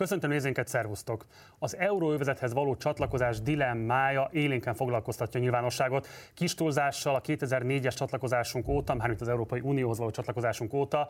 Köszöntöm 0.00 0.30
nézőinket, 0.30 0.68
szervusztok! 0.68 1.26
Az 1.58 1.76
euróövezethez 1.76 2.52
való 2.52 2.76
csatlakozás 2.76 3.40
dilemmája 3.40 4.28
élénken 4.32 4.74
foglalkoztatja 4.74 5.40
a 5.40 5.42
nyilvánosságot. 5.42 6.08
Kis 6.34 6.54
túlzással 6.54 7.14
a 7.14 7.20
2004-es 7.20 7.96
csatlakozásunk 7.96 8.68
óta, 8.68 8.94
mármint 8.94 9.20
az 9.20 9.28
Európai 9.28 9.60
Unióhoz 9.60 9.98
való 9.98 10.10
csatlakozásunk 10.10 10.72
óta, 10.72 11.08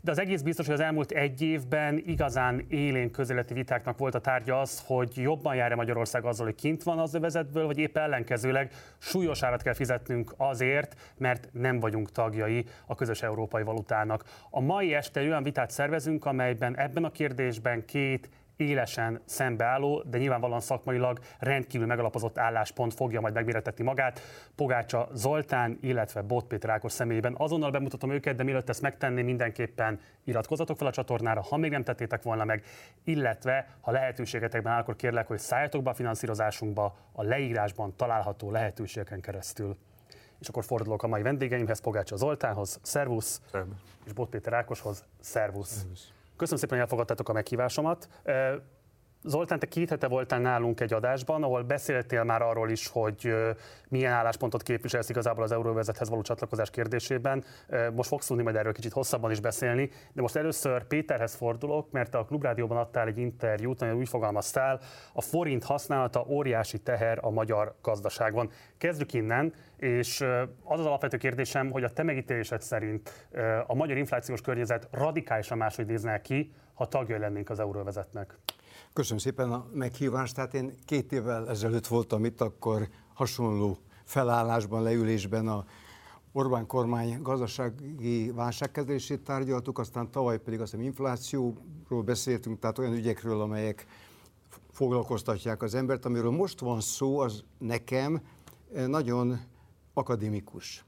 de 0.00 0.10
az 0.10 0.18
egész 0.18 0.42
biztos, 0.42 0.66
hogy 0.66 0.74
az 0.74 0.80
elmúlt 0.80 1.10
egy 1.10 1.42
évben 1.42 2.02
igazán 2.06 2.64
élén 2.68 3.10
közéleti 3.10 3.54
vitáknak 3.54 3.98
volt 3.98 4.14
a 4.14 4.20
tárgya 4.20 4.60
az, 4.60 4.82
hogy 4.86 5.10
jobban 5.14 5.54
jár-e 5.54 5.74
Magyarország 5.74 6.24
azzal, 6.24 6.46
hogy 6.46 6.54
kint 6.54 6.82
van 6.82 6.98
az 6.98 7.14
övezetből, 7.14 7.66
vagy 7.66 7.78
épp 7.78 7.96
ellenkezőleg 7.96 8.72
súlyos 8.98 9.42
árat 9.42 9.62
kell 9.62 9.74
fizetnünk 9.74 10.34
azért, 10.36 11.12
mert 11.18 11.48
nem 11.52 11.80
vagyunk 11.80 12.12
tagjai 12.12 12.64
a 12.86 12.94
közös 12.94 13.22
európai 13.22 13.62
valutának. 13.62 14.24
A 14.50 14.60
mai 14.60 14.94
este 14.94 15.20
olyan 15.20 15.42
vitát 15.42 15.70
szervezünk, 15.70 16.24
amelyben 16.24 16.76
ebben 16.76 17.04
a 17.04 17.10
kérdésben 17.10 17.84
két 17.84 18.30
élesen 18.68 19.20
szembeálló, 19.24 20.02
de 20.06 20.18
nyilvánvalóan 20.18 20.60
szakmailag 20.60 21.18
rendkívül 21.38 21.86
megalapozott 21.86 22.38
álláspont 22.38 22.94
fogja 22.94 23.20
majd 23.20 23.34
megméretetni 23.34 23.84
magát. 23.84 24.20
Pogácsa 24.56 25.08
Zoltán, 25.12 25.78
illetve 25.80 26.22
Bot 26.22 26.46
Péter 26.46 26.70
Ákos 26.70 26.92
személyében. 26.92 27.34
Azonnal 27.38 27.70
bemutatom 27.70 28.10
őket, 28.10 28.36
de 28.36 28.42
mielőtt 28.42 28.68
ezt 28.68 28.82
megtenni, 28.82 29.22
mindenképpen 29.22 30.00
iratkozzatok 30.24 30.76
fel 30.76 30.86
a 30.86 30.90
csatornára, 30.90 31.42
ha 31.42 31.56
még 31.56 31.70
nem 31.70 31.84
tettétek 31.84 32.22
volna 32.22 32.44
meg, 32.44 32.64
illetve 33.04 33.68
ha 33.80 33.90
lehetőségetekben 33.90 34.72
áll, 34.72 34.80
akkor 34.80 34.96
kérlek, 34.96 35.26
hogy 35.26 35.38
szálljatok 35.38 35.82
be 35.82 35.90
a 35.90 35.94
finanszírozásunkba 35.94 36.96
a 37.12 37.22
leírásban 37.22 37.96
található 37.96 38.50
lehetőségeken 38.50 39.20
keresztül. 39.20 39.76
És 40.40 40.48
akkor 40.48 40.64
fordulok 40.64 41.02
a 41.02 41.06
mai 41.06 41.22
vendégeimhez, 41.22 41.80
Pogácsa 41.80 42.16
Zoltánhoz, 42.16 42.78
szervusz, 42.82 43.40
Szervusz. 43.50 43.76
és 44.04 44.12
Bot 44.12 44.28
Péter 44.28 44.52
Ákoshoz, 44.52 45.04
szervusz. 45.20 45.76
Szervusz. 45.76 46.11
Köszönöm 46.36 46.60
szépen, 46.60 46.78
hogy 46.78 46.86
elfogadtátok 46.86 47.28
a 47.28 47.32
meghívásomat. 47.32 48.08
Zoltán, 49.24 49.58
te 49.58 49.66
két 49.66 49.88
hete 49.88 50.08
voltál 50.08 50.40
nálunk 50.40 50.80
egy 50.80 50.92
adásban, 50.92 51.42
ahol 51.42 51.62
beszéltél 51.62 52.24
már 52.24 52.42
arról 52.42 52.70
is, 52.70 52.88
hogy 52.88 53.34
milyen 53.88 54.12
álláspontot 54.12 54.62
képviselsz 54.62 55.08
igazából 55.08 55.44
az 55.44 55.52
euróvezethez 55.52 56.08
való 56.08 56.22
csatlakozás 56.22 56.70
kérdésében. 56.70 57.44
Most 57.94 58.08
fogsz 58.08 58.26
tudni 58.26 58.42
majd 58.42 58.56
erről 58.56 58.72
kicsit 58.72 58.92
hosszabban 58.92 59.30
is 59.30 59.40
beszélni, 59.40 59.90
de 60.12 60.20
most 60.20 60.36
először 60.36 60.86
Péterhez 60.86 61.34
fordulok, 61.34 61.90
mert 61.90 62.14
a 62.14 62.24
Klubrádióban 62.24 62.76
adtál 62.76 63.06
egy 63.06 63.18
interjút, 63.18 63.80
nagyon 63.80 63.96
úgy 63.96 64.08
fogalmaztál, 64.08 64.80
a 65.12 65.20
forint 65.20 65.64
használata 65.64 66.24
óriási 66.28 66.78
teher 66.78 67.18
a 67.20 67.30
magyar 67.30 67.74
gazdaságban. 67.82 68.50
Kezdjük 68.78 69.12
innen, 69.12 69.54
és 69.76 70.20
az 70.64 70.80
az 70.80 70.86
alapvető 70.86 71.16
kérdésem, 71.16 71.70
hogy 71.70 71.84
a 71.84 71.92
te 71.92 72.02
megítélésed 72.02 72.62
szerint 72.62 73.28
a 73.66 73.74
magyar 73.74 73.96
inflációs 73.96 74.40
környezet 74.40 74.88
radikálisan 74.90 75.58
máshogy 75.58 75.86
nézne 75.86 76.20
ki, 76.20 76.52
ha 76.74 76.86
tagja 76.86 77.18
lennénk 77.18 77.50
az 77.50 77.60
euróvezetnek. 77.60 78.38
Köszönöm 78.92 79.18
szépen 79.18 79.52
a 79.52 79.66
meghívást. 79.72 80.34
Tehát 80.34 80.54
én 80.54 80.74
két 80.84 81.12
évvel 81.12 81.48
ezelőtt 81.48 81.86
voltam 81.86 82.24
itt, 82.24 82.40
akkor 82.40 82.88
hasonló 83.14 83.78
felállásban, 84.04 84.82
leülésben 84.82 85.48
a 85.48 85.64
Orbán 86.32 86.66
kormány 86.66 87.22
gazdasági 87.22 88.30
válságkezelését 88.30 89.20
tárgyaltuk, 89.20 89.78
aztán 89.78 90.10
tavaly 90.10 90.38
pedig 90.38 90.60
azt 90.60 90.70
hiszem 90.70 90.86
inflációról 90.86 92.02
beszéltünk, 92.04 92.58
tehát 92.58 92.78
olyan 92.78 92.92
ügyekről, 92.92 93.40
amelyek 93.40 93.86
foglalkoztatják 94.70 95.62
az 95.62 95.74
embert. 95.74 96.04
Amiről 96.04 96.30
most 96.30 96.60
van 96.60 96.80
szó, 96.80 97.18
az 97.18 97.42
nekem 97.58 98.22
nagyon 98.86 99.40
akadémikus. 99.94 100.84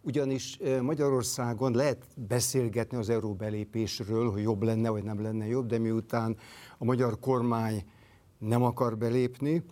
Ugyanis 0.00 0.58
Magyarországon 0.80 1.72
lehet 1.72 2.06
beszélgetni 2.14 2.96
az 2.96 3.08
euró 3.08 3.34
belépésről, 3.34 4.30
hogy 4.30 4.42
jobb 4.42 4.62
lenne, 4.62 4.88
vagy 4.88 5.02
nem 5.02 5.22
lenne 5.22 5.46
jobb, 5.46 5.66
de 5.66 5.78
miután 5.78 6.36
a 6.78 6.84
magyar 6.84 7.18
kormány 7.18 7.84
nem 8.38 8.62
akar 8.62 8.98
belépni, 8.98 9.64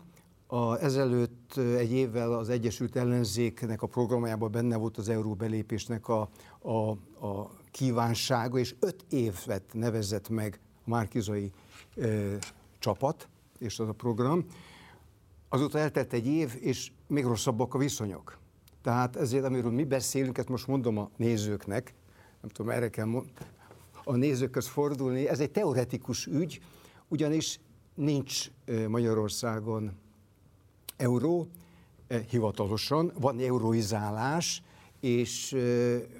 a, 0.46 0.76
ezelőtt 0.76 1.56
egy 1.56 1.92
évvel 1.92 2.32
az 2.32 2.48
Egyesült 2.48 2.96
Ellenzéknek 2.96 3.82
a 3.82 3.86
programjában 3.86 4.50
benne 4.50 4.76
volt 4.76 4.96
az 4.96 5.08
euró 5.08 5.34
belépésnek 5.34 6.08
a, 6.08 6.28
a, 6.58 6.90
a 7.26 7.50
kívánsága, 7.70 8.58
és 8.58 8.74
öt 8.80 9.04
évet 9.10 9.62
nevezett 9.72 10.28
meg 10.28 10.60
a 10.84 10.90
Márkizai 10.90 11.52
e, 11.96 12.08
csapat, 12.78 13.28
és 13.58 13.78
az 13.78 13.88
a 13.88 13.92
program. 13.92 14.44
Azóta 15.48 15.78
eltelt 15.78 16.12
egy 16.12 16.26
év, 16.26 16.56
és 16.60 16.92
még 17.06 17.24
rosszabbak 17.24 17.74
a 17.74 17.78
viszonyok. 17.78 18.38
Tehát 18.86 19.16
ezért, 19.16 19.44
amiről 19.44 19.70
mi 19.70 19.84
beszélünk, 19.84 20.38
ezt 20.38 20.48
most 20.48 20.66
mondom 20.66 20.98
a 20.98 21.10
nézőknek, 21.16 21.94
nem 22.40 22.50
tudom, 22.50 22.70
erre 22.70 22.88
kell 22.88 23.22
a 24.04 24.16
nézőkhöz 24.16 24.66
fordulni, 24.66 25.28
ez 25.28 25.40
egy 25.40 25.50
teoretikus 25.50 26.26
ügy, 26.26 26.60
ugyanis 27.08 27.60
nincs 27.94 28.50
Magyarországon 28.88 29.92
euró, 30.96 31.46
hivatalosan, 32.30 33.12
van 33.18 33.38
euroizálás, 33.38 34.62
és 35.00 35.56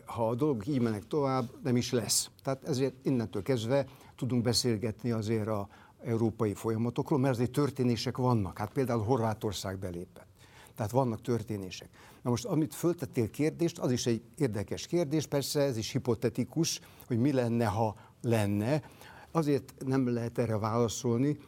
ha 0.04 0.28
a 0.28 0.34
dolgok 0.34 0.66
így 0.66 0.80
mennek 0.80 1.06
tovább, 1.06 1.50
nem 1.62 1.76
is 1.76 1.92
lesz. 1.92 2.30
Tehát 2.42 2.64
ezért 2.64 2.94
innentől 3.02 3.42
kezdve 3.42 3.86
tudunk 4.16 4.42
beszélgetni 4.42 5.10
azért 5.10 5.48
a 5.48 5.68
európai 6.04 6.54
folyamatokról, 6.54 7.18
mert 7.18 7.34
azért 7.34 7.50
történések 7.50 8.16
vannak. 8.16 8.58
Hát 8.58 8.72
például 8.72 9.02
Horvátország 9.02 9.78
belépett. 9.78 10.26
Tehát 10.76 10.92
vannak 10.92 11.20
történések. 11.20 11.88
Na 12.22 12.30
most, 12.30 12.44
amit 12.44 12.74
föltettél 12.74 13.30
kérdést, 13.30 13.78
az 13.78 13.90
is 13.90 14.06
egy 14.06 14.22
érdekes 14.36 14.86
kérdés, 14.86 15.26
persze 15.26 15.60
ez 15.60 15.76
is 15.76 15.90
hipotetikus, 15.92 16.80
hogy 17.06 17.18
mi 17.18 17.32
lenne, 17.32 17.66
ha 17.66 17.96
lenne. 18.22 18.82
Azért 19.30 19.74
nem 19.86 20.08
lehet 20.08 20.38
erre 20.38 20.58
válaszolni 20.58 21.38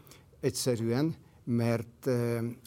egyszerűen, 0.41 1.15
mert 1.45 2.11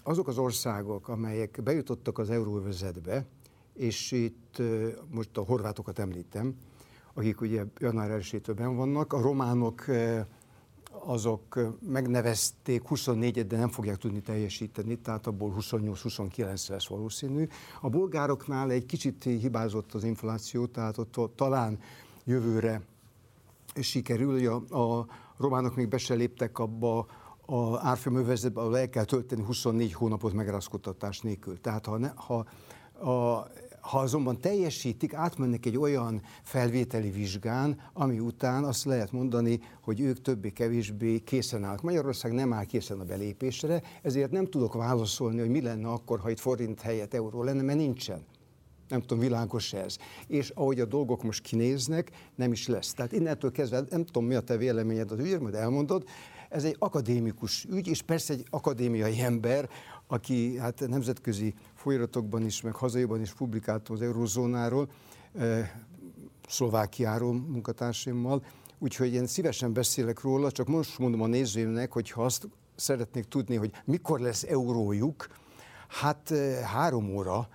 azok 0.03 0.27
az 0.27 0.37
országok, 0.37 1.07
amelyek 1.07 1.59
bejutottak 1.63 2.17
az 2.17 2.29
euróvezetbe, 2.29 3.25
és 3.73 4.11
itt 4.11 4.61
most 5.09 5.37
a 5.37 5.41
horvátokat 5.41 5.99
említem, 5.99 6.55
akik 7.13 7.41
ugye 7.41 7.63
január 7.77 8.11
1 8.11 8.41
vannak, 8.55 9.13
a 9.13 9.21
románok 9.21 9.85
azok 11.05 11.59
megnevezték 11.87 12.83
24-et, 12.89 13.45
de 13.47 13.57
nem 13.57 13.69
fogják 13.69 13.97
tudni 13.97 14.21
teljesíteni, 14.21 14.95
tehát 14.97 15.27
abból 15.27 15.55
28-29 15.59 16.69
lesz 16.69 16.87
valószínű. 16.87 17.47
A 17.81 17.89
bolgároknál 17.89 18.71
egy 18.71 18.85
kicsit 18.85 19.23
hibázott 19.23 19.93
az 19.93 20.03
infláció, 20.03 20.65
tehát 20.65 20.97
ott 20.97 21.35
talán 21.35 21.79
jövőre 22.23 22.81
sikerül, 23.75 24.47
a, 24.47 24.99
a 24.99 25.07
románok 25.37 25.75
még 25.75 25.87
be 25.87 25.97
se 25.97 26.13
léptek 26.13 26.59
abba 26.59 27.07
a 27.45 27.87
árfolyamövezetbe, 27.87 28.61
ahol 28.61 28.77
el 28.77 28.89
kell 28.89 29.03
tölteni 29.03 29.43
24 29.43 29.93
hónapot 29.93 30.33
megrázkodtatás 30.33 31.19
nélkül. 31.19 31.61
Tehát 31.61 31.85
ha, 31.85 31.97
ne, 31.97 32.11
ha 32.15 32.45
a 33.09 33.47
ha 33.81 33.99
azonban 33.99 34.39
teljesítik, 34.39 35.13
átmennek 35.13 35.65
egy 35.65 35.77
olyan 35.77 36.21
felvételi 36.43 37.09
vizsgán, 37.09 37.79
ami 37.93 38.19
után 38.19 38.63
azt 38.63 38.85
lehet 38.85 39.11
mondani, 39.11 39.59
hogy 39.81 39.99
ők 39.99 40.21
többé-kevésbé 40.21 41.19
készen 41.19 41.63
állnak. 41.63 41.81
Magyarország 41.81 42.31
nem 42.31 42.53
áll 42.53 42.65
készen 42.65 42.99
a 42.99 43.03
belépésre, 43.03 43.81
ezért 44.01 44.31
nem 44.31 44.45
tudok 44.45 44.73
válaszolni, 44.73 45.39
hogy 45.39 45.49
mi 45.49 45.61
lenne 45.61 45.87
akkor, 45.87 46.19
ha 46.19 46.29
itt 46.29 46.39
forint 46.39 46.81
helyett 46.81 47.13
euró 47.13 47.43
lenne, 47.43 47.61
mert 47.61 47.77
nincsen. 47.77 48.21
Nem 48.87 49.01
tudom, 49.01 49.19
világos 49.19 49.73
ez. 49.73 49.97
És 50.27 50.49
ahogy 50.49 50.79
a 50.79 50.85
dolgok 50.85 51.23
most 51.23 51.41
kinéznek, 51.41 52.11
nem 52.35 52.51
is 52.51 52.67
lesz. 52.67 52.93
Tehát 52.93 53.11
innentől 53.11 53.51
kezdve, 53.51 53.83
nem 53.89 54.05
tudom, 54.05 54.25
mi 54.25 54.35
a 54.35 54.41
te 54.41 54.57
véleményed 54.57 55.11
az 55.11 55.19
ügyről, 55.19 55.39
majd 55.39 55.53
elmondod, 55.53 56.03
ez 56.51 56.63
egy 56.63 56.75
akadémikus 56.79 57.65
ügy, 57.69 57.87
és 57.87 58.01
persze 58.01 58.33
egy 58.33 58.45
akadémiai 58.49 59.19
ember, 59.19 59.69
aki 60.07 60.57
hát 60.57 60.87
nemzetközi 60.87 61.53
folyamatokban 61.73 62.45
is, 62.45 62.61
meg 62.61 62.75
hazaiban 62.75 63.21
is 63.21 63.33
publikáltam 63.33 63.95
az 63.95 64.01
eurozónáról, 64.01 64.89
Szlovákiáról 66.47 67.33
munkatársaimmal, 67.33 68.43
úgyhogy 68.79 69.13
én 69.13 69.27
szívesen 69.27 69.73
beszélek 69.73 70.21
róla, 70.21 70.51
csak 70.51 70.67
most 70.67 70.99
mondom 70.99 71.21
a 71.21 71.27
nézőimnek, 71.27 71.91
hogy 71.91 72.09
ha 72.11 72.23
azt 72.23 72.47
szeretnék 72.75 73.25
tudni, 73.25 73.55
hogy 73.55 73.71
mikor 73.85 74.19
lesz 74.19 74.43
eurójuk, 74.43 75.27
hát 75.87 76.33
három 76.63 77.15
óra, 77.15 77.49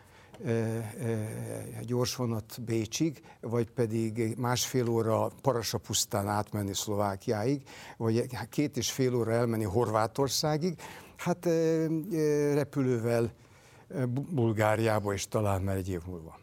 gyorsvonat 1.83 2.63
Bécsig, 2.65 3.23
vagy 3.41 3.71
pedig 3.71 4.35
másfél 4.39 4.89
óra 4.89 5.31
Parasapusztán 5.43 6.29
átmenni 6.29 6.75
Szlovákiáig, 6.75 7.63
vagy 7.97 8.27
két 8.51 8.77
és 8.77 8.93
fél 8.93 9.15
óra 9.15 9.33
elmenni 9.33 9.65
Horvátországig, 9.65 10.81
hát 11.17 11.45
repülővel 12.55 13.33
Bulgáriába 14.31 15.13
is 15.13 15.29
talán 15.29 15.63
már 15.63 15.77
egy 15.77 15.89
év 15.89 16.01
múlva. 16.07 16.39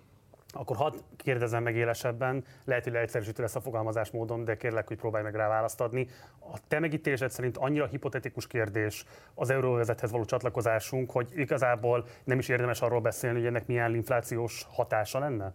Akkor 0.56 0.76
hadd 0.76 0.94
kérdezem 1.18 1.64
meg 1.64 1.76
élesebben, 1.76 2.44
lehet, 2.66 2.84
hogy 2.84 2.94
leegyszerűsítő 2.94 3.42
lesz 3.42 3.56
a 3.56 3.62
fogalmazás 3.62 4.12
módon, 4.12 4.44
de 4.44 4.58
kérlek, 4.58 4.88
hogy 4.88 4.98
próbálj 4.98 5.24
meg 5.24 5.36
rá 5.36 5.48
választ 5.48 5.82
adni. 5.82 6.08
A 6.40 6.58
te 6.68 6.80
megítélésed 6.80 7.32
szerint 7.32 7.58
annyira 7.58 7.86
hipotetikus 7.86 8.48
kérdés 8.48 9.06
az 9.36 9.50
euróvezethez 9.50 10.12
való 10.12 10.26
csatlakozásunk, 10.26 11.12
hogy 11.12 11.32
igazából 11.36 12.06
nem 12.24 12.40
is 12.40 12.50
érdemes 12.50 12.82
arról 12.82 13.02
beszélni, 13.02 13.38
hogy 13.38 13.48
ennek 13.48 13.68
milyen 13.68 13.96
inflációs 13.96 14.68
hatása 14.70 15.20
lenne? 15.20 15.54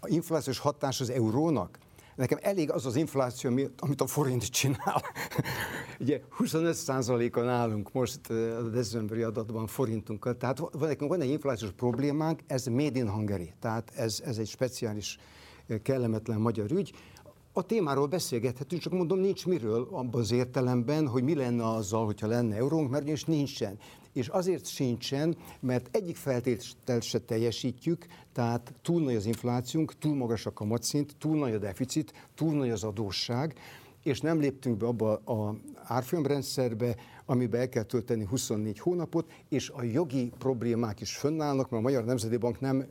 A 0.00 0.08
inflációs 0.08 0.58
hatás 0.58 1.00
az 1.00 1.10
eurónak? 1.10 1.78
Nekem 2.14 2.38
elég 2.42 2.70
az 2.70 2.86
az 2.86 2.96
infláció, 2.96 3.50
amit 3.76 4.00
a 4.00 4.06
forint 4.06 4.50
csinál. 4.50 5.02
Ugye 6.00 6.20
25%-on 6.38 7.48
állunk 7.48 7.92
most 7.92 8.30
a 8.30 8.68
decemberi 8.68 9.22
adatban 9.22 9.66
forintunkkal, 9.66 10.36
tehát 10.36 10.58
van, 10.58 10.70
nekünk 10.78 11.10
van 11.10 11.20
egy 11.20 11.30
inflációs 11.30 11.70
problémánk, 11.70 12.40
ez 12.46 12.66
made 12.66 12.98
in 12.98 13.10
Hungary, 13.10 13.52
tehát 13.60 13.92
ez, 13.94 14.20
ez 14.24 14.38
egy 14.38 14.48
speciális 14.48 15.18
kellemetlen 15.82 16.40
magyar 16.40 16.70
ügy. 16.70 16.92
A 17.52 17.62
témáról 17.62 18.06
beszélgethetünk, 18.06 18.82
csak 18.82 18.92
mondom, 18.92 19.18
nincs 19.18 19.46
miről 19.46 19.88
abban 19.90 20.20
az 20.20 20.32
értelemben, 20.32 21.08
hogy 21.08 21.22
mi 21.22 21.34
lenne 21.34 21.68
azzal, 21.68 22.04
hogyha 22.04 22.26
lenne 22.26 22.56
eurónk, 22.56 22.90
mert 22.90 23.02
ugyanis 23.02 23.24
nincsen. 23.24 23.78
És 24.12 24.28
azért 24.28 24.66
sincsen, 24.66 25.36
mert 25.60 25.96
egyik 25.96 26.16
feltételt 26.16 27.02
se 27.02 27.18
teljesítjük, 27.18 28.06
tehát 28.32 28.74
túl 28.82 29.02
nagy 29.02 29.14
az 29.14 29.26
inflációnk, 29.26 29.98
túl 29.98 30.14
magas 30.14 30.46
a 30.46 30.52
kamatszint, 30.52 31.16
túl 31.18 31.38
nagy 31.38 31.54
a 31.54 31.58
deficit, 31.58 32.12
túl 32.34 32.54
nagy 32.54 32.70
az 32.70 32.84
adósság, 32.84 33.54
és 34.02 34.20
nem 34.20 34.40
léptünk 34.40 34.76
be 34.76 34.86
abba 34.86 35.12
a 35.14 35.56
árfolyamrendszerbe, 35.82 36.96
amiben 37.26 37.60
el 37.60 37.68
kell 37.68 37.82
tölteni 37.82 38.24
24 38.24 38.78
hónapot, 38.78 39.32
és 39.48 39.70
a 39.70 39.82
jogi 39.82 40.32
problémák 40.38 41.00
is 41.00 41.16
fönnállnak, 41.16 41.70
mert 41.70 41.82
a 41.82 41.88
Magyar 41.88 42.04
Nemzeti 42.04 42.36
Bank 42.36 42.60
nem 42.60 42.86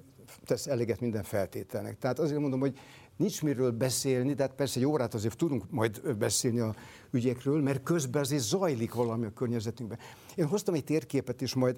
tesz 0.45 0.67
eleget 0.67 0.99
minden 0.99 1.23
feltételnek. 1.23 1.97
Tehát 1.97 2.19
azért 2.19 2.39
mondom, 2.39 2.59
hogy 2.59 2.77
nincs 3.17 3.43
miről 3.43 3.71
beszélni, 3.71 4.33
de 4.33 4.43
hát 4.43 4.53
persze 4.53 4.79
egy 4.79 4.85
órát 4.85 5.13
azért 5.13 5.37
tudunk 5.37 5.63
majd 5.69 6.15
beszélni 6.15 6.59
a 6.59 6.75
ügyekről, 7.11 7.61
mert 7.61 7.83
közben 7.83 8.21
azért 8.21 8.41
zajlik 8.41 8.93
valami 8.93 9.25
a 9.25 9.33
környezetünkben. 9.33 9.99
Én 10.35 10.45
hoztam 10.45 10.73
egy 10.73 10.83
térképet 10.83 11.41
is 11.41 11.53
majd 11.53 11.77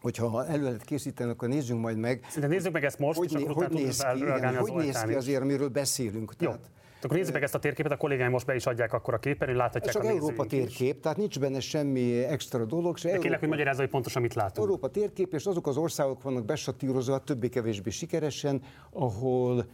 hogyha 0.00 0.46
elő 0.46 0.62
lehet 0.62 0.84
készíteni, 0.84 1.30
akkor 1.30 1.48
nézzünk 1.48 1.80
majd 1.80 1.96
meg. 1.96 2.26
De 2.38 2.46
nézzük 2.46 2.72
meg 2.72 2.84
ezt 2.84 2.98
most, 2.98 3.18
hogy, 3.18 3.32
és 3.32 3.46
hogy 3.46 3.70
néz 3.70 4.06
ki, 4.12 4.18
igen, 4.18 4.56
hogy 4.56 4.72
néz 4.72 5.02
ki 5.02 5.14
azért, 5.14 5.42
amiről 5.42 5.68
beszélünk. 5.68 6.34
Jó. 6.38 6.46
Tehát, 6.46 6.70
akkor 7.02 7.16
nézzük 7.16 7.32
meg 7.32 7.42
ezt 7.42 7.54
a 7.54 7.58
térképet, 7.58 7.92
a 7.92 7.96
kollégáim 7.96 8.30
most 8.30 8.46
be 8.46 8.54
is 8.54 8.66
adják 8.66 8.92
akkor 8.92 9.14
a 9.14 9.18
képernyőn, 9.18 9.56
láthatják 9.56 9.94
Csak 9.94 10.04
a 10.04 10.08
Európa 10.08 10.46
térkép, 10.46 10.94
is. 10.94 11.00
tehát 11.02 11.18
nincs 11.18 11.38
benne 11.38 11.60
semmi 11.60 12.24
extra 12.24 12.64
dolog. 12.64 12.96
Se 12.96 13.10
De 13.10 13.18
kérlek, 13.18 13.38
hogy 13.38 13.48
magyarázza, 13.48 13.80
hogy 13.80 13.90
pontosan 13.90 14.22
mit 14.22 14.34
látunk. 14.34 14.66
Európa 14.66 14.88
térkép, 14.88 15.34
és 15.34 15.46
azok 15.46 15.66
az 15.66 15.76
országok 15.76 16.22
vannak 16.22 16.44
besatírozva, 16.44 17.18
többé-kevésbé 17.18 17.90
sikeresen, 17.90 18.62
ahol 18.90 19.66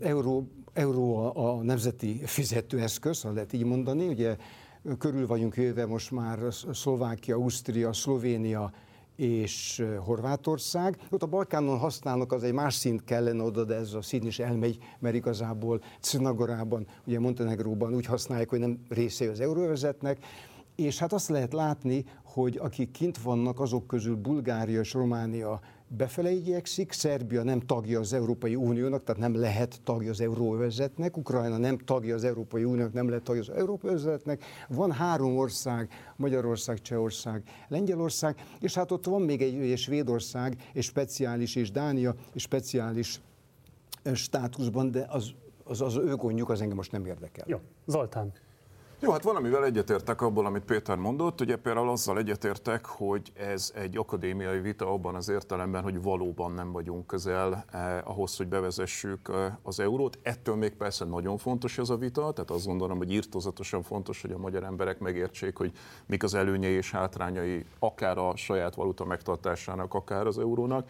euró, 0.00 0.48
euró 0.72 1.16
a, 1.16 1.48
a 1.48 1.62
nemzeti 1.62 2.20
fizetőeszköz, 2.24 3.20
ha 3.20 3.32
lehet 3.32 3.52
így 3.52 3.64
mondani, 3.64 4.06
ugye 4.06 4.36
körül 4.98 5.26
vagyunk 5.26 5.56
jöve 5.56 5.86
most 5.86 6.10
már 6.10 6.38
Szlovákia, 6.72 7.36
Ausztria, 7.36 7.92
Szlovénia, 7.92 8.72
és 9.16 9.84
Horvátország. 9.98 10.96
Ott 11.10 11.22
a 11.22 11.26
Balkánon 11.26 11.78
használnak, 11.78 12.32
az 12.32 12.42
egy 12.42 12.52
más 12.52 12.74
szint 12.74 13.04
kellene 13.04 13.42
oda, 13.42 13.64
de 13.64 13.74
ez 13.74 13.94
a 13.94 14.02
szín 14.02 14.26
is 14.26 14.38
elmegy, 14.38 14.78
mert 14.98 15.14
igazából 15.14 15.82
Cnagorában, 16.00 16.86
ugye 17.06 17.20
Montenegróban 17.20 17.94
úgy 17.94 18.06
használják, 18.06 18.48
hogy 18.48 18.58
nem 18.58 18.78
része 18.88 19.30
az 19.30 19.40
euróvezetnek, 19.40 20.18
és 20.74 20.98
hát 20.98 21.12
azt 21.12 21.28
lehet 21.28 21.52
látni, 21.52 22.04
hogy 22.22 22.58
akik 22.62 22.90
kint 22.90 23.18
vannak, 23.18 23.60
azok 23.60 23.86
közül 23.86 24.16
Bulgária 24.16 24.80
és 24.80 24.92
Románia 24.92 25.60
befele 25.96 26.30
igyekszik, 26.30 26.92
Szerbia 26.92 27.42
nem 27.42 27.60
tagja 27.60 28.00
az 28.00 28.12
Európai 28.12 28.54
Uniónak, 28.54 29.02
tehát 29.02 29.20
nem 29.20 29.34
lehet 29.34 29.80
tagja 29.84 30.10
az 30.10 30.20
Euróvezetnek, 30.20 31.16
Ukrajna 31.16 31.56
nem 31.56 31.78
tagja 31.78 32.14
az 32.14 32.24
Európai 32.24 32.64
Uniónak, 32.64 32.92
nem 32.92 33.08
lehet 33.08 33.24
tagja 33.24 33.40
az 33.40 33.50
Euróvezetnek, 33.50 34.44
van 34.68 34.92
három 34.92 35.36
ország, 35.36 35.90
Magyarország, 36.16 36.80
Csehország, 36.80 37.42
Lengyelország, 37.68 38.44
és 38.60 38.74
hát 38.74 38.90
ott 38.90 39.04
van 39.04 39.22
még 39.22 39.42
egy, 39.42 39.54
egy 39.54 39.78
Svédország, 39.78 40.56
egy 40.74 40.82
speciális, 40.82 41.56
és 41.56 41.70
Dánia, 41.70 42.14
és 42.32 42.42
speciális 42.42 43.20
státuszban, 44.14 44.90
de 44.90 45.06
az, 45.08 45.30
az, 45.64 45.80
az 45.80 45.96
ő 45.96 46.14
gondjuk, 46.14 46.48
az 46.50 46.60
engem 46.60 46.76
most 46.76 46.92
nem 46.92 47.06
érdekel. 47.06 47.44
Jó, 47.48 47.60
Zoltán. 47.86 48.32
Jó, 49.02 49.10
hát 49.10 49.22
valamivel 49.22 49.64
egyetértek 49.64 50.20
abból, 50.20 50.46
amit 50.46 50.64
Péter 50.64 50.96
mondott. 50.96 51.40
Ugye 51.40 51.56
például 51.56 51.88
azzal 51.88 52.18
egyetértek, 52.18 52.86
hogy 52.86 53.32
ez 53.34 53.72
egy 53.74 53.96
akadémiai 53.96 54.60
vita 54.60 54.92
abban 54.92 55.14
az 55.14 55.28
értelemben, 55.28 55.82
hogy 55.82 56.02
valóban 56.02 56.52
nem 56.52 56.72
vagyunk 56.72 57.06
közel 57.06 57.64
eh, 57.72 58.08
ahhoz, 58.08 58.36
hogy 58.36 58.46
bevezessük 58.46 59.28
eh, 59.28 59.52
az 59.62 59.80
eurót. 59.80 60.18
Ettől 60.22 60.56
még 60.56 60.76
persze 60.76 61.04
nagyon 61.04 61.38
fontos 61.38 61.78
ez 61.78 61.90
a 61.90 61.96
vita, 61.96 62.32
tehát 62.32 62.50
azt 62.50 62.66
gondolom, 62.66 62.98
hogy 62.98 63.12
írtozatosan 63.12 63.82
fontos, 63.82 64.20
hogy 64.20 64.32
a 64.32 64.38
magyar 64.38 64.64
emberek 64.64 64.98
megértsék, 64.98 65.56
hogy 65.56 65.72
mik 66.06 66.22
az 66.22 66.34
előnyei 66.34 66.74
és 66.74 66.90
hátrányai 66.90 67.64
akár 67.78 68.18
a 68.18 68.36
saját 68.36 68.74
valuta 68.74 69.04
megtartásának, 69.04 69.94
akár 69.94 70.26
az 70.26 70.38
eurónak. 70.38 70.88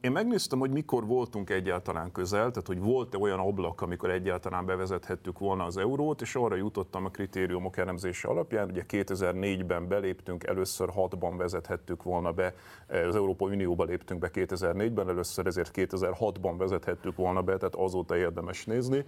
Én 0.00 0.12
megnéztem, 0.12 0.58
hogy 0.58 0.70
mikor 0.70 1.06
voltunk 1.06 1.50
egyáltalán 1.50 2.12
közel, 2.12 2.50
tehát 2.50 2.66
hogy 2.66 2.80
volt-e 2.80 3.18
olyan 3.18 3.38
ablak, 3.38 3.80
amikor 3.80 4.10
egyáltalán 4.10 4.66
bevezethettük 4.66 5.38
volna 5.38 5.64
az 5.64 5.76
eurót, 5.76 6.20
és 6.20 6.34
arra 6.34 6.54
jutottam 6.54 7.04
a 7.04 7.08
kritériumok 7.08 7.76
elemzése 7.76 8.28
alapján, 8.28 8.68
ugye 8.70 8.82
2004-ben 8.88 9.88
beléptünk, 9.88 10.44
először 10.44 10.88
6-ban 10.96 11.34
vezethettük 11.36 12.02
volna 12.02 12.32
be, 12.32 12.54
az 12.88 13.16
Európai 13.16 13.54
Unióba 13.54 13.84
léptünk 13.84 14.20
be 14.20 14.30
2004-ben, 14.32 15.08
először 15.08 15.46
ezért 15.46 15.70
2006-ban 15.74 16.54
vezethettük 16.58 17.16
volna 17.16 17.42
be, 17.42 17.56
tehát 17.56 17.74
azóta 17.74 18.16
érdemes 18.16 18.64
nézni. 18.64 19.04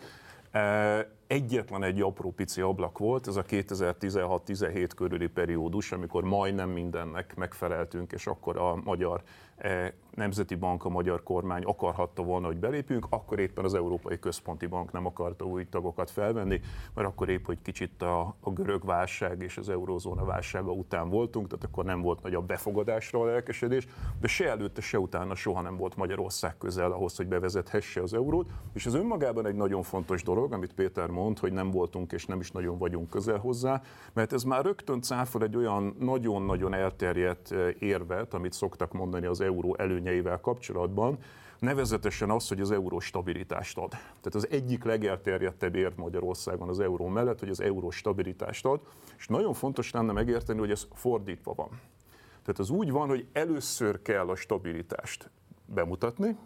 Egyetlen 1.27 1.83
egy 1.83 2.01
apró 2.01 2.31
pici 2.31 2.61
ablak 2.61 2.99
volt, 2.99 3.27
ez 3.27 3.37
a 3.37 3.43
2016-17 3.43 4.91
körüli 4.97 5.27
periódus, 5.27 5.93
amikor 5.93 6.25
majdnem 6.25 6.71
mindennek 6.71 7.37
megfeleltünk, 7.37 8.13
és 8.13 8.27
akkor 8.27 8.57
a 8.57 8.77
magyar 8.85 9.23
Nemzeti 10.19 10.55
Bank, 10.55 10.85
a 10.85 10.89
magyar 10.89 11.23
kormány 11.23 11.63
akarhatta 11.63 12.23
volna, 12.23 12.47
hogy 12.47 12.57
belépjünk, 12.57 13.07
akkor 13.11 13.39
éppen 13.39 13.65
az 13.65 13.75
Európai 13.75 14.19
Központi 14.19 14.67
Bank 14.67 14.93
nem 14.93 15.07
akarta 15.07 15.45
új 15.45 15.69
tagokat 15.69 16.11
felvenni, 16.11 16.61
mert 16.95 17.09
akkor 17.09 17.29
épp, 17.29 17.47
hogy 17.47 17.63
kicsit 17.63 18.03
a, 18.03 18.35
a 18.41 18.51
görög 18.51 18.85
válság 18.85 19.43
és 19.43 19.57
az 19.57 19.69
eurózóna 19.69 20.25
válsága 20.25 20.73
után 20.73 21.09
voltunk, 21.09 21.47
tehát 21.49 21.65
akkor 21.65 21.85
nem 21.85 22.01
volt 22.01 22.23
nagy 22.23 22.35
a 22.35 22.41
befogadásra 22.41 23.21
a 23.21 23.25
lelkesedés, 23.25 23.87
de 24.21 24.29
se 24.29 24.49
előtte, 24.49 24.81
se 24.81 24.99
utána 24.99 25.35
soha 25.35 25.61
nem 25.61 25.77
volt 25.77 25.97
Magyarország 25.97 26.59
közel 26.59 26.93
ahhoz, 26.93 27.17
hogy 27.17 27.27
bevezethesse 27.27 28.03
az 28.03 28.15
eurót, 28.15 28.49
és 28.73 28.87
ez 28.87 28.95
önmagában 28.95 29.47
egy 29.47 29.55
nagyon 29.55 29.83
fontos 29.83 30.23
dolog, 30.23 30.53
amit 30.53 30.75
Péter 30.75 31.09
mond, 31.09 31.39
hogy 31.39 31.53
nem 31.53 31.71
voltunk 31.71 32.13
és 32.13 32.27
nem 32.27 32.41
is 32.41 32.51
nagyon 32.51 32.79
vagyunk 32.79 33.11
közel 33.11 33.39
hozzá, 33.39 33.83
mert 34.13 34.33
ez 34.33 34.43
már 34.43 34.65
rögtön 34.65 35.03
cáfol 35.03 35.43
egy 35.43 35.57
olyan 35.57 35.97
nagyon-nagyon 35.99 36.75
elterjedt 36.75 37.51
érvet, 37.79 38.35
amit 38.35 38.53
szoktak 38.53 38.93
mondani 38.93 39.27
az 39.27 39.41
euró 39.41 39.77
előnyeivel 40.09 40.41
kapcsolatban, 40.41 41.19
nevezetesen 41.59 42.31
az, 42.31 42.49
hogy 42.49 42.61
az 42.61 42.71
euró 42.71 43.01
stabilitást 43.01 43.79
ad. 43.79 43.91
Tehát 43.91 44.35
az 44.35 44.49
egyik 44.51 44.85
legelterjedtebb 44.85 45.75
ért 45.75 45.97
Magyarországon 45.97 46.69
az 46.69 46.81
euró 46.81 47.07
mellett, 47.07 47.39
hogy 47.39 47.49
az 47.49 47.61
euró 47.61 47.91
stabilitást 47.91 48.65
ad, 48.65 48.81
és 49.19 49.27
nagyon 49.27 49.55
fontos 49.55 49.91
lenne 49.91 50.13
megérteni, 50.13 50.59
hogy 50.59 50.71
ez 50.71 50.87
fordítva 50.93 51.55
van. 51.55 51.81
Tehát 52.43 52.59
az 52.59 52.71
úgy 52.71 52.91
van, 52.91 53.09
hogy 53.09 53.27
először 53.33 54.03
kell 54.03 54.29
a 54.29 54.37
stabilitást 54.37 55.31
bemutatni, 55.67 56.37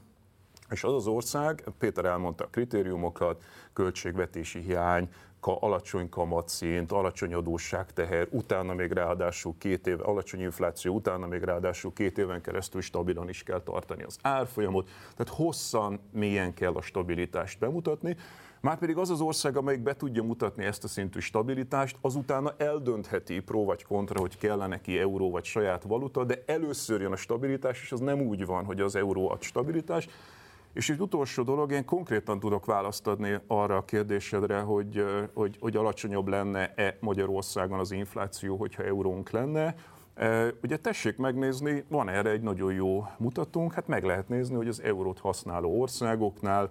és 0.71 0.85
az 0.85 0.95
az 0.95 1.07
ország, 1.07 1.65
Péter 1.79 2.05
elmondta 2.05 2.45
a 2.45 2.49
kritériumokat, 2.51 3.43
költségvetési 3.73 4.61
hiány, 4.61 5.09
alacsony 5.47 6.09
kamatszint, 6.09 6.93
alacsony 6.93 7.35
adósságteher, 7.35 8.27
utána 8.31 8.75
még 8.75 8.93
ráadásul 8.93 9.55
két 9.59 9.87
év, 9.87 10.01
alacsony 10.03 10.41
infláció, 10.41 10.95
utána 10.95 11.27
még 11.27 11.43
ráadásul 11.43 11.93
két 11.93 12.19
éven 12.19 12.41
keresztül 12.41 12.81
stabilan 12.81 13.29
is 13.29 13.43
kell 13.43 13.61
tartani 13.61 14.03
az 14.03 14.19
árfolyamot, 14.23 14.89
tehát 15.17 15.35
hosszan, 15.35 16.01
mélyen 16.13 16.55
kell 16.55 16.73
a 16.73 16.83
stabilitást 16.83 17.59
bemutatni, 17.59 18.17
Márpedig 18.63 18.97
az 18.97 19.11
az 19.11 19.21
ország, 19.21 19.57
amelyik 19.57 19.83
be 19.83 19.97
tudja 19.97 20.23
mutatni 20.23 20.65
ezt 20.65 20.85
a 20.85 20.89
szintű 20.89 21.21
stabilitást, 21.21 21.97
azutána 22.01 22.55
eldöntheti 22.57 23.41
pró 23.41 23.65
vagy 23.65 23.85
kontra, 23.85 24.21
hogy 24.21 24.39
kellene 24.39 24.67
neki 24.67 24.99
euró 24.99 25.31
vagy 25.31 25.45
saját 25.45 25.83
valuta, 25.83 26.25
de 26.25 26.43
először 26.47 27.01
jön 27.01 27.13
a 27.13 27.17
stabilitás, 27.17 27.83
és 27.83 27.93
az 27.93 28.01
nem 28.01 28.21
úgy 28.21 28.47
van, 28.47 28.65
hogy 28.65 28.81
az 28.81 28.97
euró 28.97 29.31
ad 29.31 29.43
stabilitást, 29.43 30.11
és 30.73 30.91
egy 30.91 31.01
utolsó 31.01 31.43
dolog, 31.43 31.73
én 31.73 31.85
konkrétan 31.85 32.41
tudok 32.41 32.67
választ 32.67 33.07
adni 33.07 33.39
arra 33.47 33.77
a 33.77 33.85
kérdésedre, 33.85 34.61
hogy, 34.61 35.05
hogy, 35.35 35.57
hogy 35.61 35.77
alacsonyabb 35.77 36.29
lenne-e 36.29 36.97
Magyarországon 37.01 37.79
az 37.79 37.91
infláció, 37.93 38.57
hogyha 38.57 38.83
eurónk 38.83 39.31
lenne. 39.31 39.75
Ugye 40.63 40.77
tessék 40.77 41.17
megnézni, 41.17 41.85
van 41.89 42.09
erre 42.09 42.31
egy 42.31 42.43
nagyon 42.43 42.73
jó 42.73 43.07
mutatónk, 43.19 43.73
hát 43.73 43.87
meg 43.87 44.05
lehet 44.05 44.29
nézni, 44.29 44.55
hogy 44.55 44.69
az 44.69 44.83
eurót 44.83 45.19
használó 45.19 45.81
országoknál 45.81 46.71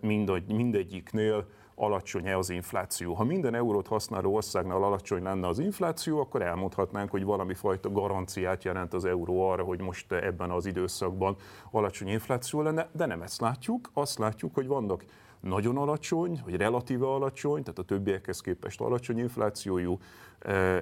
mindegy, 0.00 0.52
mindegyiknél 0.52 1.46
alacsony-e 1.78 2.36
az 2.36 2.50
infláció. 2.50 3.14
Ha 3.14 3.24
minden 3.24 3.54
eurót 3.54 3.86
használó 3.86 4.34
országnál 4.34 4.82
alacsony 4.82 5.22
lenne 5.22 5.46
az 5.46 5.58
infláció, 5.58 6.20
akkor 6.20 6.42
elmondhatnánk, 6.42 7.10
hogy 7.10 7.24
valami 7.24 7.54
fajta 7.54 7.92
garanciát 7.92 8.64
jelent 8.64 8.94
az 8.94 9.04
euró 9.04 9.48
arra, 9.48 9.62
hogy 9.62 9.80
most 9.80 10.12
ebben 10.12 10.50
az 10.50 10.66
időszakban 10.66 11.36
alacsony 11.70 12.08
infláció 12.08 12.62
lenne, 12.62 12.88
de 12.92 13.06
nem 13.06 13.22
ezt 13.22 13.40
látjuk. 13.40 13.90
Azt 13.92 14.18
látjuk, 14.18 14.54
hogy 14.54 14.66
vannak 14.66 15.04
nagyon 15.40 15.76
alacsony, 15.76 16.40
vagy 16.44 16.56
relatíve 16.56 17.06
alacsony, 17.06 17.62
tehát 17.62 17.78
a 17.78 17.82
többiekhez 17.82 18.40
képest 18.40 18.80
alacsony 18.80 19.18
inflációjú 19.18 19.98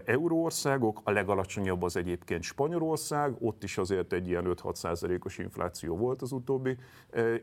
euróországok, 0.05 1.01
a 1.05 1.11
legalacsonyabb 1.11 1.83
az 1.83 1.97
egyébként 1.97 2.43
Spanyolország, 2.43 3.35
ott 3.41 3.63
is 3.63 3.79
azért 3.79 4.13
egy 4.13 4.29
ilyen 4.29 4.45
5-6 4.49 4.75
százalékos 4.75 5.39
infláció 5.39 5.97
volt 5.97 6.23
az 6.23 6.33
utóbbi 6.33 6.77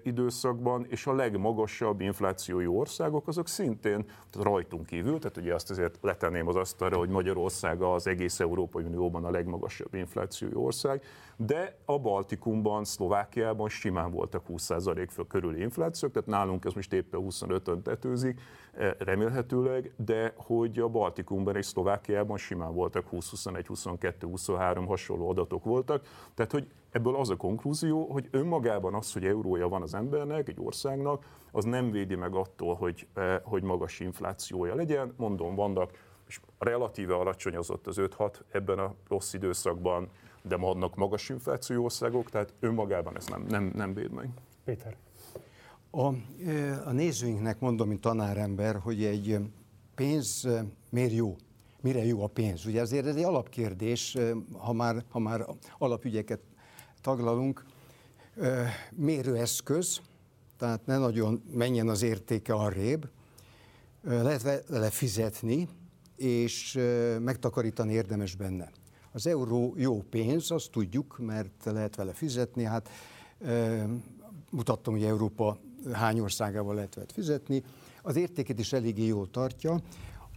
időszakban, 0.04 0.86
és 0.90 1.08
a 1.08 1.14
legmagasabb 1.14 2.02
inflációjú 2.02 2.80
országok 2.80 3.28
azok 3.28 3.48
szintén 3.48 4.06
rajtunk 4.42 4.86
kívül, 4.86 5.20
tehát 5.20 5.38
ugye 5.38 5.54
azt 5.54 5.70
azért 5.70 5.98
letenném 6.02 6.48
az 6.48 6.56
asztalra, 6.56 6.98
hogy 6.98 7.10
Magyarország 7.10 7.82
az 7.82 8.08
egész 8.08 8.40
Európai 8.40 8.84
Unióban 8.84 9.26
a 9.26 9.32
legmagasabb 9.32 9.94
inflációjú 9.94 10.60
ország, 10.60 11.02
de 11.38 11.78
a 11.86 12.00
Baltikumban, 12.00 12.84
Szlovákiában 12.84 13.70
simán 13.70 14.12
voltak 14.12 14.44
20% 14.50 15.08
föl 15.10 15.28
körüli 15.28 15.62
inflációk, 15.62 16.12
tehát 16.12 16.28
nálunk 16.28 16.66
ez 16.66 16.74
most 16.74 16.94
éppen 16.94 17.22
25-ön 17.24 17.82
tetőzik, 17.82 18.42
remélhetőleg, 18.98 19.94
de 20.06 20.34
hogy 20.36 20.80
a 20.80 20.88
Baltikumban 20.88 21.56
és 21.56 21.66
Szlovákiában 21.66 22.02
simán 22.36 22.74
voltak 22.74 23.08
20, 23.08 23.30
21, 23.30 23.68
22, 23.68 24.28
23 24.28 24.86
hasonló 24.86 25.30
adatok 25.30 25.64
voltak. 25.64 26.08
Tehát, 26.34 26.52
hogy 26.52 26.68
ebből 26.92 27.16
az 27.16 27.30
a 27.30 27.36
konklúzió, 27.36 28.12
hogy 28.12 28.28
önmagában 28.32 28.94
az, 28.94 29.14
hogy 29.14 29.26
eurója 29.26 29.68
van 29.68 29.82
az 29.82 29.94
embernek, 29.94 30.48
egy 30.48 30.60
országnak, 30.60 31.26
az 31.52 31.64
nem 31.64 31.92
védi 31.92 32.16
meg 32.16 32.36
attól, 32.36 32.76
hogy, 32.76 33.08
hogy 33.44 33.64
magas 33.64 34.00
inflációja 34.00 34.76
legyen. 34.76 35.14
Mondom, 35.18 35.56
vannak, 35.56 35.92
és 36.28 36.40
relatíve 36.58 37.16
alacsony 37.16 37.56
az 37.56 37.70
ott 37.70 37.88
az 37.88 37.96
5-6 38.00 38.34
ebben 38.52 38.80
a 38.80 38.94
rossz 39.08 39.34
időszakban, 39.34 40.10
de 40.42 40.56
vannak 40.56 40.96
magas 40.96 41.30
infláció 41.30 41.84
országok, 41.84 42.30
tehát 42.30 42.54
önmagában 42.60 43.16
ez 43.16 43.28
nem, 43.28 43.46
nem, 43.50 43.72
nem 43.76 43.94
véd 43.94 44.12
meg. 44.12 44.30
Péter. 44.64 44.96
A, 45.92 46.06
a 46.86 46.92
nézőinknek 46.92 47.60
mondom, 47.60 47.88
mint 47.88 48.02
tanárember, 48.02 48.76
hogy 48.76 49.04
egy 49.04 49.40
pénz 49.96 50.48
miért 50.90 51.14
jó? 51.14 51.36
Mire 51.84 52.06
jó 52.06 52.24
a 52.24 52.28
pénz? 52.28 52.66
Ugye 52.66 52.82
azért 52.82 53.06
ez 53.06 53.16
egy 53.16 53.24
alapkérdés, 53.24 54.18
ha 54.58 54.74
már, 54.74 55.04
ha 55.10 55.20
már 55.20 55.46
alapügyeket 55.78 56.40
taglalunk. 57.02 57.66
Mérőeszköz, 58.92 60.02
tehát 60.58 60.86
ne 60.86 60.98
nagyon 60.98 61.44
menjen 61.54 61.90
az 61.90 62.02
értéke 62.02 62.54
arrébb, 62.54 63.10
lehet 64.04 64.68
vele 64.68 64.90
fizetni, 64.90 65.70
és 66.16 66.80
megtakarítani 67.20 67.94
érdemes 67.94 68.36
benne. 68.36 68.72
Az 69.12 69.28
euró 69.28 69.74
jó 69.78 70.02
pénz, 70.10 70.52
azt 70.52 70.72
tudjuk, 70.72 71.18
mert 71.20 71.66
lehet 71.66 71.96
vele 71.96 72.14
fizetni. 72.14 72.64
Hát 72.64 72.90
mutattam, 74.52 74.94
hogy 74.94 75.04
Európa 75.04 75.58
hány 75.92 76.20
országával 76.20 76.76
lehet 76.76 76.96
vele 76.96 77.08
fizetni. 77.14 77.64
Az 78.02 78.16
értéket 78.16 78.60
is 78.60 78.74
eléggé 78.74 79.06
jól 79.06 79.30
tartja. 79.30 79.82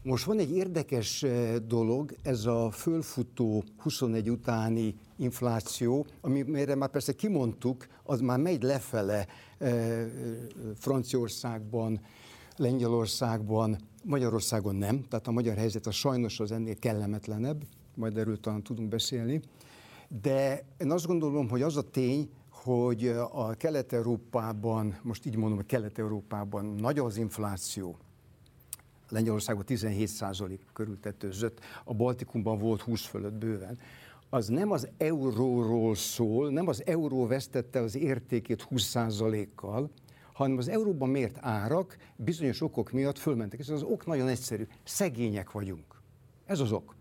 Most 0.06 0.24
van 0.24 0.38
egy 0.38 0.56
érdekes 0.56 1.24
dolog, 1.66 2.16
ez 2.22 2.44
a 2.44 2.70
fölfutó 2.70 3.64
21 3.76 4.30
utáni 4.30 4.94
infláció, 5.16 6.06
amire 6.20 6.74
már 6.74 6.90
persze 6.90 7.12
kimondtuk, 7.12 7.86
az 8.02 8.20
már 8.20 8.38
megy 8.38 8.62
lefele 8.62 9.26
Franciaországban, 10.74 12.00
Lengyelországban, 12.56 13.76
Magyarországon 14.04 14.74
nem, 14.74 15.04
tehát 15.08 15.26
a 15.26 15.30
magyar 15.30 15.56
helyzet 15.56 15.86
a 15.86 15.90
sajnos 15.90 16.40
az 16.40 16.52
ennél 16.52 16.76
kellemetlenebb, 16.76 17.62
majd 17.94 18.16
erről 18.16 18.40
talán 18.40 18.62
tudunk 18.62 18.88
beszélni. 18.88 19.40
De 20.22 20.64
én 20.78 20.90
azt 20.90 21.06
gondolom, 21.06 21.48
hogy 21.48 21.62
az 21.62 21.76
a 21.76 21.90
tény, 21.90 22.30
hogy 22.50 23.06
a 23.32 23.54
Kelet-Európában, 23.54 24.98
most 25.02 25.26
így 25.26 25.36
mondom, 25.36 25.56
hogy 25.56 25.66
Kelet-Európában 25.66 26.64
nagy 26.64 26.98
az 26.98 27.16
infláció, 27.16 27.96
Lengyelországban 29.08 29.64
17% 29.68 30.58
körül 30.72 31.00
tetőzött, 31.00 31.60
a 31.84 31.94
Baltikumban 31.94 32.58
volt 32.58 32.80
20 32.80 33.04
fölött 33.04 33.34
bőven, 33.34 33.78
az 34.30 34.48
nem 34.48 34.70
az 34.70 34.88
euróról 34.98 35.94
szól, 35.94 36.50
nem 36.50 36.68
az 36.68 36.82
euró 36.86 37.26
vesztette 37.26 37.80
az 37.80 37.96
értékét 37.96 38.66
20%-kal, 38.70 39.90
hanem 40.32 40.58
az 40.58 40.68
euróban 40.68 41.08
mért 41.08 41.36
árak 41.40 41.96
bizonyos 42.16 42.60
okok 42.60 42.90
miatt 42.90 43.18
fölmentek. 43.18 43.58
És 43.58 43.68
az 43.68 43.82
ok 43.82 44.06
nagyon 44.06 44.28
egyszerű. 44.28 44.66
Szegények 44.84 45.50
vagyunk. 45.50 46.02
Ez 46.44 46.60
az 46.60 46.72
ok 46.72 46.95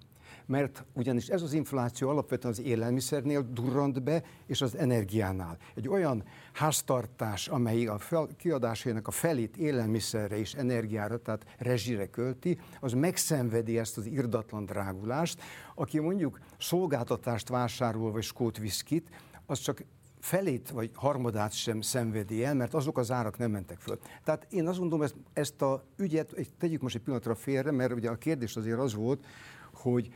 mert 0.45 0.85
ugyanis 0.93 1.27
ez 1.27 1.41
az 1.41 1.53
infláció 1.53 2.09
alapvetően 2.09 2.53
az 2.53 2.61
élelmiszernél 2.61 3.47
durrant 3.53 4.03
be, 4.03 4.23
és 4.45 4.61
az 4.61 4.77
energiánál. 4.77 5.57
Egy 5.75 5.87
olyan 5.87 6.23
háztartás, 6.53 7.47
amely 7.47 7.85
a 7.85 7.97
fel, 7.97 8.27
kiadásainak 8.37 9.07
a 9.07 9.11
felét 9.11 9.57
élelmiszerre 9.57 10.37
és 10.37 10.53
energiára, 10.53 11.17
tehát 11.17 11.45
rezsire 11.57 12.09
költi, 12.09 12.59
az 12.79 12.93
megszenvedi 12.93 13.77
ezt 13.77 13.97
az 13.97 14.05
irdatlan 14.05 14.65
drágulást. 14.65 15.41
Aki 15.75 15.99
mondjuk 15.99 16.39
szolgáltatást 16.59 17.49
vásárol, 17.49 18.11
vagy 18.11 18.23
skót 18.23 18.57
viszkit, 18.57 19.09
az 19.45 19.59
csak 19.59 19.83
felét 20.19 20.69
vagy 20.69 20.91
harmadát 20.93 21.53
sem 21.53 21.81
szenvedi 21.81 22.43
el, 22.43 22.53
mert 22.53 22.73
azok 22.73 22.97
az 22.97 23.11
árak 23.11 23.37
nem 23.37 23.51
mentek 23.51 23.79
föl. 23.79 23.99
Tehát 24.23 24.47
én 24.49 24.67
azt 24.67 24.79
mondom, 24.79 25.01
ezt, 25.01 25.15
ezt 25.33 25.61
a 25.61 25.85
ügyet, 25.97 26.35
tegyük 26.57 26.81
most 26.81 26.95
egy 26.95 27.01
pillanatra 27.01 27.35
félre, 27.35 27.71
mert 27.71 27.93
ugye 27.93 28.09
a 28.09 28.15
kérdés 28.15 28.55
azért 28.55 28.79
az 28.79 28.93
volt, 28.93 29.25
hogy 29.73 30.13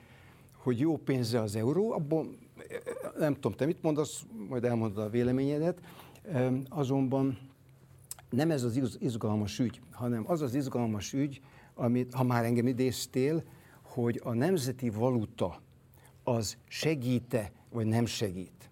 hogy 0.60 0.80
jó 0.80 0.98
pénze 0.98 1.42
az 1.42 1.56
euró, 1.56 1.92
abban 1.92 2.38
nem 3.18 3.34
tudom, 3.34 3.51
te 3.51 3.66
mit 3.66 3.82
mondasz, 3.82 4.25
majd 4.50 4.63
elmondod 4.63 5.04
a 5.04 5.10
véleményedet, 5.10 5.82
azonban 6.70 7.38
nem 8.30 8.51
ez 8.51 8.63
az 8.63 8.98
izgalmas 9.00 9.60
ügy, 9.60 9.82
hanem 9.92 10.24
az 10.28 10.42
az 10.42 10.56
izgalmas 10.56 11.13
ügy, 11.13 11.42
amit, 11.75 12.13
ha 12.13 12.24
már 12.24 12.46
engem 12.46 12.68
idéztél, 12.68 13.44
hogy 13.82 14.22
a 14.24 14.34
nemzeti 14.34 14.89
valuta 14.89 15.62
az 16.24 16.58
segíte, 16.68 17.51
vagy 17.70 17.86
nem 17.86 18.06
segít. 18.06 18.70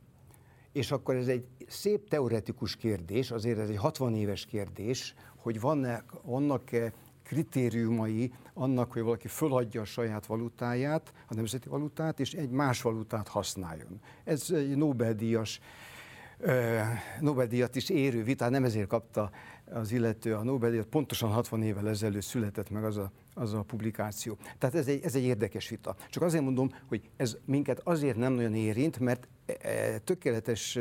És 0.71 0.91
akkor 0.91 1.15
ez 1.15 1.27
egy 1.27 1.45
szép 1.67 2.09
teoretikus 2.09 2.75
kérdés, 2.75 3.31
azért 3.31 3.59
ez 3.59 3.69
egy 3.69 3.77
60 3.77 4.15
éves 4.15 4.45
kérdés, 4.45 5.13
hogy 5.35 5.59
vannak, 5.59 6.13
vannak-e 6.23 6.93
kritériumai 7.23 8.31
annak, 8.57 8.91
hogy 8.91 9.01
valaki 9.01 9.27
föladja 9.27 9.81
a 9.81 9.85
saját 9.85 10.25
valutáját, 10.25 11.13
a 11.27 11.33
nemzeti 11.33 11.69
valutát, 11.69 12.19
és 12.19 12.33
egy 12.33 12.49
más 12.49 12.81
valutát 12.81 13.27
használjon. 13.27 13.99
Ez 14.23 14.51
egy 14.51 14.75
Nobel-díjas 14.75 15.59
Nobel-díjat 17.19 17.75
is 17.75 17.89
érő 17.89 18.23
vita, 18.23 18.49
nem 18.49 18.63
ezért 18.63 18.87
kapta 18.87 19.31
az 19.71 19.91
illető 19.91 20.35
a 20.35 20.43
Nobel-díjat, 20.43 20.85
pontosan 20.85 21.29
60 21.29 21.63
évvel 21.63 21.89
ezelőtt 21.89 22.21
született 22.21 22.69
meg 22.69 22.83
az 22.83 22.97
a, 22.97 23.11
az 23.33 23.53
a 23.53 23.61
publikáció. 23.61 24.37
Tehát 24.57 24.75
ez 24.75 24.87
egy, 24.87 25.03
ez 25.03 25.15
egy 25.15 25.23
érdekes 25.23 25.69
vita. 25.69 25.95
Csak 26.09 26.23
azért 26.23 26.43
mondom, 26.43 26.69
hogy 26.87 27.09
ez 27.15 27.37
minket 27.45 27.81
azért 27.83 28.17
nem 28.17 28.33
nagyon 28.33 28.55
érint, 28.55 28.99
mert 28.99 29.27
e, 29.45 29.53
e, 29.61 29.97
tökéletes 29.97 30.79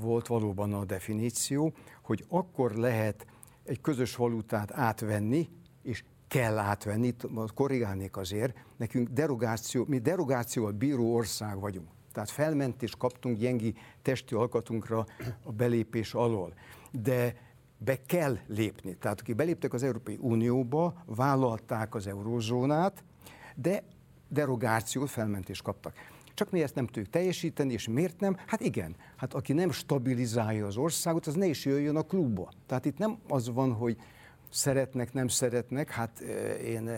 volt 0.00 0.26
valóban 0.26 0.72
a 0.72 0.84
definíció, 0.84 1.72
hogy 2.02 2.24
akkor 2.28 2.74
lehet 2.74 3.26
egy 3.64 3.80
közös 3.80 4.16
valutát 4.16 4.72
átvenni, 4.72 5.48
és 5.82 6.04
kell 6.32 6.58
átvenni, 6.58 7.14
korrigálnék 7.54 8.16
azért, 8.16 8.54
nekünk 8.76 9.08
derogáció, 9.08 9.84
mi 9.88 9.98
derogációval 9.98 10.72
bíró 10.72 11.14
ország 11.14 11.60
vagyunk. 11.60 11.88
Tehát 12.12 12.30
felmentést 12.30 12.96
kaptunk 12.96 13.38
gyengi 13.38 13.74
testi 14.02 14.34
alkatunkra 14.34 15.06
a 15.44 15.52
belépés 15.52 16.14
alól. 16.14 16.54
De 16.90 17.36
be 17.78 18.02
kell 18.06 18.38
lépni. 18.46 18.94
Tehát 18.94 19.20
akik 19.20 19.34
beléptek 19.36 19.72
az 19.72 19.82
Európai 19.82 20.18
Unióba, 20.20 21.02
vállalták 21.06 21.94
az 21.94 22.06
eurózónát, 22.06 23.04
de 23.54 23.82
derogációt, 24.28 25.10
felmentést 25.10 25.62
kaptak. 25.62 25.94
Csak 26.34 26.50
mi 26.50 26.62
ezt 26.62 26.74
nem 26.74 26.86
tudjuk 26.86 27.08
teljesíteni, 27.08 27.72
és 27.72 27.88
miért 27.88 28.20
nem? 28.20 28.36
Hát 28.46 28.60
igen, 28.60 28.96
hát 29.16 29.34
aki 29.34 29.52
nem 29.52 29.70
stabilizálja 29.70 30.66
az 30.66 30.76
országot, 30.76 31.26
az 31.26 31.34
ne 31.34 31.46
is 31.46 31.64
jöjjön 31.64 31.96
a 31.96 32.02
klubba. 32.02 32.52
Tehát 32.66 32.84
itt 32.84 32.98
nem 32.98 33.18
az 33.28 33.52
van, 33.52 33.72
hogy 33.72 33.96
szeretnek, 34.52 35.12
nem 35.12 35.28
szeretnek, 35.28 35.90
hát 35.90 36.20
én 36.64 36.90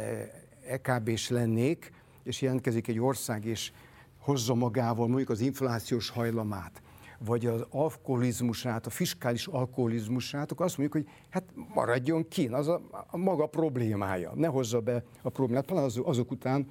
EKB-s 0.67 1.29
lennék, 1.29 1.93
és 2.23 2.43
jelentkezik 2.43 2.89
egy 2.89 3.01
ország, 3.01 3.45
és 3.45 3.73
hozza 4.19 4.55
magával 4.55 5.07
mondjuk 5.07 5.31
az 5.31 5.41
inflációs 5.41 6.09
hajlamát, 6.09 6.83
vagy 7.19 7.47
az 7.47 7.67
alkoholizmusát, 7.71 8.87
a 8.87 8.91
fiskális 8.91 9.47
alkoholizmusát, 9.47 10.53
akkor 10.53 10.67
azt 10.67 10.79
mondjuk, 10.79 11.05
hogy 11.05 11.15
hát 11.31 11.45
maradjon 11.75 12.29
ki, 12.29 12.47
az 12.47 12.69
a, 12.69 12.81
a 13.07 13.17
maga 13.17 13.47
problémája, 13.47 14.33
ne 14.35 14.47
hozza 14.47 14.81
be 14.81 15.05
a 15.23 15.29
problémát, 15.29 15.65
pláne 15.65 15.83
az, 15.83 16.01
azok 16.05 16.31
után, 16.31 16.67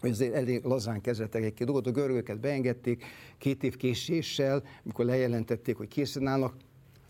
hogy 0.00 0.10
azért 0.10 0.34
elég 0.34 0.64
lazán 0.64 1.00
kezeltek 1.00 1.42
egy-két 1.42 1.66
dolgot, 1.66 1.86
a 1.86 1.90
görögöket 1.90 2.40
beengedték 2.40 3.04
két 3.38 3.62
év 3.62 3.76
késéssel, 3.76 4.62
amikor 4.84 5.04
lejelentették, 5.04 5.76
hogy 5.76 5.88
készen 5.88 6.26
állnak, 6.26 6.54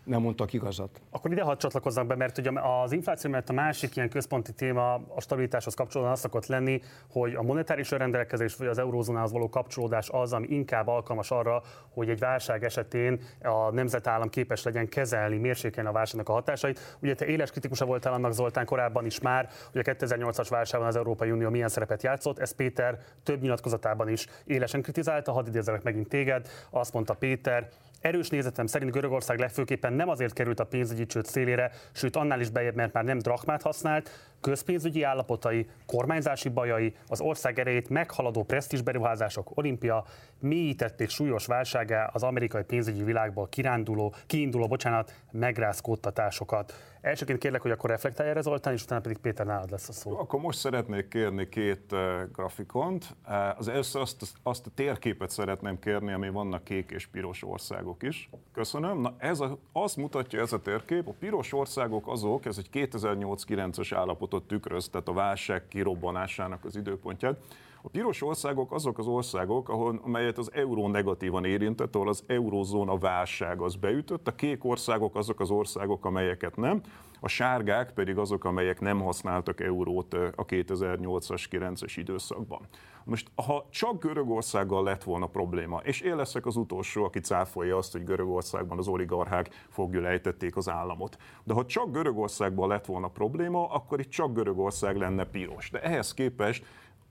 nem 0.07 0.21
mondtak 0.21 0.53
igazat. 0.53 1.01
Akkor 1.09 1.31
ide 1.31 1.41
hadd 1.41 1.57
csatlakozzak 1.57 2.07
be, 2.07 2.15
mert 2.15 2.37
ugye 2.37 2.51
az 2.61 2.91
infláció 2.91 3.29
mellett 3.29 3.49
a 3.49 3.53
másik 3.53 3.95
ilyen 3.95 4.09
központi 4.09 4.53
téma 4.53 4.93
a 4.93 5.21
stabilitáshoz 5.21 5.73
kapcsolódóan 5.73 6.13
az 6.13 6.19
szokott 6.19 6.45
lenni, 6.45 6.81
hogy 7.11 7.33
a 7.33 7.41
monetáris 7.41 7.91
rendelkezés 7.91 8.55
vagy 8.55 8.67
az 8.67 8.77
eurózónához 8.77 9.31
való 9.31 9.49
kapcsolódás 9.49 10.09
az, 10.09 10.33
ami 10.33 10.47
inkább 10.47 10.87
alkalmas 10.87 11.31
arra, 11.31 11.61
hogy 11.89 12.09
egy 12.09 12.19
válság 12.19 12.63
esetén 12.63 13.21
a 13.41 13.71
nemzetállam 13.71 14.29
képes 14.29 14.63
legyen 14.63 14.89
kezelni, 14.89 15.37
mérsékelni 15.37 15.89
a 15.89 15.91
válságnak 15.91 16.29
a 16.29 16.33
hatásait. 16.33 16.97
Ugye 17.01 17.15
te 17.15 17.25
éles 17.25 17.51
kritikusa 17.51 17.85
voltál 17.85 18.13
annak 18.13 18.33
Zoltán 18.33 18.65
korábban 18.65 19.05
is 19.05 19.19
már, 19.19 19.49
hogy 19.71 19.81
a 19.87 19.91
2008-as 19.91 20.47
válságban 20.49 20.89
az 20.89 20.95
Európai 20.95 21.31
Unió 21.31 21.49
milyen 21.49 21.69
szerepet 21.69 22.03
játszott. 22.03 22.39
Ez 22.39 22.51
Péter 22.51 22.99
több 23.23 23.41
nyilatkozatában 23.41 24.09
is 24.09 24.27
élesen 24.45 24.81
kritizálta, 24.81 25.31
hadd 25.31 25.47
idézzelek 25.47 25.83
megint 25.83 26.07
téged. 26.07 26.47
Azt 26.69 26.93
mondta 26.93 27.13
Péter, 27.13 27.69
Erős 28.07 28.29
nézetem 28.29 28.65
szerint 28.65 28.91
Görögország 28.91 29.39
legfőképpen 29.39 29.93
nem 29.93 30.09
azért 30.09 30.33
került 30.33 30.59
a 30.59 30.63
pénzügyi 30.63 31.05
csőd 31.05 31.25
szélére, 31.25 31.71
sőt 31.91 32.15
annál 32.15 32.39
is 32.39 32.49
bejebb, 32.49 32.75
mert 32.75 32.93
már 32.93 33.03
nem 33.03 33.17
drachmát 33.17 33.61
használt, 33.61 34.09
közpénzügyi 34.41 35.03
állapotai, 35.03 35.69
kormányzási 35.85 36.49
bajai, 36.49 36.95
az 37.07 37.21
ország 37.21 37.59
erejét 37.59 37.89
meghaladó 37.89 38.43
presztízsberuházások, 38.43 39.51
olimpia 39.57 40.05
mélyítették 40.39 41.09
súlyos 41.09 41.45
válságá 41.45 42.09
az 42.13 42.23
amerikai 42.23 42.63
pénzügyi 42.63 43.03
világból 43.03 43.47
kiránduló, 43.49 44.13
kiinduló, 44.27 44.67
bocsánat, 44.67 45.13
megrázkódtatásokat. 45.31 46.73
Elsőként 47.01 47.39
kérlek, 47.39 47.61
hogy 47.61 47.71
akkor 47.71 47.89
reflektálj 47.89 48.29
erre 48.29 48.41
Zoltán, 48.41 48.73
és 48.73 48.83
utána 48.83 49.01
pedig 49.01 49.17
Péter 49.17 49.45
nálad 49.45 49.71
lesz 49.71 49.89
a 49.89 49.91
szó. 49.91 50.17
Akkor 50.17 50.39
most 50.39 50.59
szeretnék 50.59 51.07
kérni 51.07 51.49
két 51.49 51.91
uh, 51.91 51.99
grafikont. 52.33 53.15
Uh, 53.27 53.59
az 53.59 53.67
első 53.67 53.99
azt, 53.99 54.25
azt 54.43 54.65
a 54.65 54.69
térképet 54.75 55.29
szeretném 55.29 55.79
kérni, 55.79 56.13
ami 56.13 56.29
vannak 56.29 56.63
kék 56.63 56.91
és 56.91 57.07
piros 57.07 57.43
országok 57.43 58.03
is. 58.03 58.29
Köszönöm. 58.53 59.01
Na 59.01 59.15
ez 59.17 59.39
a, 59.39 59.57
azt 59.71 59.97
mutatja 59.97 60.41
ez 60.41 60.53
a 60.53 60.61
térkép, 60.61 61.07
a 61.07 61.13
piros 61.19 61.53
országok 61.53 62.07
azok, 62.07 62.45
ez 62.45 62.57
egy 62.57 62.69
2008-9-es 62.73 63.93
állapotot 64.27 64.47
tükröz, 64.47 64.89
tehát 64.89 65.07
a 65.07 65.13
válság 65.13 65.67
kirobbanásának 65.67 66.65
az 66.65 66.75
időpontját. 66.75 67.39
A 67.81 67.89
piros 67.89 68.21
országok 68.21 68.71
azok 68.71 68.97
az 68.97 69.07
országok, 69.07 69.69
ahol, 69.69 69.99
amelyet 70.03 70.37
az 70.37 70.49
euró 70.53 70.87
negatívan 70.87 71.45
érintett, 71.45 71.95
ahol 71.95 72.09
az 72.09 72.23
eurózóna 72.27 72.97
válság 72.97 73.61
az 73.61 73.75
beütött, 73.75 74.27
a 74.27 74.35
kék 74.35 74.65
országok 74.65 75.15
azok 75.15 75.39
az 75.39 75.49
országok, 75.49 76.05
amelyeket 76.05 76.55
nem, 76.55 76.81
a 77.19 77.27
sárgák 77.27 77.93
pedig 77.93 78.17
azok, 78.17 78.43
amelyek 78.43 78.79
nem 78.79 79.01
használtak 79.01 79.61
eurót 79.61 80.13
a 80.13 80.45
2008-as, 80.45 81.45
9-es 81.51 81.93
időszakban. 81.95 82.67
Most, 83.07 83.31
ha 83.35 83.65
csak 83.69 84.03
Görögországgal 84.03 84.83
lett 84.83 85.03
volna 85.03 85.25
probléma, 85.25 85.77
és 85.83 86.01
én 86.01 86.15
leszek 86.15 86.45
az 86.45 86.55
utolsó, 86.55 87.03
aki 87.03 87.19
cáfolja 87.19 87.77
azt, 87.77 87.91
hogy 87.91 88.03
Görögországban 88.03 88.77
az 88.77 88.87
oligarchák 88.87 89.49
fogjuk 89.69 90.05
ejtették 90.05 90.55
az 90.55 90.69
államot. 90.69 91.17
De 91.43 91.53
ha 91.53 91.65
csak 91.65 91.91
Görögországban 91.91 92.67
lett 92.67 92.85
volna 92.85 93.07
probléma, 93.07 93.67
akkor 93.67 93.99
itt 93.99 94.09
csak 94.09 94.33
Görögország 94.33 94.95
lenne 94.97 95.25
piros. 95.25 95.69
De 95.69 95.81
ehhez 95.81 96.13
képest 96.13 96.65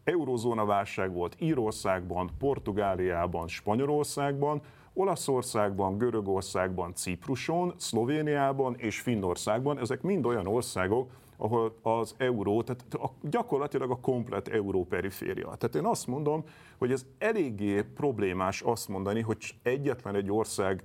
eurozóna 0.04 0.64
válság 0.64 1.12
volt 1.12 1.36
Írországban, 1.38 2.30
Portugáliában, 2.38 3.48
Spanyolországban, 3.48 4.62
Olaszországban, 4.92 5.98
Görögországban, 5.98 6.94
Cipruson, 6.94 7.74
Szlovéniában 7.76 8.74
és 8.78 9.00
Finnországban. 9.00 9.78
Ezek 9.78 10.02
mind 10.02 10.26
olyan 10.26 10.46
országok, 10.46 11.10
ahol 11.36 11.78
az 11.82 12.14
euró, 12.18 12.62
tehát 12.62 12.94
a, 12.94 13.12
gyakorlatilag 13.22 13.90
a 13.90 14.00
komplet 14.00 14.48
euró 14.48 14.84
periféria. 14.84 15.54
Tehát 15.54 15.74
én 15.74 15.84
azt 15.84 16.06
mondom, 16.06 16.44
hogy 16.78 16.92
ez 16.92 17.06
eléggé 17.18 17.82
problémás 17.82 18.62
azt 18.62 18.88
mondani, 18.88 19.20
hogy 19.20 19.54
egyetlen 19.62 20.14
egy 20.14 20.30
ország 20.30 20.84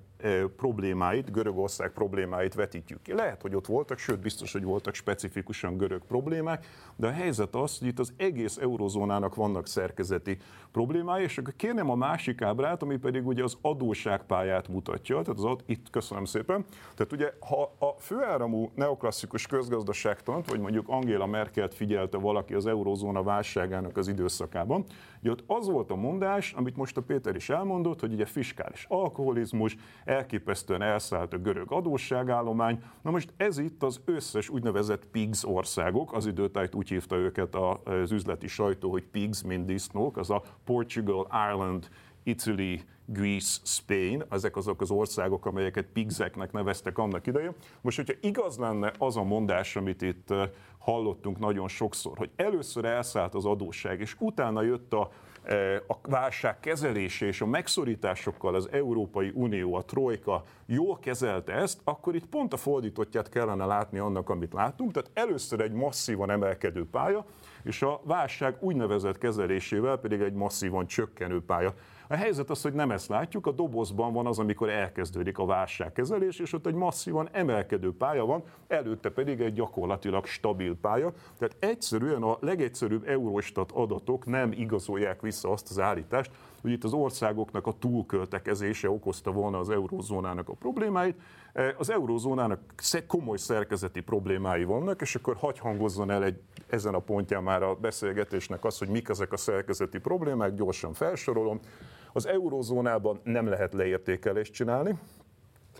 problémáit, 0.56 1.32
Görögország 1.32 1.92
problémáit 1.92 2.54
vetítjük 2.54 3.02
ki. 3.02 3.14
Lehet, 3.14 3.42
hogy 3.42 3.56
ott 3.56 3.66
voltak, 3.66 3.98
sőt 3.98 4.20
biztos, 4.20 4.52
hogy 4.52 4.64
voltak 4.64 4.94
specifikusan 4.94 5.78
görög 5.78 6.02
problémák, 6.08 6.66
de 6.96 7.08
a 7.08 7.12
helyzet 7.12 7.56
az, 7.56 7.80
hogy 7.80 7.88
itt 7.88 8.00
az 8.00 8.14
egész 8.18 8.58
eurozónának 8.58 9.36
vannak 9.36 9.68
szerkezeti 9.68 10.38
problémái, 10.72 11.24
és 11.24 11.38
akkor 11.38 11.54
kérném 11.56 11.90
a 11.90 11.96
másik 11.96 12.42
ábrát, 12.42 12.82
ami 12.82 12.98
pedig 12.98 13.28
ugye 13.28 13.44
az 13.44 13.58
adósságpályát 13.62 14.68
mutatja, 14.68 15.22
tehát 15.22 15.40
az, 15.40 15.64
itt 15.66 15.90
köszönöm 15.90 16.26
szépen. 16.26 16.66
Tehát 16.96 17.12
ugye, 17.12 17.34
ha 17.40 17.76
a 17.80 17.96
főáramú 18.00 18.72
neoklasszikus 18.76 19.48
közgazdaságtant, 19.48 20.50
vagy 20.50 20.60
mondjuk 20.60 20.88
Angela 20.88 21.26
Merkelt 21.26 21.74
figyelte 21.74 22.18
valaki 22.18 22.54
az 22.54 22.66
eurozóna 22.66 23.24
válságának 23.24 23.98
az 23.98 24.08
időszakában, 24.08 24.86
ugye 25.22 25.32
ott 25.32 25.44
az 25.48 25.68
volt 25.68 25.92
a 25.92 25.96
mondás, 25.96 26.54
amit 26.54 26.76
most 26.76 26.98
a 26.98 27.02
Péter 27.02 27.36
is 27.36 27.50
elmondott, 27.50 28.00
hogy 28.00 28.14
ugye 28.14 28.26
fiskális 28.26 28.86
alkoholizmus, 28.90 29.76
elképesztően 30.06 30.82
elszállt 30.82 31.34
a 31.34 31.38
görög 31.38 31.72
adósságállomány. 31.72 32.84
Na 33.02 33.12
most 33.12 33.34
ez 33.38 33.58
itt 33.58 33.84
az 33.84 34.02
összes 34.06 34.50
úgynevezett 34.50 35.06
PIGS 35.06 35.46
országok, 35.46 36.14
az 36.14 36.26
időtájt 36.26 36.76
úgy 36.76 36.90
hívta 36.90 37.16
őket 37.16 37.56
az 37.84 38.12
üzleti 38.12 38.48
sajtó, 38.48 38.92
hogy 38.92 39.04
PIGS, 39.04 39.44
mint 39.44 39.66
disznók, 39.66 40.18
az 40.18 40.30
a 40.30 40.44
Portugal, 40.64 41.28
Ireland, 41.32 41.90
Italy, 42.24 42.82
Greece, 43.06 43.60
Spain, 43.64 44.24
ezek 44.30 44.56
azok 44.56 44.82
az 44.82 44.92
országok, 44.92 45.46
amelyeket 45.46 45.86
pigzeknek 45.86 46.52
neveztek 46.52 46.98
annak 46.98 47.28
idején. 47.28 47.54
Most, 47.82 47.98
hogyha 47.98 48.14
igaz 48.22 48.58
lenne 48.58 48.92
az 48.98 49.18
a 49.18 49.24
mondás, 49.24 49.76
amit 49.76 50.02
itt 50.02 50.34
hallottunk 50.82 51.40
nagyon 51.40 51.68
sokszor, 51.68 52.18
hogy 52.18 52.30
először 52.36 52.86
elszállt 52.86 53.36
az 53.36 53.46
adósság, 53.46 54.00
és 54.00 54.16
utána 54.20 54.62
jött 54.62 54.94
a 54.94 55.12
a 55.88 55.96
válság 56.02 56.60
kezelése 56.60 57.26
és 57.26 57.42
a 57.42 57.46
megszorításokkal 57.46 58.56
az 58.56 58.70
Európai 58.72 59.32
Unió, 59.34 59.76
a 59.76 59.86
Trojka 59.86 60.44
jól 60.66 61.00
kezelte 61.00 61.54
ezt, 61.54 61.82
akkor 61.84 62.16
itt 62.16 62.26
pont 62.26 62.54
a 62.54 62.58
fordítottját 62.58 63.30
kellene 63.30 63.66
látni 63.66 64.00
annak, 64.00 64.30
amit 64.30 64.54
látunk. 64.54 64.92
Tehát 64.92 65.10
először 65.14 65.62
egy 65.62 65.72
masszívan 65.72 66.30
emelkedő 66.30 66.86
pálya, 66.92 67.26
és 67.64 67.82
a 67.82 68.02
válság 68.04 68.56
úgynevezett 68.60 69.18
kezelésével 69.18 69.98
pedig 69.98 70.22
egy 70.22 70.34
masszívan 70.34 70.86
csökkenő 70.88 71.42
pálya. 71.46 71.74
A 72.12 72.16
helyzet 72.16 72.50
az, 72.50 72.62
hogy 72.62 72.74
nem 72.74 72.92
ezt 72.92 73.08
látjuk, 73.08 73.46
a 73.46 73.52
dobozban 73.52 74.14
van 74.14 74.26
az, 74.26 74.40
amikor 74.40 74.70
elkezdődik 74.70 75.38
a 75.38 75.46
válságkezelés, 75.46 76.40
és 76.40 76.54
ott 76.54 76.66
egy 76.66 76.74
masszívan 76.74 77.30
emelkedő 77.32 77.94
pálya 77.98 78.26
van, 78.26 78.44
előtte 78.68 79.10
pedig 79.10 79.42
egy 79.42 79.54
gyakorlatilag 79.54 80.26
stabil 80.26 80.76
pálya. 80.82 81.14
Tehát 81.38 81.56
egyszerűen 81.60 82.24
a 82.24 82.38
legegyszerűbb 82.40 83.08
Eurostat 83.08 83.72
adatok 83.72 84.26
nem 84.26 84.52
igazolják 84.52 85.22
vissza 85.22 85.52
azt 85.52 85.70
az 85.70 85.80
állítást, 85.80 86.32
hogy 86.62 86.72
itt 86.72 86.84
az 86.84 86.94
országoknak 86.94 87.68
a 87.68 87.74
túlköltekezése 87.80 88.90
okozta 88.90 89.32
volna 89.32 89.60
az 89.60 89.70
eurózónának 89.70 90.50
a 90.50 90.54
problémáit. 90.54 91.16
Az 91.78 91.90
eurózónának 91.90 92.60
komoly 93.08 93.38
szerkezeti 93.38 94.02
problémái 94.02 94.64
vannak, 94.64 95.02
és 95.02 95.16
akkor 95.16 95.36
hagy 95.36 95.60
hangozzon 95.60 96.12
el 96.12 96.24
egy, 96.24 96.42
ezen 96.68 96.94
a 96.94 97.00
pontján 97.00 97.44
már 97.44 97.64
a 97.64 97.76
beszélgetésnek 97.76 98.66
az, 98.66 98.78
hogy 98.78 98.88
mik 98.88 99.10
ezek 99.10 99.32
a 99.32 99.38
szerkezeti 99.38 100.00
problémák, 100.00 100.54
gyorsan 100.54 100.94
felsorolom. 100.94 101.60
Az 102.14 102.28
eurózónában 102.28 103.20
nem 103.24 103.48
lehet 103.48 103.74
leértékelést 103.74 104.54
csinálni, 104.54 104.98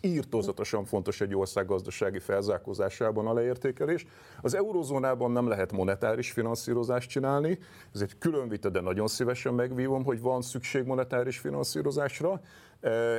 írtózatosan 0.02 0.86
fontos 0.86 1.22
egy 1.22 1.36
ország 1.36 1.66
gazdasági 1.66 2.20
felzárkózásában 2.20 3.28
a 3.28 3.34
leértékelés. 3.34 4.06
Az 4.42 4.54
eurozónában 4.56 5.32
nem 5.32 5.48
lehet 5.48 5.72
monetáris 5.72 6.32
finanszírozást 6.32 7.10
csinálni, 7.10 7.60
ez 7.94 8.02
egy 8.02 8.18
külön 8.18 8.50
vita, 8.50 8.70
de 8.70 8.82
nagyon 8.82 9.08
szívesen 9.08 9.54
megvívom, 9.54 10.04
hogy 10.04 10.22
van 10.22 10.42
szükség 10.42 10.86
monetáris 10.86 11.40
finanszírozásra. 11.40 12.42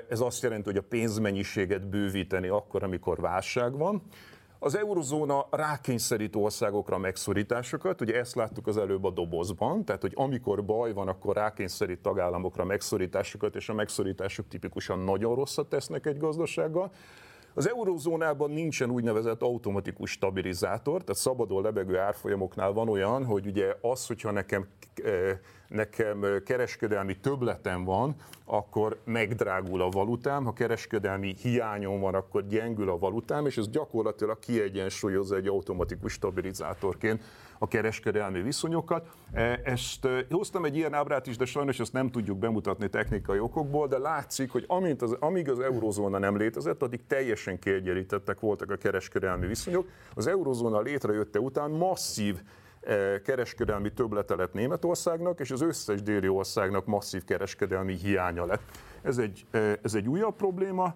Ez 0.08 0.20
azt 0.20 0.42
jelenti, 0.42 0.64
hogy 0.64 0.76
a 0.76 0.88
pénzmennyiséget 0.88 1.88
bővíteni 1.88 2.48
akkor, 2.48 2.82
amikor 2.82 3.20
válság 3.20 3.76
van. 3.76 4.02
Az 4.64 4.76
eurozóna 4.76 5.46
rákényszerít 5.50 6.36
országokra 6.36 6.98
megszorításokat, 6.98 8.00
ugye 8.00 8.18
ezt 8.18 8.34
láttuk 8.34 8.66
az 8.66 8.76
előbb 8.76 9.04
a 9.04 9.10
dobozban, 9.10 9.84
tehát 9.84 10.00
hogy 10.00 10.12
amikor 10.14 10.64
baj 10.64 10.92
van, 10.92 11.08
akkor 11.08 11.36
rákényszerít 11.36 12.02
tagállamokra 12.02 12.64
megszorításokat, 12.64 13.56
és 13.56 13.68
a 13.68 13.74
megszorítások 13.74 14.48
tipikusan 14.48 14.98
nagyon 14.98 15.34
rosszat 15.34 15.68
tesznek 15.68 16.06
egy 16.06 16.18
gazdasággal. 16.18 16.92
Az 17.54 17.68
eurózónában 17.68 18.50
nincsen 18.50 18.90
úgynevezett 18.90 19.42
automatikus 19.42 20.10
stabilizátor, 20.10 21.00
tehát 21.00 21.20
szabadon 21.20 21.62
lebegő 21.62 21.98
árfolyamoknál 21.98 22.72
van 22.72 22.88
olyan, 22.88 23.24
hogy 23.24 23.46
ugye 23.46 23.76
az, 23.80 24.06
hogyha 24.06 24.30
nekem 24.30 24.68
eh, 25.04 25.38
nekem 25.72 26.42
kereskedelmi 26.44 27.16
töbletem 27.16 27.84
van, 27.84 28.14
akkor 28.44 29.00
megdrágul 29.04 29.82
a 29.82 29.88
valutám, 29.88 30.44
ha 30.44 30.52
kereskedelmi 30.52 31.34
hiányom 31.42 32.00
van, 32.00 32.14
akkor 32.14 32.46
gyengül 32.46 32.90
a 32.90 32.98
valutám, 32.98 33.46
és 33.46 33.56
ez 33.56 33.68
gyakorlatilag 33.68 34.38
kiegyensúlyozza 34.38 35.36
egy 35.36 35.46
automatikus 35.46 36.12
stabilizátorként 36.12 37.22
a 37.58 37.68
kereskedelmi 37.68 38.42
viszonyokat. 38.42 39.06
E, 39.32 39.60
ezt 39.64 40.08
hoztam 40.30 40.64
egy 40.64 40.76
ilyen 40.76 40.94
ábrát 40.94 41.26
is, 41.26 41.36
de 41.36 41.44
sajnos 41.44 41.80
ezt 41.80 41.92
nem 41.92 42.10
tudjuk 42.10 42.38
bemutatni 42.38 42.88
technikai 42.88 43.38
okokból, 43.38 43.86
de 43.88 43.98
látszik, 43.98 44.50
hogy 44.50 44.64
amint 44.66 45.02
az, 45.02 45.16
amíg 45.20 45.50
az 45.50 45.60
eurozóna 45.60 46.18
nem 46.18 46.36
létezett, 46.36 46.82
addig 46.82 47.06
teljesen 47.06 47.58
kiegyenlítettek 47.58 48.40
voltak 48.40 48.70
a 48.70 48.76
kereskedelmi 48.76 49.46
viszonyok. 49.46 49.88
Az 50.14 50.26
eurozóna 50.26 50.80
létrejötte 50.80 51.40
után 51.40 51.70
masszív 51.70 52.42
kereskedelmi 53.24 53.92
töblete 53.92 54.34
lett 54.34 54.52
Németországnak, 54.52 55.40
és 55.40 55.50
az 55.50 55.60
összes 55.60 56.02
déli 56.02 56.28
országnak 56.28 56.86
masszív 56.86 57.24
kereskedelmi 57.24 57.94
hiánya 57.94 58.46
lett. 58.46 58.62
Ez 59.02 59.18
egy, 59.18 59.46
e, 59.50 59.78
ez 59.82 59.94
egy 59.94 60.08
újabb 60.08 60.36
probléma. 60.36 60.94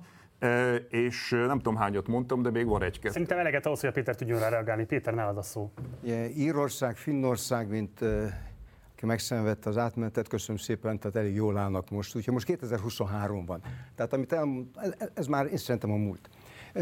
és 0.89 1.31
nem 1.31 1.57
tudom 1.57 1.77
hányat 1.77 2.07
mondtam, 2.07 2.43
de 2.43 2.51
még 2.51 2.67
van 2.67 2.83
egy-kettő. 2.83 3.11
Szerintem 3.11 3.39
eleget 3.39 3.67
ahhoz, 3.67 3.81
hogy 3.81 3.89
a 3.89 3.93
Péter 3.93 4.15
tudjon 4.15 4.39
rá 4.39 4.49
reagálni. 4.49 4.85
Péter, 4.85 5.15
nálad 5.15 5.37
a 5.37 5.43
szó. 5.43 5.71
Írország, 6.37 6.97
Finnország, 6.97 7.69
mint 7.69 8.01
aki 8.97 9.07
megszenvedte 9.07 9.69
az 9.69 9.79
átmenetet, 9.79 10.29
köszönöm 10.29 10.57
szépen, 10.57 10.99
tehát 10.99 11.17
elég 11.17 11.35
jól 11.35 11.57
állnak 11.57 11.91
most. 11.91 12.17
Úgyhogy 12.17 12.33
most 12.33 12.49
2023-ban. 12.51 13.59
Tehát 13.95 14.13
amit 14.13 14.33
el, 14.33 14.67
ez 15.15 15.27
már 15.27 15.47
én 15.47 15.57
szerintem 15.57 15.91
a 15.91 15.97
múlt. 15.97 16.29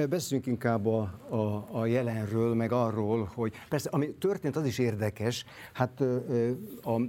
Beszéljünk 0.09 0.46
inkább 0.46 0.87
a, 0.87 1.00
a, 1.28 1.68
a 1.80 1.87
jelenről, 1.87 2.54
meg 2.54 2.72
arról, 2.72 3.30
hogy 3.35 3.52
persze, 3.68 3.88
ami 3.90 4.14
történt, 4.14 4.57
az 4.57 4.66
is 4.66 4.78
érdekes. 4.78 5.44
Hát 5.72 6.00
a 6.83 7.00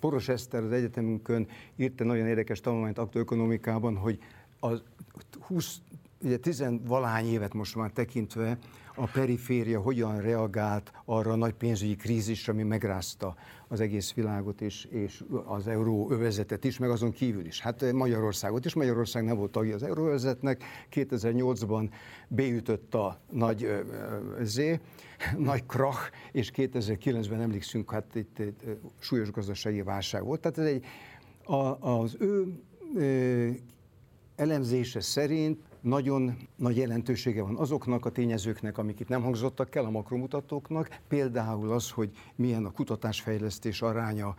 Poros 0.00 0.28
Eszter 0.28 0.62
az 0.62 0.72
egyetemünkön 0.72 1.48
írt 1.76 2.00
egy 2.00 2.06
nagyon 2.06 2.26
érdekes 2.26 2.60
tanulmányt 2.60 2.98
aktoökonomikában, 2.98 3.96
hogy 3.96 4.18
az 4.60 4.82
20, 5.40 5.76
ugye 6.22 6.36
10 6.36 6.64
valány 6.86 7.26
évet 7.26 7.54
most 7.54 7.76
már 7.76 7.90
tekintve 7.90 8.58
a 9.00 9.08
periféria 9.12 9.80
hogyan 9.80 10.20
reagált 10.20 10.92
arra 11.04 11.32
a 11.32 11.36
nagy 11.36 11.52
pénzügyi 11.52 11.96
krízisre, 11.96 12.52
ami 12.52 12.62
megrázta 12.62 13.36
az 13.68 13.80
egész 13.80 14.12
világot 14.12 14.60
és, 14.60 14.84
és 14.84 15.24
az 15.44 15.66
euróövezetet 15.66 16.64
is, 16.64 16.78
meg 16.78 16.90
azon 16.90 17.12
kívül 17.12 17.46
is. 17.46 17.60
Hát 17.60 17.92
Magyarországot 17.92 18.64
is. 18.64 18.74
Magyarország 18.74 19.24
nem 19.24 19.36
volt 19.36 19.50
tagja 19.52 19.74
az 19.74 19.82
euróövezetnek. 19.82 20.64
2008-ban 20.92 21.90
beütött 22.28 22.94
a 22.94 23.20
nagy 23.30 23.84
Z, 24.42 24.60
nagy 25.36 25.66
krach, 25.66 26.10
és 26.32 26.50
2009-ben 26.54 27.40
emlékszünk, 27.40 27.90
hát 27.90 28.14
itt 28.14 28.38
itt 28.38 28.62
súlyos 28.98 29.30
gazdasági 29.30 29.82
válság 29.82 30.24
volt. 30.24 30.40
Tehát 30.40 30.58
ez 30.58 30.66
egy, 30.66 30.84
a, 31.44 31.88
az 31.88 32.16
ő 32.20 32.54
elemzése 34.36 35.00
szerint 35.00 35.69
nagyon 35.80 36.36
nagy 36.56 36.76
jelentősége 36.76 37.42
van 37.42 37.56
azoknak 37.56 38.06
a 38.06 38.10
tényezőknek, 38.10 38.78
amik 38.78 39.00
itt 39.00 39.08
nem 39.08 39.22
hangzottak 39.22 39.74
el, 39.74 39.84
a 39.84 39.90
makromutatóknak, 39.90 41.00
például 41.08 41.72
az, 41.72 41.90
hogy 41.90 42.10
milyen 42.36 42.64
a 42.64 42.70
kutatásfejlesztés 42.70 43.82
aránya, 43.82 44.34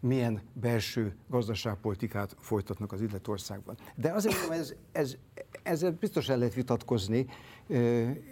milyen 0.00 0.40
belső 0.52 1.16
gazdaságpolitikát 1.28 2.36
folytatnak 2.38 2.92
az 2.92 3.00
illető 3.00 3.32
országban. 3.32 3.76
De 3.94 4.12
azért 4.12 4.38
mondom, 4.38 4.58
ez, 4.58 4.74
ez, 4.92 5.16
ezzel 5.62 5.96
biztos 6.00 6.28
el 6.28 6.38
lehet 6.38 6.54
vitatkozni. 6.54 7.26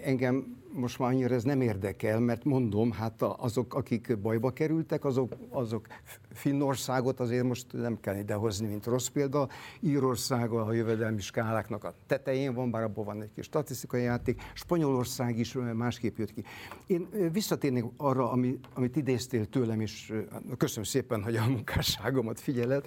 Engem 0.05 0.63
most 0.75 0.99
már 0.99 1.11
annyira 1.11 1.35
ez 1.35 1.43
nem 1.43 1.61
érdekel, 1.61 2.21
mert 2.21 2.45
mondom, 2.45 2.93
hát 2.93 3.23
azok, 3.23 3.75
akik 3.75 4.19
bajba 4.19 4.51
kerültek, 4.51 5.05
azok, 5.05 5.33
azok 5.51 5.87
Finnországot 6.33 7.21
azért 7.21 7.45
most 7.45 7.67
nem 7.73 8.01
kell 8.01 8.17
idehozni, 8.17 8.67
mint 8.67 8.87
rossz 8.87 9.07
példa. 9.07 9.49
Írország 9.81 10.51
a 10.51 10.73
jövedelmi 10.73 11.21
skáláknak 11.21 11.85
a 11.85 11.95
tetején 12.07 12.55
van, 12.55 12.71
bár 12.71 12.83
abban 12.83 13.05
van 13.05 13.23
egy 13.23 13.31
kis 13.35 13.45
statisztikai 13.45 14.03
játék. 14.03 14.43
Spanyolország 14.55 15.39
is 15.39 15.57
másképp 15.75 16.19
jött 16.19 16.33
ki. 16.33 16.45
Én 16.87 17.09
visszatérnék 17.33 17.85
arra, 17.97 18.31
ami, 18.31 18.59
amit 18.75 18.97
idéztél 18.97 19.47
tőlem, 19.47 19.81
és 19.81 20.13
köszönöm 20.57 20.85
szépen, 20.85 21.23
hogy 21.23 21.37
a 21.37 21.47
munkásságomat 21.47 22.41
figyeled, 22.41 22.87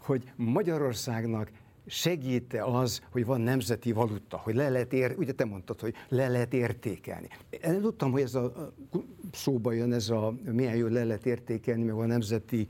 hogy 0.00 0.32
Magyarországnak 0.36 1.50
segít-e 1.90 2.64
az, 2.64 3.00
hogy 3.10 3.24
van 3.24 3.40
nemzeti 3.40 3.92
valuta, 3.92 4.36
hogy 4.36 4.54
le 4.54 4.68
lehet 4.68 4.92
ér, 4.92 5.14
ugye 5.18 5.32
te 5.32 5.44
mondtad, 5.44 5.80
hogy 5.80 5.94
le 6.08 6.28
lehet 6.28 6.54
értékelni. 6.54 7.28
Én 7.50 7.80
tudtam, 7.80 8.10
hogy 8.10 8.22
ez 8.22 8.34
a 8.34 8.72
szóba 9.32 9.72
jön 9.72 9.92
ez 9.92 10.10
a 10.10 10.34
milyen 10.44 10.76
jó 10.76 10.86
le 10.86 11.04
lehet 11.04 11.26
értékelni, 11.26 11.82
meg 11.82 11.94
a 11.94 12.06
nemzeti 12.06 12.66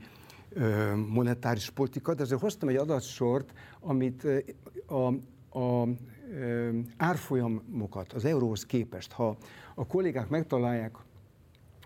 monetáris 1.07 1.69
politika, 1.69 2.13
de 2.13 2.21
azért 2.21 2.41
hoztam 2.41 2.69
egy 2.69 2.75
adatsort, 2.75 3.53
amit 3.79 4.27
a, 4.87 5.07
a 5.59 5.87
árfolyamokat 6.97 8.13
az 8.13 8.25
euróhoz 8.25 8.65
képest, 8.65 9.11
ha 9.11 9.37
a 9.75 9.87
kollégák 9.87 10.29
megtalálják 10.29 10.95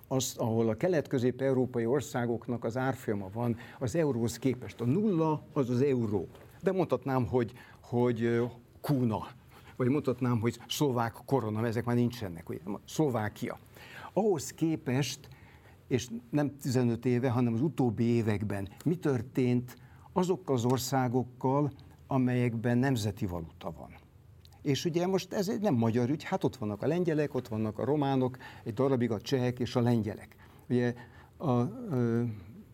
azt, 0.08 0.38
ahol 0.38 0.70
a 0.70 0.76
kelet-közép-európai 0.76 1.86
országoknak 1.86 2.64
az 2.64 2.78
árfolyama 2.78 3.30
van 3.34 3.58
az 3.80 3.96
euróhoz 3.96 4.38
képest. 4.38 4.82
A 4.82 4.86
nulla 4.86 5.44
az 5.54 5.70
az 5.70 5.82
euró 5.82 6.28
de 6.66 6.72
mondhatnám, 6.72 7.26
hogy, 7.26 7.54
hogy 7.82 8.42
Kuna, 8.82 9.28
vagy 9.76 9.88
mondhatnám, 9.88 10.40
hogy 10.40 10.60
szlovák 10.68 11.14
korona, 11.26 11.68
ezek 11.68 11.86
már 11.86 11.96
nincsenek, 11.96 12.50
ugye, 12.50 12.60
Szlovákia. 12.86 13.58
Ahhoz 14.14 14.52
képest, 14.54 15.30
és 15.88 16.08
nem 16.30 16.58
15 16.58 17.06
éve, 17.06 17.30
hanem 17.30 17.54
az 17.54 17.62
utóbbi 17.62 18.04
években 18.04 18.70
mi 18.86 18.96
történt 18.96 19.78
azokkal 20.14 20.56
az 20.56 20.66
országokkal, 20.66 21.72
amelyekben 22.08 22.78
nemzeti 22.78 23.26
valuta 23.26 23.72
van. 23.72 23.90
És 24.62 24.86
ugye 24.86 25.08
most 25.08 25.34
ez 25.34 25.50
egy 25.50 25.62
nem 25.62 25.74
magyar 25.74 26.10
ügy, 26.10 26.24
hát 26.24 26.44
ott 26.44 26.56
vannak 26.56 26.82
a 26.82 26.88
lengyelek, 26.88 27.34
ott 27.34 27.48
vannak 27.48 27.80
a 27.80 27.86
románok, 27.86 28.38
egy 28.64 28.74
darabig 28.74 29.12
a 29.12 29.22
csehek 29.22 29.60
és 29.60 29.76
a 29.76 29.82
lengyelek. 29.82 30.36
Ugye 30.70 30.94
a, 31.38 31.50
a, 31.50 31.72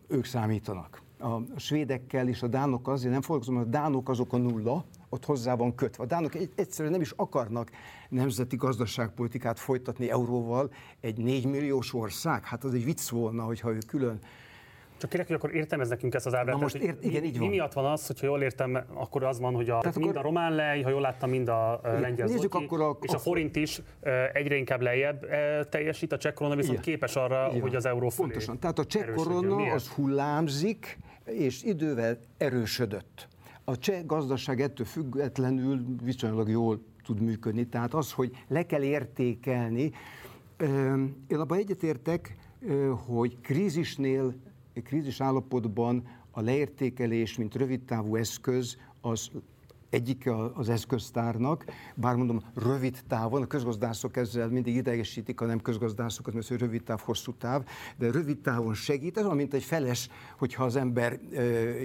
ők 0.08 0.24
számítanak 0.24 1.01
a 1.22 1.42
svédekkel 1.56 2.28
és 2.28 2.42
a 2.42 2.46
dánok 2.46 2.88
azért 2.88 3.12
nem 3.12 3.20
foglalkozom, 3.20 3.54
mert 3.54 3.66
a 3.66 3.70
dánok 3.70 4.08
azok 4.08 4.32
a 4.32 4.36
nulla, 4.36 4.84
ott 5.08 5.24
hozzá 5.24 5.54
van 5.54 5.74
kötve. 5.74 6.02
A 6.02 6.06
dánok 6.06 6.32
egyszerűen 6.54 6.92
nem 6.92 7.00
is 7.00 7.12
akarnak 7.16 7.70
nemzeti 8.08 8.56
gazdaságpolitikát 8.56 9.58
folytatni 9.58 10.10
euróval. 10.10 10.70
Egy 11.00 11.18
4 11.18 11.46
milliós 11.46 11.94
ország, 11.94 12.44
hát 12.44 12.64
az 12.64 12.74
egy 12.74 12.84
vicc 12.84 13.08
volna, 13.08 13.42
hogyha 13.42 13.70
ő 13.70 13.78
külön 13.86 14.18
csak 15.02 15.10
kérek, 15.10 15.26
hogy 15.26 15.36
akkor 15.36 15.54
értem 15.54 15.80
ez 15.80 15.88
nekünk 15.88 16.14
ezt 16.14 16.26
az 16.26 16.34
ábrát. 16.34 16.60
most 16.60 16.74
ért, 16.74 17.04
igen, 17.04 17.24
így 17.24 17.38
van. 17.38 17.48
Mi 17.48 17.54
miatt 17.54 17.72
van 17.72 17.84
az, 17.84 18.06
hogyha 18.06 18.26
jól 18.26 18.42
értem, 18.42 18.84
akkor 18.94 19.24
az 19.24 19.40
van, 19.40 19.54
hogy 19.54 19.70
a, 19.70 19.78
Tehát 19.78 19.96
mind 19.96 20.08
akkor, 20.08 20.20
a 20.20 20.22
román 20.22 20.54
lej, 20.54 20.82
ha 20.82 20.90
jól 20.90 21.00
láttam, 21.00 21.30
mind 21.30 21.48
a 21.48 21.80
lengyel 21.82 22.26
zloty, 22.26 22.64
akkor 22.64 22.80
a, 22.80 22.96
és 23.00 23.12
a 23.12 23.18
forint 23.18 23.56
is 23.56 23.82
egyre 24.32 24.56
inkább 24.56 24.80
lejjebb 24.80 25.26
teljesít, 25.68 26.12
a 26.12 26.16
cseh 26.16 26.32
korona 26.32 26.56
viszont 26.56 26.78
igen, 26.78 26.84
képes 26.84 27.16
arra, 27.16 27.48
igen, 27.50 27.60
hogy 27.60 27.74
az 27.74 27.86
euró 27.86 28.08
fölé 28.08 28.28
Pontosan. 28.28 28.58
Tehát 28.58 28.78
a 28.78 28.84
cseh 28.84 29.06
korona 29.14 29.72
az 29.72 29.88
hullámzik, 29.88 30.98
és 31.24 31.62
idővel 31.62 32.18
erősödött. 32.36 33.28
A 33.64 33.78
cseh 33.78 34.04
gazdaság 34.06 34.60
ettől 34.60 34.86
függetlenül 34.86 35.84
viszonylag 36.02 36.48
jól 36.48 36.82
tud 37.04 37.20
működni. 37.20 37.66
Tehát 37.66 37.94
az, 37.94 38.12
hogy 38.12 38.30
le 38.48 38.66
kell 38.66 38.82
értékelni, 38.82 39.92
én 41.26 41.38
abban 41.38 41.58
egyetértek, 41.58 42.36
hogy 43.06 43.40
krízisnél, 43.40 44.34
krízis 44.84 45.20
állapotban 45.20 46.06
a 46.30 46.40
leértékelés, 46.40 47.36
mint 47.36 47.54
rövidtávú 47.54 48.16
eszköz, 48.16 48.76
az 49.00 49.30
egyik 49.92 50.30
az 50.54 50.68
eszköztárnak, 50.68 51.64
bár 51.94 52.16
mondom, 52.16 52.42
rövid 52.54 52.98
távon, 53.08 53.42
a 53.42 53.46
közgazdászok 53.46 54.16
ezzel 54.16 54.48
mindig 54.48 54.74
idegesítik 54.74 55.40
a 55.40 55.46
nem 55.46 55.60
közgazdászokat, 55.60 56.34
mert 56.34 56.48
rövid 56.48 56.82
táv, 56.82 57.00
hosszú 57.00 57.32
táv, 57.32 57.64
de 57.98 58.10
rövid 58.10 58.38
távon 58.38 58.74
segít, 58.74 59.16
ez 59.16 59.24
olyan, 59.24 59.36
mint 59.36 59.54
egy 59.54 59.62
feles, 59.62 60.08
hogyha 60.38 60.64
az 60.64 60.76
ember 60.76 61.20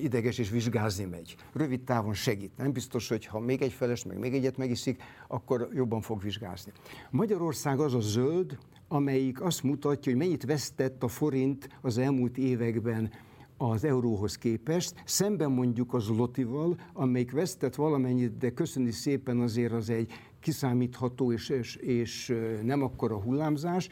ideges 0.01 0.37
és 0.37 0.49
vizsgázni 0.49 1.05
megy. 1.05 1.35
Rövid 1.53 1.81
távon 1.81 2.13
segít. 2.13 2.57
Nem 2.57 2.71
biztos, 2.71 3.07
hogy 3.09 3.25
ha 3.25 3.39
még 3.39 3.61
egy 3.61 3.73
feles, 3.73 4.05
meg 4.05 4.19
még 4.19 4.33
egyet 4.33 4.57
megiszik, 4.57 5.03
akkor 5.27 5.69
jobban 5.73 6.01
fog 6.01 6.21
vizsgázni. 6.21 6.71
Magyarország 7.09 7.79
az 7.79 7.93
a 7.93 7.99
zöld, 7.99 8.57
amelyik 8.87 9.41
azt 9.41 9.63
mutatja, 9.63 10.11
hogy 10.11 10.21
mennyit 10.21 10.45
vesztett 10.45 11.03
a 11.03 11.07
forint 11.07 11.69
az 11.81 11.97
elmúlt 11.97 12.37
években 12.37 13.11
az 13.57 13.83
euróhoz 13.83 14.37
képest, 14.37 15.01
szemben 15.05 15.51
mondjuk 15.51 15.93
az 15.93 16.07
lotival, 16.07 16.75
amelyik 16.93 17.31
vesztett 17.31 17.75
valamennyit, 17.75 18.37
de 18.37 18.49
köszöni 18.51 18.91
szépen 18.91 19.39
azért 19.39 19.71
az 19.71 19.89
egy 19.89 20.11
kiszámítható 20.39 21.31
és, 21.31 21.49
és, 21.49 21.75
és 21.75 22.35
nem 22.63 22.83
akkora 22.83 23.21
hullámzás, 23.21 23.89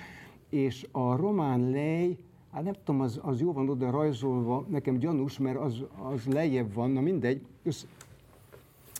és 0.50 0.88
a 0.92 1.16
román 1.16 1.70
lej, 1.70 2.18
hát 2.52 2.64
nem 2.64 2.74
tudom, 2.84 3.02
az, 3.02 3.20
az 3.22 3.40
jó 3.40 3.54
van 3.54 3.70
oda 3.70 3.90
rajzolva, 3.90 4.66
nekem 4.70 4.98
gyanús, 4.98 5.38
mert 5.38 5.58
az, 5.58 5.84
az 6.12 6.26
lejjebb 6.26 6.74
van, 6.74 6.92
na 6.92 7.02
mindegy, 7.02 7.42
össz, 7.64 7.86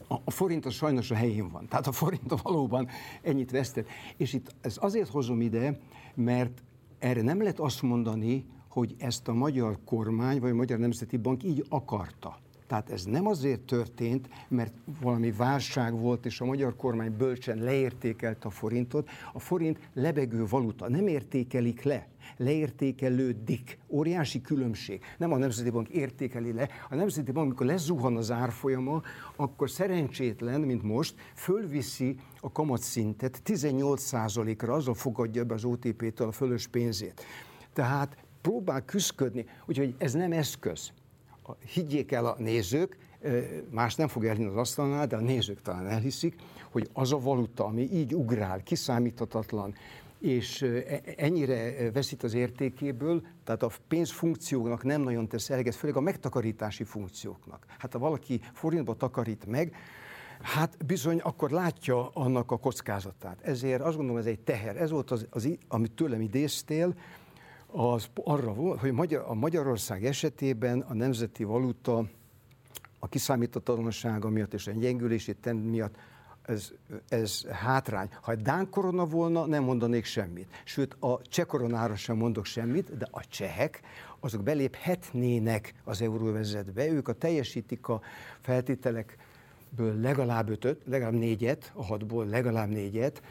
a, 0.08 0.16
a 0.24 0.32
forint 0.32 0.66
az 0.66 0.74
sajnos 0.74 1.12
a 1.12 1.16
helyén 1.16 1.50
van. 1.50 1.68
Tehát 1.68 1.88
a 1.88 1.92
forint 1.92 2.42
valóban 2.44 2.88
ennyit 3.22 3.52
vesztett. 3.52 3.88
És 4.18 4.34
itt 4.34 4.56
ez 4.62 4.78
azért 4.82 5.10
hozom 5.10 5.42
ide, 5.42 5.80
mert 6.14 6.64
erre 7.00 7.22
nem 7.22 7.40
lehet 7.40 7.60
azt 7.60 7.82
mondani, 7.82 8.46
hogy 8.76 8.96
ezt 8.98 9.28
a 9.28 9.34
magyar 9.34 9.78
kormány, 9.86 10.40
vagy 10.40 10.52
a 10.52 10.56
Magyar 10.56 10.80
Nemzeti 10.80 11.18
Bank 11.18 11.44
így 11.44 11.66
akarta. 11.70 12.40
Tehát 12.68 12.90
ez 12.90 13.04
nem 13.04 13.28
azért 13.28 13.62
történt, 13.62 14.30
mert 14.48 14.74
valami 15.02 15.32
válság 15.32 16.00
volt, 16.00 16.26
és 16.26 16.42
a 16.42 16.46
magyar 16.46 16.76
kormány 16.76 17.18
bölcsen 17.18 17.58
leértékelt 17.58 18.46
a 18.46 18.50
forintot. 18.50 19.10
A 19.34 19.40
forint 19.40 19.90
lebegő 19.94 20.46
valuta, 20.46 20.90
nem 20.90 21.08
értékelik 21.08 21.82
le, 21.82 22.08
leértékelődik. 22.38 23.78
Óriási 23.88 24.42
különbség. 24.42 25.02
Nem 25.18 25.32
a 25.32 25.38
Nemzeti 25.38 25.70
Bank 25.70 25.90
értékeli 25.90 26.54
le. 26.54 26.70
A 26.90 26.96
Nemzeti 26.96 27.32
Bank, 27.32 27.46
amikor 27.46 27.66
lezuhan 27.66 28.18
az 28.18 28.32
árfolyama, 28.32 29.02
akkor 29.36 29.70
szerencsétlen, 29.70 30.62
mint 30.62 30.84
most, 30.84 31.16
fölviszi 31.36 32.16
a 32.40 32.52
kamatszintet 32.52 33.42
18%-ra, 33.46 34.74
azzal 34.74 34.94
fogadja 34.94 35.44
be 35.44 35.54
az 35.54 35.64
OTP-től 35.64 36.28
a 36.28 36.32
fölös 36.32 36.68
pénzét. 36.68 37.22
Tehát 37.74 38.25
próbál 38.46 38.86
küzdködni, 38.86 39.46
úgyhogy 39.66 39.96
ez 39.98 40.14
nem 40.14 40.32
eszköz. 40.32 40.92
Higgyék 41.74 42.12
el 42.12 42.26
a 42.26 42.36
nézők, 42.38 42.98
más 43.70 43.96
nem 43.96 44.08
fog 44.08 44.26
elhinni 44.26 44.50
az 44.50 44.56
asztalnál, 44.56 45.08
de 45.08 45.16
a 45.16 45.20
nézők 45.20 45.62
talán 45.62 45.88
elhiszik, 45.88 46.36
hogy 46.72 46.90
az 46.94 47.14
a 47.14 47.20
valuta, 47.20 47.66
ami 47.66 47.82
így 47.82 48.16
ugrál, 48.16 48.64
kiszámíthatatlan, 48.64 49.74
és 50.20 50.62
e, 50.62 51.02
ennyire 51.18 51.92
veszít 51.92 52.24
az 52.24 52.34
értékéből, 52.34 53.22
tehát 53.44 53.64
a 53.64 53.72
pénzfunkcióknak 53.88 54.84
nem 54.84 55.02
nagyon 55.02 55.28
tesz 55.28 55.50
eleget, 55.50 55.76
főleg 55.76 55.98
a 55.98 56.02
megtakarítási 56.02 56.84
funkcióknak. 56.84 57.66
Hát 57.78 57.94
ha 57.94 58.00
valaki 58.00 58.42
forintba 58.54 58.96
takarít 58.96 59.46
meg, 59.46 59.76
Hát 60.42 60.86
bizony, 60.86 61.20
akkor 61.20 61.52
látja 61.52 62.10
annak 62.14 62.52
a 62.52 62.58
kockázatát. 62.58 63.42
Ezért 63.42 63.82
azt 63.82 63.96
gondolom, 63.96 64.22
ez 64.22 64.26
egy 64.26 64.40
teher. 64.40 64.78
Ez 64.78 64.90
volt 64.90 65.12
az, 65.12 65.28
az 65.30 65.50
amit 65.68 65.92
tőlem 65.92 66.22
idéztél, 66.22 66.94
az 67.76 68.10
arra 68.24 68.54
volt, 68.54 68.80
hogy 68.80 68.92
Magyar, 68.92 69.24
a 69.28 69.34
Magyarország 69.34 70.06
esetében 70.06 70.80
a 70.80 70.94
nemzeti 70.94 71.44
valuta 71.44 72.10
a 73.00 73.08
kiszámítatlansága 73.08 74.30
miatt 74.30 74.54
és 74.54 74.68
a 74.68 74.72
gyengülési 74.72 75.36
trend 75.36 75.66
miatt 75.66 75.96
ez, 76.42 76.72
ez 77.10 77.46
hátrány. 77.46 78.10
Ha 78.22 78.32
egy 78.32 78.42
Dán 78.42 78.70
korona 78.70 79.06
volna, 79.06 79.46
nem 79.46 79.64
mondanék 79.64 80.06
semmit. 80.06 80.48
Sőt, 80.64 80.94
a 81.00 81.22
cseh 81.22 81.46
koronára 81.46 81.96
sem 81.96 82.18
mondok 82.18 82.46
semmit, 82.46 82.98
de 82.98 83.08
a 83.12 83.28
csehek, 83.28 83.82
azok 84.20 84.44
beléphetnének 84.44 85.74
az 85.84 86.02
euróvezetbe, 86.02 86.88
ők 86.88 87.08
a 87.08 87.14
teljesítik 87.14 87.88
a 87.88 88.02
feltételekből 88.40 90.00
legalább 90.02 90.50
ötöt, 90.50 90.82
legalább 90.86 91.14
négyet, 91.14 91.72
a 91.76 91.84
hatból 91.84 92.26
legalább 92.26 92.70
négyet, 92.70 93.22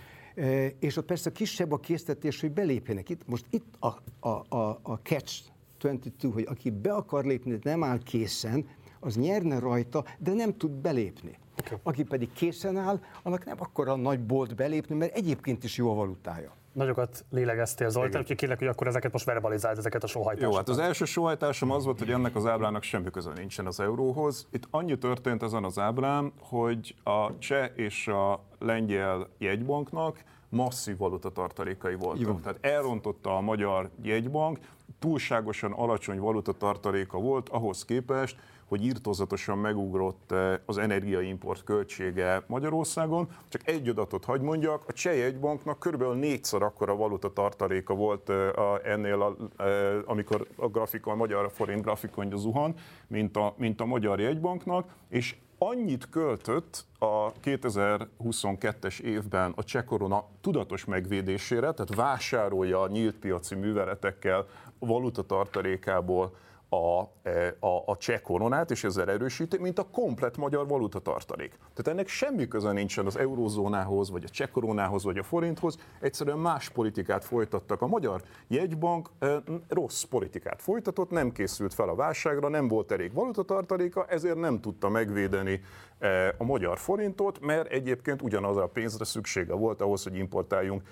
és 0.79 0.97
ott 0.97 1.07
persze 1.07 1.33
kisebb 1.33 1.73
a 1.73 1.79
késztetés, 1.79 2.40
hogy 2.40 2.51
belépjenek 2.53 3.09
itt. 3.09 3.27
Most 3.27 3.47
itt 3.51 3.75
a, 3.79 3.87
a, 4.29 4.57
a, 4.57 4.81
a 4.83 4.94
catch 5.03 5.53
22, 5.85 6.29
hogy 6.29 6.47
aki 6.49 6.70
be 6.70 6.92
akar 6.92 7.25
lépni, 7.25 7.59
nem 7.62 7.85
áll 7.85 7.99
készen, 8.03 8.66
az 9.01 9.16
nyerne 9.16 9.59
rajta, 9.59 10.05
de 10.18 10.33
nem 10.33 10.57
tud 10.57 10.70
belépni. 10.70 11.38
Okay. 11.59 11.79
Aki 11.83 12.03
pedig 12.03 12.33
készen 12.33 12.77
áll, 12.77 13.01
annak 13.23 13.44
nem 13.44 13.57
akkora 13.61 13.97
nagy 13.97 14.20
bolt 14.20 14.55
belépni, 14.55 14.94
mert 14.94 15.14
egyébként 15.14 15.64
is 15.64 15.77
jó 15.77 15.90
a 15.90 15.94
valutája. 15.94 16.53
Nagyokat 16.75 17.25
lélegeztél, 17.31 17.89
Zoltán, 17.89 18.21
úgyhogy 18.21 18.37
kérlek, 18.37 18.59
hogy 18.59 18.67
akkor 18.67 18.87
ezeket 18.87 19.13
most 19.13 19.25
verbalizáld, 19.25 19.79
ezeket 19.79 20.03
a 20.03 20.07
sóhajtásokat. 20.07 20.53
Jó, 20.53 20.59
hát 20.59 20.69
az 20.69 20.79
első 20.79 21.05
sóhajtásom 21.05 21.71
az 21.71 21.85
volt, 21.85 21.99
hogy 21.99 22.11
ennek 22.11 22.37
az 22.37 22.47
ábrának 22.47 22.83
semmi 22.83 23.11
köze 23.11 23.31
nincsen 23.37 23.67
az 23.67 23.81
euróhoz. 23.81 24.47
Itt 24.51 24.67
annyi 24.71 24.99
történt 24.99 25.43
ezen 25.43 25.65
az 25.65 25.79
ábrán, 25.79 26.33
hogy 26.41 26.95
a 27.05 27.39
cseh 27.39 27.71
és 27.75 28.09
a 28.09 28.41
lengyel 28.59 29.29
jegybanknak 29.39 30.25
masszív 30.49 30.97
valutatartalékai 30.97 31.95
voltak. 31.95 32.27
Jó. 32.27 32.35
Tehát 32.35 32.59
elrontotta 32.61 33.37
a 33.37 33.41
magyar 33.41 33.91
jegybank, 34.03 34.59
túlságosan 34.99 35.73
alacsony 35.73 36.19
valutatartaléka 36.19 37.19
volt 37.19 37.49
ahhoz 37.49 37.85
képest, 37.85 38.37
hogy 38.66 38.85
írtózatosan 38.85 39.59
megugrott 39.59 40.33
eh, 40.33 40.59
az 40.66 40.79
energiaimport 40.79 41.64
költsége 41.64 42.42
Magyarországon. 42.46 43.29
Csak 43.48 43.68
egy 43.68 43.88
adatot 43.88 44.24
hagy 44.24 44.40
mondjak, 44.40 44.85
a 44.87 44.92
Cseh 44.92 45.24
egybanknak 45.24 45.79
kb. 45.79 46.03
négyszer 46.03 46.62
akkora 46.62 46.96
valuta 46.96 47.33
tartaléka 47.33 47.94
volt 47.94 48.31
eh, 48.31 48.50
ennél, 48.85 49.22
a, 49.22 49.62
eh, 49.62 49.98
amikor 50.07 50.46
a 50.57 50.68
grafikon, 50.68 51.12
a 51.12 51.16
magyar 51.16 51.50
forint 51.53 51.83
grafikonja 51.83 52.37
zuhan, 52.37 52.74
mint 53.07 53.37
a, 53.37 53.55
mint 53.57 53.81
a 53.81 53.85
magyar 53.85 54.20
jegybanknak, 54.20 54.87
és 55.09 55.37
annyit 55.59 56.09
költött 56.09 56.85
a 56.98 57.33
2022-es 57.33 59.00
évben 59.00 59.53
a 59.57 59.64
cseh 59.64 59.85
korona 59.85 60.24
tudatos 60.40 60.85
megvédésére, 60.85 61.72
tehát 61.72 61.94
vásárolja 61.94 62.81
a 62.81 62.88
nyílt 62.88 63.16
piaci 63.16 63.55
műveletekkel 63.55 64.46
valuta 64.79 65.22
tartalékából 65.22 66.35
a, 66.75 67.11
e, 67.23 67.57
a, 67.61 67.83
a 67.87 67.97
cseh 67.97 68.21
koronát, 68.21 68.71
és 68.71 68.85
ezzel 68.85 69.11
erősíti, 69.11 69.59
mint 69.59 69.79
a 69.79 69.87
komplet 69.93 70.37
magyar 70.37 70.67
valuta 70.69 70.99
tartalék. 70.99 71.51
Tehát 71.59 71.89
ennek 71.89 72.09
semmi 72.09 72.49
köze 72.49 72.73
nincsen 72.73 73.07
az 73.07 73.17
eurózónához, 73.17 74.11
vagy 74.11 74.25
a 74.25 74.29
cseh 74.29 74.49
koronához, 74.49 75.05
vagy 75.05 75.19
a 75.19 75.23
forinthoz, 75.23 75.79
egyszerűen 76.01 76.39
más 76.39 76.69
politikát 76.69 77.25
folytattak. 77.25 77.83
A 77.83 77.87
magyar 77.87 78.23
jegybank 78.49 79.09
e, 79.19 79.43
rossz 79.69 80.03
politikát 80.03 80.63
folytatott, 80.63 81.11
nem 81.11 81.33
készült 81.33 81.75
fel 81.75 81.89
a 81.89 81.95
válságra, 81.95 82.49
nem 82.49 82.69
volt 82.69 82.93
elég 82.93 83.13
valutatartaléka, 83.13 84.07
ezért 84.07 84.39
nem 84.39 84.61
tudta 84.61 84.89
megvédeni 84.89 85.61
e, 85.99 86.35
a 86.39 86.45
magyar 86.45 86.79
forintot, 86.79 87.41
mert 87.41 87.71
egyébként 87.71 88.23
ugyanaz 88.23 88.57
a 88.57 88.67
pénzre 88.67 89.05
szüksége 89.05 89.55
volt 89.55 89.81
ahhoz, 89.81 90.03
hogy 90.03 90.17
importáljunk 90.17 90.83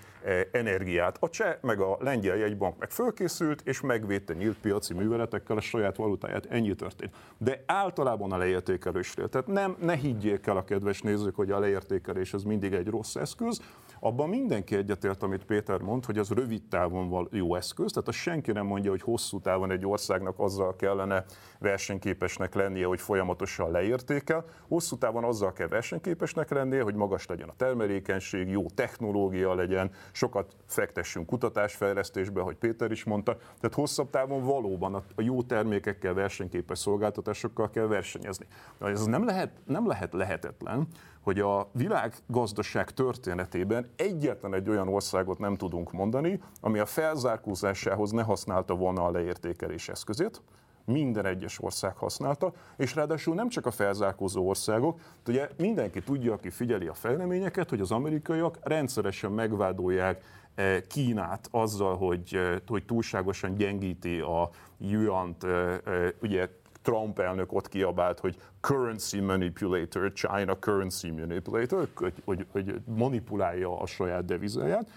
energiát. 0.52 1.16
A 1.20 1.28
cseh 1.28 1.56
meg 1.60 1.80
a 1.80 1.96
lengyel 2.00 2.36
jegybank 2.36 2.78
meg 2.78 2.90
fölkészült, 2.90 3.60
és 3.64 3.80
megvédte 3.80 4.34
nyílt 4.34 4.58
piaci 4.58 4.94
műveletekkel 4.94 5.56
a 5.56 5.60
saját 5.72 5.96
valutáját, 5.96 6.46
ennyi 6.46 6.74
történt. 6.74 7.14
De 7.38 7.62
általában 7.66 8.32
a 8.32 8.36
leértékelésről. 8.36 9.28
Tehát 9.28 9.46
nem, 9.46 9.76
ne 9.80 9.94
higgyék 9.94 10.46
el 10.46 10.56
a 10.56 10.64
kedves 10.64 11.00
nézők, 11.00 11.34
hogy 11.34 11.50
a 11.50 11.58
leértékelés 11.58 12.34
az 12.34 12.42
mindig 12.42 12.72
egy 12.72 12.86
rossz 12.86 13.14
eszköz. 13.14 13.60
Abban 14.00 14.28
mindenki 14.28 14.76
egyetért, 14.76 15.22
amit 15.22 15.44
Péter 15.44 15.80
mond, 15.80 16.04
hogy 16.04 16.18
az 16.18 16.30
rövid 16.30 16.62
távon 16.68 17.28
jó 17.30 17.54
eszköz, 17.54 17.92
tehát 17.92 18.08
azt 18.08 18.18
senki 18.18 18.52
nem 18.52 18.66
mondja, 18.66 18.90
hogy 18.90 19.02
hosszú 19.02 19.40
távon 19.40 19.70
egy 19.70 19.86
országnak 19.86 20.38
azzal 20.38 20.76
kellene 20.76 21.24
versenyképesnek 21.62 22.54
lennie, 22.54 22.86
hogy 22.86 23.00
folyamatosan 23.00 23.70
leértékel. 23.70 24.44
Hosszú 24.68 24.96
távon 24.96 25.24
azzal 25.24 25.52
kell 25.52 25.68
versenyképesnek 25.68 26.50
lennie, 26.50 26.82
hogy 26.82 26.94
magas 26.94 27.26
legyen 27.26 27.48
a 27.48 27.56
termelékenység, 27.56 28.48
jó 28.48 28.66
technológia 28.74 29.54
legyen, 29.54 29.90
sokat 30.12 30.56
fektessünk 30.66 31.26
kutatásfejlesztésbe, 31.26 32.40
hogy 32.40 32.56
Péter 32.56 32.90
is 32.90 33.04
mondta. 33.04 33.36
Tehát 33.36 33.74
hosszabb 33.74 34.10
távon 34.10 34.44
valóban 34.44 34.94
a 34.94 35.02
jó 35.16 35.42
termékekkel, 35.42 36.14
versenyképes 36.14 36.78
szolgáltatásokkal 36.78 37.70
kell 37.70 37.86
versenyezni. 37.86 38.46
De 38.78 38.86
ez 38.86 39.04
nem 39.04 39.24
lehet, 39.24 39.50
nem 39.66 39.86
lehet 39.86 40.12
lehetetlen, 40.12 40.88
hogy 41.22 41.40
a 41.40 41.68
világgazdaság 41.72 42.90
történetében 42.90 43.90
egyetlen 43.96 44.54
egy 44.54 44.68
olyan 44.68 44.88
országot 44.88 45.38
nem 45.38 45.56
tudunk 45.56 45.92
mondani, 45.92 46.40
ami 46.60 46.78
a 46.78 46.86
felzárkózásához 46.86 48.10
ne 48.10 48.22
használta 48.22 48.74
volna 48.74 49.04
a 49.04 49.10
leértékelés 49.10 49.88
eszközét, 49.88 50.42
minden 50.84 51.26
egyes 51.26 51.62
ország 51.62 51.96
használta, 51.96 52.52
és 52.76 52.94
ráadásul 52.94 53.34
nem 53.34 53.48
csak 53.48 53.66
a 53.66 53.70
felzárkózó 53.70 54.48
országok, 54.48 55.00
ugye 55.26 55.48
mindenki 55.56 56.02
tudja, 56.02 56.32
aki 56.32 56.50
figyeli 56.50 56.86
a 56.86 56.94
fejleményeket, 56.94 57.70
hogy 57.70 57.80
az 57.80 57.90
amerikaiak 57.90 58.58
rendszeresen 58.62 59.32
megvádolják 59.32 60.22
eh, 60.54 60.80
Kínát 60.88 61.48
azzal, 61.50 61.96
hogy, 61.96 62.28
eh, 62.32 62.56
hogy 62.66 62.84
túlságosan 62.84 63.54
gyengíti 63.54 64.20
a 64.20 64.50
yuan 64.78 65.36
eh, 65.42 65.78
ugye 66.22 66.48
Trump 66.82 67.18
elnök 67.18 67.52
ott 67.52 67.68
kiabált, 67.68 68.20
hogy 68.20 68.36
currency 68.60 69.20
manipulator, 69.20 70.12
China 70.12 70.58
currency 70.58 71.10
manipulator, 71.10 71.88
hogy, 71.94 72.14
hogy, 72.24 72.46
hogy 72.52 72.80
manipulálja 72.84 73.80
a 73.80 73.86
saját 73.86 74.24
devizáját. 74.24 74.90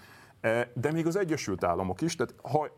De 0.74 0.92
még 0.92 1.06
az 1.06 1.16
Egyesült 1.16 1.64
Államok 1.64 2.00
is, 2.00 2.16
tehát 2.16 2.34
ha, 2.42 2.68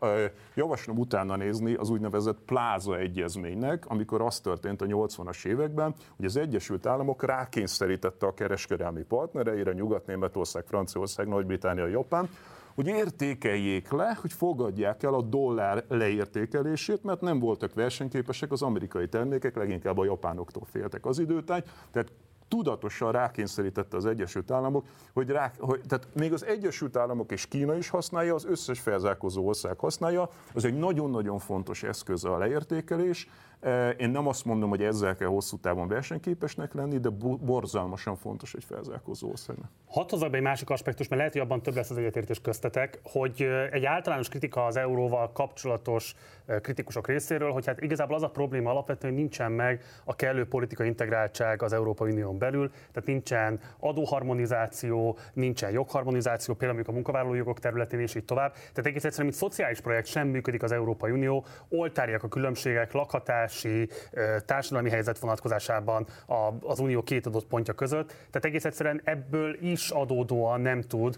javaslom 0.55 0.97
utána 0.97 1.35
nézni 1.35 1.73
az 1.73 1.89
úgynevezett 1.89 2.39
pláza 2.45 2.97
egyezménynek, 2.97 3.85
amikor 3.87 4.21
az 4.21 4.39
történt 4.39 4.81
a 4.81 4.85
80-as 4.85 5.45
években, 5.45 5.93
hogy 6.15 6.25
az 6.25 6.35
Egyesült 6.37 6.85
Államok 6.85 7.23
rákényszerítette 7.23 8.25
a 8.25 8.33
kereskedelmi 8.33 9.03
partnereire, 9.03 9.73
Nyugat-Németország, 9.73 10.63
Franciaország, 10.65 11.27
Nagy-Britannia, 11.27 11.87
Japán, 11.87 12.29
hogy 12.75 12.87
értékeljék 12.87 13.91
le, 13.91 14.17
hogy 14.21 14.33
fogadják 14.33 15.03
el 15.03 15.13
a 15.13 15.21
dollár 15.21 15.83
leértékelését, 15.87 17.03
mert 17.03 17.21
nem 17.21 17.39
voltak 17.39 17.73
versenyképesek 17.73 18.51
az 18.51 18.61
amerikai 18.61 19.07
termékek, 19.07 19.55
leginkább 19.55 19.97
a 19.97 20.05
japánoktól 20.05 20.63
féltek 20.71 21.05
az 21.05 21.19
időtány, 21.19 21.63
tehát 21.91 22.11
tudatosan 22.49 23.11
rákényszerítette 23.11 23.97
az 23.97 24.05
Egyesült 24.05 24.51
Államok, 24.51 24.85
hogy, 25.13 25.29
rá, 25.29 25.51
hogy 25.59 25.81
tehát 25.87 26.07
még 26.13 26.33
az 26.33 26.45
Egyesült 26.45 26.97
Államok 26.97 27.31
és 27.31 27.47
Kína 27.47 27.75
is 27.75 27.89
használja, 27.89 28.35
az 28.35 28.45
összes 28.45 28.79
felzárkózó 28.79 29.47
ország 29.47 29.79
használja, 29.79 30.29
az 30.53 30.65
egy 30.65 30.77
nagyon-nagyon 30.77 31.39
fontos 31.39 31.83
eszköz 31.83 32.23
a 32.23 32.37
leértékelés, 32.37 33.27
én 33.97 34.09
nem 34.09 34.27
azt 34.27 34.45
mondom, 34.45 34.69
hogy 34.69 34.83
ezzel 34.83 35.15
kell 35.15 35.27
hosszú 35.27 35.57
távon 35.57 35.87
versenyképesnek 35.87 36.73
lenni, 36.73 36.97
de 36.97 37.09
borzalmasan 37.39 38.15
fontos 38.15 38.53
egy 38.53 38.63
felzárkózó 38.63 39.29
országnak. 39.29 39.69
Hadd 39.87 40.09
hozzak 40.09 40.29
be 40.29 40.37
egy 40.37 40.43
másik 40.43 40.69
aspektus, 40.69 41.07
mert 41.07 41.21
lehet, 41.21 41.33
hogy 41.33 41.41
abban 41.41 41.61
több 41.61 41.75
lesz 41.75 41.89
az 41.89 41.97
egyetértés 41.97 42.41
köztetek, 42.41 42.99
hogy 43.03 43.41
egy 43.71 43.85
általános 43.85 44.29
kritika 44.29 44.65
az 44.65 44.77
euróval 44.77 45.31
kapcsolatos 45.31 46.15
kritikusok 46.61 47.07
részéről, 47.07 47.51
hogy 47.51 47.65
hát 47.65 47.81
igazából 47.81 48.15
az 48.15 48.23
a 48.23 48.29
probléma 48.29 48.69
alapvetően, 48.69 49.13
hogy 49.13 49.21
nincsen 49.21 49.51
meg 49.51 49.83
a 50.03 50.15
kellő 50.15 50.47
politikai 50.47 50.87
integráltság 50.87 51.61
az 51.61 51.73
Európai 51.73 52.11
Unión 52.11 52.37
belül, 52.37 52.69
tehát 52.69 53.05
nincsen 53.05 53.59
adóharmonizáció, 53.79 55.17
nincsen 55.33 55.71
jogharmonizáció, 55.71 56.53
például 56.53 56.83
a 56.87 56.91
munkavállalói 56.91 57.37
jogok 57.37 57.59
területén 57.59 57.99
és 57.99 58.15
így 58.15 58.25
tovább. 58.25 58.51
Tehát 58.51 58.85
egész 58.85 59.03
egyszerűen, 59.03 59.29
mint 59.29 59.41
szociális 59.43 59.81
projekt 59.81 60.07
sem 60.07 60.27
működik 60.27 60.63
az 60.63 60.71
Európai 60.71 61.11
Unió, 61.11 61.45
oltárják 61.69 62.23
a 62.23 62.27
különbségek, 62.27 62.91
lakhatási, 63.49 63.89
társadalmi 64.45 64.89
helyzet 64.89 65.19
vonatkozásában 65.19 66.07
az 66.61 66.79
unió 66.79 67.03
két 67.03 67.25
adott 67.25 67.45
pontja 67.45 67.73
között. 67.73 68.07
Tehát 68.07 68.45
egész 68.45 68.65
egyszerűen 68.65 69.01
ebből 69.03 69.57
is 69.61 69.89
adódóan 69.89 70.61
nem 70.61 70.81
tud 70.81 71.17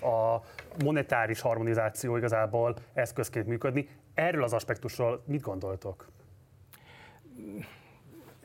a 0.00 0.40
monetáris 0.84 1.40
harmonizáció 1.40 2.16
igazából 2.16 2.76
eszközként 2.94 3.46
működni. 3.46 3.88
Erről 4.14 4.42
az 4.42 4.52
aspektusról 4.52 5.22
mit 5.26 5.40
gondoltok? 5.40 6.08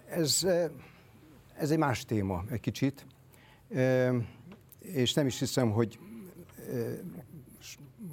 ez, 0.09 0.47
ez 1.57 1.71
egy 1.71 1.77
más 1.77 2.05
téma 2.05 2.43
egy 2.51 2.59
kicsit, 2.59 3.05
és 4.79 5.13
nem 5.13 5.25
is 5.25 5.39
hiszem, 5.39 5.71
hogy, 5.71 5.99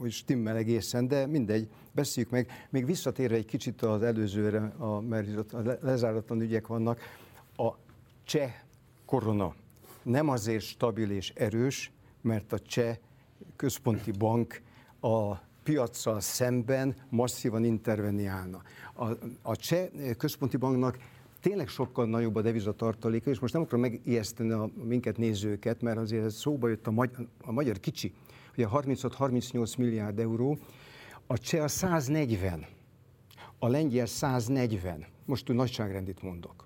hogy 0.02 0.12
stimmel 0.12 0.56
egészen, 0.56 1.08
de 1.08 1.26
mindegy, 1.26 1.68
beszéljük 1.92 2.32
meg. 2.32 2.66
Még 2.70 2.86
visszatérve 2.86 3.34
egy 3.34 3.44
kicsit 3.44 3.82
az 3.82 4.02
előzőre, 4.02 4.72
a, 4.78 5.00
mert 5.00 5.52
a 5.52 5.78
lezáratlan 5.80 6.40
ügyek 6.40 6.66
vannak, 6.66 7.00
a 7.56 7.72
cseh 8.24 8.54
korona 9.04 9.54
nem 10.02 10.28
azért 10.28 10.64
stabil 10.64 11.10
és 11.10 11.32
erős, 11.34 11.92
mert 12.20 12.52
a 12.52 12.58
cseh 12.58 12.96
központi 13.56 14.10
bank 14.10 14.62
a 15.00 15.34
piacsal 15.62 16.20
szemben 16.20 16.94
masszívan 17.08 17.64
interveniálna. 17.64 18.62
A, 18.94 19.06
a 19.42 19.56
cseh 19.56 19.88
központi 20.16 20.56
banknak 20.56 20.98
tényleg 21.40 21.68
sokkal 21.68 22.06
nagyobb 22.06 22.36
a 22.36 22.42
devizatartaléka, 22.42 23.30
és 23.30 23.38
most 23.38 23.52
nem 23.52 23.62
akarom 23.62 23.80
megijeszteni 23.80 24.50
a 24.50 24.70
minket 24.84 25.16
nézőket, 25.16 25.82
mert 25.82 25.98
azért 25.98 26.30
szóba 26.30 26.68
jött 26.68 26.86
a, 26.86 26.90
magyar, 26.90 27.26
a 27.44 27.52
magyar 27.52 27.80
kicsi, 27.80 28.12
ugye 28.56 28.66
36-38 28.72 29.78
milliárd 29.78 30.18
euró, 30.18 30.58
a 31.26 31.38
cseh 31.38 31.62
a 31.62 31.68
140, 31.68 32.66
a 33.58 33.68
lengyel 33.68 34.06
140, 34.06 35.06
most 35.24 35.48
ő 35.48 35.52
nagyságrendit 35.52 36.22
mondok. 36.22 36.64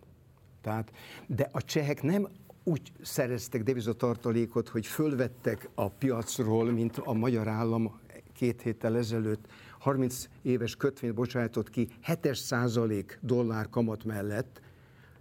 Tehát, 0.61 0.93
de 1.27 1.49
a 1.53 1.63
csehek 1.63 2.03
nem 2.03 2.29
úgy 2.65 2.93
szereztek 3.03 3.63
devizatartalékot, 3.63 4.69
hogy 4.69 4.87
fölvettek 4.87 5.69
a 5.75 5.89
piacról, 5.89 6.73
mint 6.73 6.97
a 6.97 7.13
magyar 7.13 7.49
állam 7.49 8.01
két 8.33 8.63
héttel 8.63 8.97
ezelőtt 8.97 9.47
30 9.79 10.29
éves 10.43 10.77
kötvényt 10.77 11.15
bocsájtott 11.15 11.71
ki 11.71 11.89
7 12.23 12.35
százalék 12.35 13.19
dollár 13.23 13.69
kamat 13.69 14.05
mellett, 14.05 14.61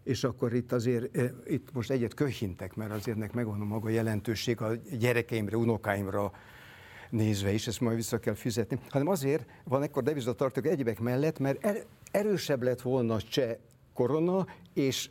és 0.03 0.23
akkor 0.23 0.53
itt 0.53 0.71
azért, 0.71 1.17
itt 1.47 1.73
most 1.73 1.91
egyet 1.91 2.13
köhintek, 2.13 2.75
mert 2.75 2.91
azért 2.91 3.17
nek 3.17 3.33
megvan 3.33 3.61
a 3.61 3.65
maga 3.65 3.89
jelentőség 3.89 4.61
a 4.61 4.75
gyerekeimre, 4.75 5.57
unokáimra 5.57 6.31
nézve 7.09 7.53
is, 7.53 7.67
ezt 7.67 7.81
majd 7.81 7.95
vissza 7.95 8.19
kell 8.19 8.33
fizetni, 8.33 8.79
hanem 8.89 9.07
azért 9.07 9.45
van 9.63 9.83
ekkor 9.83 10.03
devizatartalék 10.03 10.71
egyebek 10.71 10.99
mellett, 10.99 11.39
mert 11.39 11.65
er, 11.65 11.85
erősebb 12.11 12.63
lett 12.63 12.81
volna 12.81 13.13
a 13.13 13.21
cseh 13.21 13.57
korona, 13.93 14.47
és 14.73 15.09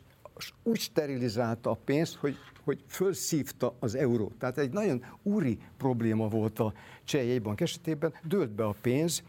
úgy 0.63 0.79
sterilizálta 0.79 1.69
a 1.69 1.79
pénzt, 1.85 2.15
hogy, 2.15 2.35
hogy 2.63 2.83
fölszívta 2.87 3.75
az 3.79 3.95
eurót. 3.95 4.33
Tehát 4.37 4.57
egy 4.57 4.71
nagyon 4.71 5.05
úri 5.23 5.57
probléma 5.77 6.27
volt 6.27 6.59
a 6.59 6.73
cseh 7.03 7.27
jegybank 7.27 7.61
esetében, 7.61 8.13
dőlt 8.23 8.51
be 8.51 8.65
a 8.65 8.75
pénz, 8.81 9.23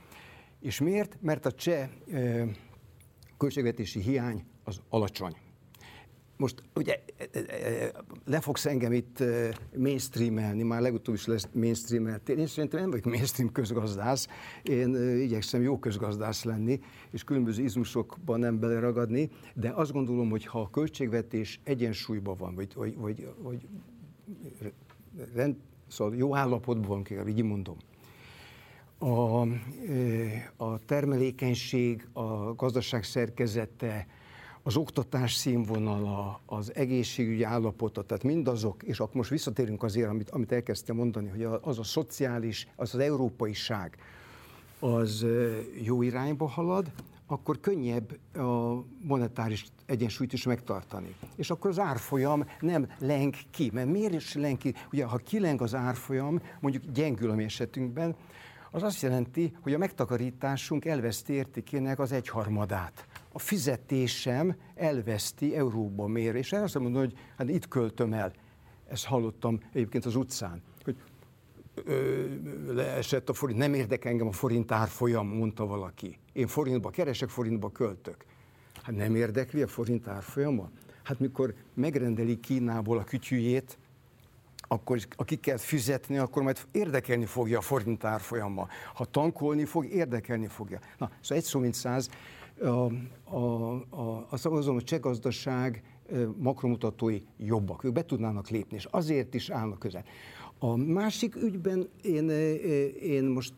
és 0.60 0.80
miért? 0.80 1.16
Mert 1.20 1.46
a 1.46 1.52
cseh 1.52 1.88
költségvetési 3.36 4.00
hiány 4.00 4.44
az 4.64 4.80
alacsony 4.88 5.36
most 6.36 6.62
ugye 6.74 7.00
le 8.24 8.40
fogsz 8.40 8.66
engem 8.66 8.92
itt 8.92 9.22
mainstreamelni, 9.76 10.62
már 10.62 10.80
legutóbb 10.80 11.14
is 11.14 11.26
lesz 11.26 11.48
mainstreamelt. 11.52 12.28
Én 12.28 12.46
szerintem 12.46 12.80
nem 12.80 12.90
vagyok 12.90 13.04
mainstream 13.04 13.52
közgazdász, 13.52 14.28
én 14.62 15.20
igyekszem 15.20 15.62
jó 15.62 15.78
közgazdász 15.78 16.44
lenni, 16.44 16.80
és 17.10 17.24
különböző 17.24 17.62
izmusokban 17.62 18.40
nem 18.40 18.58
beleragadni, 18.58 19.30
de 19.54 19.70
azt 19.70 19.92
gondolom, 19.92 20.30
hogy 20.30 20.46
ha 20.46 20.60
a 20.60 20.70
költségvetés 20.70 21.60
egyensúlyban 21.64 22.36
van, 22.36 22.54
vagy, 22.54 22.74
vagy, 22.74 22.96
vagy, 22.96 23.28
vagy 23.42 23.66
rend, 25.34 25.56
szóval 25.88 26.16
jó 26.16 26.36
állapotban 26.36 27.04
van, 27.08 27.28
így 27.28 27.42
mondom, 27.42 27.76
a, 28.98 29.40
a 30.56 30.78
termelékenység, 30.86 32.08
a 32.12 32.54
gazdaság 32.54 33.04
szerkezete, 33.04 34.06
az 34.66 34.76
oktatás 34.76 35.34
színvonala, 35.34 36.40
az 36.46 36.74
egészségügyi 36.74 37.42
állapota, 37.42 38.02
tehát 38.02 38.22
mindazok, 38.22 38.82
és 38.82 39.00
akkor 39.00 39.14
most 39.14 39.30
visszatérünk 39.30 39.82
azért, 39.82 40.08
amit, 40.08 40.30
amit 40.30 40.52
elkezdtem 40.52 40.96
mondani, 40.96 41.28
hogy 41.28 41.58
az 41.60 41.78
a 41.78 41.82
szociális, 41.82 42.68
az 42.76 42.94
az 42.94 43.00
európaiság, 43.00 43.96
az 44.78 45.26
jó 45.82 46.02
irányba 46.02 46.46
halad, 46.46 46.90
akkor 47.26 47.60
könnyebb 47.60 48.18
a 48.36 48.84
monetáris 49.00 49.66
egyensúlyt 49.84 50.32
is 50.32 50.44
megtartani. 50.44 51.14
És 51.36 51.50
akkor 51.50 51.70
az 51.70 51.78
árfolyam 51.78 52.44
nem 52.60 52.88
leng 52.98 53.34
ki, 53.50 53.70
mert 53.72 53.88
miért 53.88 54.14
is 54.14 54.34
leng 54.34 54.58
ki? 54.58 54.74
Ugye, 54.92 55.04
ha 55.04 55.16
kileng 55.16 55.62
az 55.62 55.74
árfolyam, 55.74 56.40
mondjuk 56.60 56.84
gyengül 56.92 57.30
a 57.30 57.34
mi 57.34 57.44
esetünkben, 57.44 58.16
az 58.70 58.82
azt 58.82 59.02
jelenti, 59.02 59.56
hogy 59.60 59.74
a 59.74 59.78
megtakarításunk 59.78 60.84
elveszti 60.84 61.32
értékének 61.32 61.98
az 61.98 62.12
egyharmadát 62.12 63.06
a 63.36 63.38
fizetésem 63.38 64.56
elveszti 64.74 65.56
euróba 65.56 66.06
mér. 66.06 66.34
És 66.34 66.52
azt 66.52 66.78
mondom, 66.78 67.00
hogy 67.00 67.14
hát 67.36 67.48
itt 67.48 67.68
költöm 67.68 68.12
el. 68.12 68.32
Ezt 68.88 69.04
hallottam 69.04 69.60
egyébként 69.72 70.04
az 70.04 70.16
utcán, 70.16 70.62
hogy 70.84 70.96
ö, 71.74 72.24
leesett 72.72 73.28
a 73.28 73.32
forint, 73.32 73.58
nem 73.58 73.74
érdekel 73.74 74.10
engem 74.10 74.26
a 74.26 74.32
forint 74.32 74.72
árfolyam, 74.72 75.26
mondta 75.26 75.66
valaki. 75.66 76.18
Én 76.32 76.46
forintba 76.46 76.90
keresek, 76.90 77.28
forintba 77.28 77.70
költök. 77.70 78.24
Hát 78.82 78.96
nem 78.96 79.14
érdekli 79.14 79.62
a 79.62 79.66
forint 79.66 80.08
árfolyama? 80.08 80.70
Hát 81.02 81.20
mikor 81.20 81.54
megrendeli 81.74 82.40
Kínából 82.40 82.98
a 82.98 83.04
kütyűjét, 83.04 83.78
akkor 84.68 84.98
akik 85.16 85.40
kell 85.40 85.56
fizetni, 85.56 86.18
akkor 86.18 86.42
majd 86.42 86.58
érdekelni 86.70 87.26
fogja 87.26 87.58
a 87.58 87.60
forint 87.60 88.04
árfolyama. 88.04 88.68
Ha 88.94 89.04
tankolni 89.04 89.64
fog, 89.64 89.84
érdekelni 89.84 90.46
fogja. 90.46 90.78
Na, 90.98 91.10
szóval 91.20 91.38
egy 91.38 91.44
szó 91.44 91.60
mint 91.60 91.74
száz, 91.74 92.08
a, 92.60 92.84
a, 93.36 94.26
azt 94.30 94.48
mondom, 94.48 94.76
a 94.76 94.82
cseh 94.82 95.00
gazdaság 95.00 95.82
makromutatói 96.36 97.20
jobbak, 97.36 97.84
ők 97.84 97.92
be 97.92 98.04
tudnának 98.04 98.48
lépni, 98.48 98.76
és 98.76 98.84
azért 98.90 99.34
is 99.34 99.50
állnak 99.50 99.78
közel. 99.78 100.04
A 100.58 100.76
másik 100.76 101.36
ügyben 101.36 101.88
én, 102.02 102.30
én 103.00 103.24
most, 103.24 103.54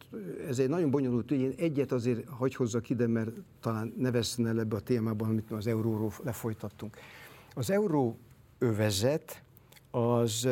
ez 0.49 0.59
egy 0.59 0.69
nagyon 0.69 0.91
bonyolult 0.91 1.31
ügy, 1.31 1.41
én 1.41 1.55
egyet 1.57 1.93
azért 1.93 2.29
hagy 2.29 2.55
hozzak 2.55 2.91
ide, 2.91 3.07
mert 3.07 3.31
talán 3.61 3.95
ne 3.97 4.11
veszten 4.11 4.47
el 4.47 4.61
ebbe 4.61 4.77
a 4.77 4.81
témában, 4.81 5.29
amit 5.29 5.51
az 5.51 5.67
euróról 5.67 6.13
lefolytattunk. 6.25 6.97
Az 7.55 7.71
euró 7.71 8.19
övezet 8.59 9.43
az 9.91 10.49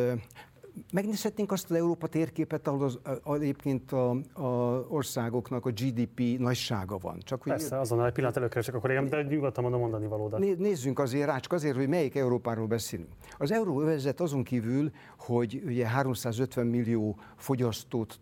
megnézhetnénk 0.93 1.53
azt 1.53 1.71
az 1.71 1.77
Európa 1.77 2.07
térképet, 2.07 2.67
ahol 2.67 2.85
az, 2.85 2.99
egyébként 3.35 3.93
a, 3.93 4.11
a 4.33 4.45
országoknak 4.89 5.67
a 5.67 5.71
GDP 5.71 6.39
nagysága 6.39 6.99
van. 6.99 7.19
Csak, 7.23 7.43
hogy 7.43 7.53
Persze, 7.53 7.79
azonnal 7.79 8.07
egy 8.07 8.13
pillanat 8.13 8.37
előkeresek, 8.37 8.75
akkor 8.75 8.91
én, 8.91 9.09
de 9.09 9.23
nyugodtan 9.23 9.63
mondom 9.63 9.81
mondani 9.81 10.07
valódat. 10.07 10.59
Nézzünk 10.59 10.99
azért 10.99 11.27
rá, 11.27 11.39
csak 11.39 11.53
azért, 11.53 11.77
hogy 11.77 11.89
melyik 11.89 12.15
Európáról 12.17 12.67
beszélünk. 12.67 13.09
Az 13.39 13.53
euróövezet 13.53 14.21
azon 14.21 14.43
kívül, 14.43 14.91
hogy 15.19 15.63
ugye 15.67 15.87
350 15.87 16.67
millió 16.67 17.17
fogyasztót... 17.37 18.21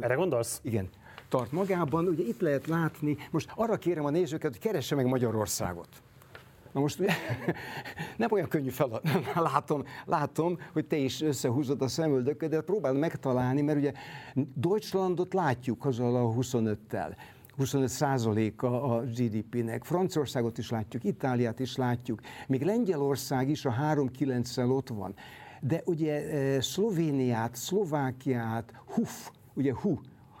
Erre 0.00 0.14
gondolsz? 0.14 0.60
Igen 0.62 0.88
tart 1.28 1.52
magában. 1.52 2.06
Ugye 2.06 2.22
itt 2.22 2.40
lehet 2.40 2.66
látni, 2.66 3.16
most 3.30 3.52
arra 3.54 3.76
kérem 3.76 4.04
a 4.04 4.10
nézőket, 4.10 4.50
hogy 4.50 4.60
keresse 4.60 4.94
meg 4.94 5.06
Magyarországot. 5.06 5.88
Na 6.76 6.82
most 6.82 7.00
ugye, 7.00 7.12
nem 8.16 8.32
olyan 8.32 8.48
könnyű 8.48 8.68
feladat. 8.68 9.34
Látom, 9.52 9.84
látom, 10.04 10.58
hogy 10.72 10.86
te 10.86 10.96
is 10.96 11.20
összehúzod 11.22 11.82
a 11.82 11.88
szemöldököt, 11.88 12.50
de 12.50 12.60
próbál 12.60 12.92
megtalálni, 12.92 13.62
mert 13.62 13.78
ugye 13.78 13.92
Deutschlandot 14.54 15.34
látjuk 15.34 15.84
azzal 15.84 16.16
a 16.16 16.34
25-tel. 16.34 17.16
25 17.56 17.88
százaléka 17.88 18.82
a 18.82 19.02
GDP-nek. 19.02 19.84
Franciaországot 19.84 20.58
is 20.58 20.70
látjuk, 20.70 21.04
Itáliát 21.04 21.60
is 21.60 21.76
látjuk, 21.76 22.20
még 22.46 22.62
Lengyelország 22.62 23.48
is 23.48 23.64
a 23.64 23.74
3-9-szel 23.94 24.70
ott 24.70 24.88
van. 24.88 25.14
De 25.60 25.82
ugye 25.84 26.30
eh, 26.30 26.60
Szlovéniát, 26.60 27.54
Szlovákiát, 27.54 28.72
HUF, 28.86 29.30
ugye 29.54 29.72
HU, 29.72 29.98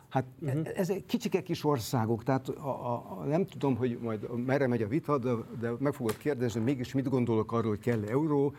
Hát 0.08 0.24
uh-huh. 0.40 0.68
ezek 0.74 1.06
kicsike 1.06 1.42
kis 1.42 1.64
országok, 1.64 2.24
tehát 2.24 2.48
a, 2.48 2.92
a, 2.92 3.24
nem 3.24 3.46
tudom, 3.46 3.76
hogy 3.76 3.98
majd 4.02 4.44
merre 4.46 4.66
megy 4.66 4.82
a 4.82 4.88
vita, 4.88 5.18
de, 5.18 5.30
de 5.60 5.70
meg 5.78 5.92
fogod 5.92 6.16
kérdezni, 6.16 6.60
mégis 6.60 6.92
mit 6.92 7.08
gondolok 7.08 7.52
arról, 7.52 7.70
hogy 7.70 7.80
kell 7.80 8.04
euró. 8.04 8.54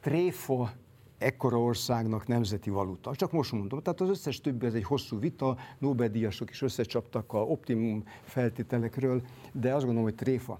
Tréfa 0.00 0.72
ekkora 1.18 1.60
országnak 1.60 2.26
nemzeti 2.26 2.70
valuta. 2.70 3.14
Csak 3.14 3.32
most 3.32 3.52
mondom, 3.52 3.82
tehát 3.82 4.00
az 4.00 4.08
összes 4.08 4.40
többi 4.40 4.66
ez 4.66 4.74
egy 4.74 4.84
hosszú 4.84 5.18
vita, 5.18 5.56
Nobel-díjasok 5.78 6.50
is 6.50 6.62
összecsaptak 6.62 7.32
a 7.32 7.38
optimum 7.38 8.04
feltételekről, 8.22 9.22
de 9.52 9.68
azt 9.68 9.84
gondolom, 9.84 10.02
hogy 10.02 10.14
tréfa. 10.14 10.58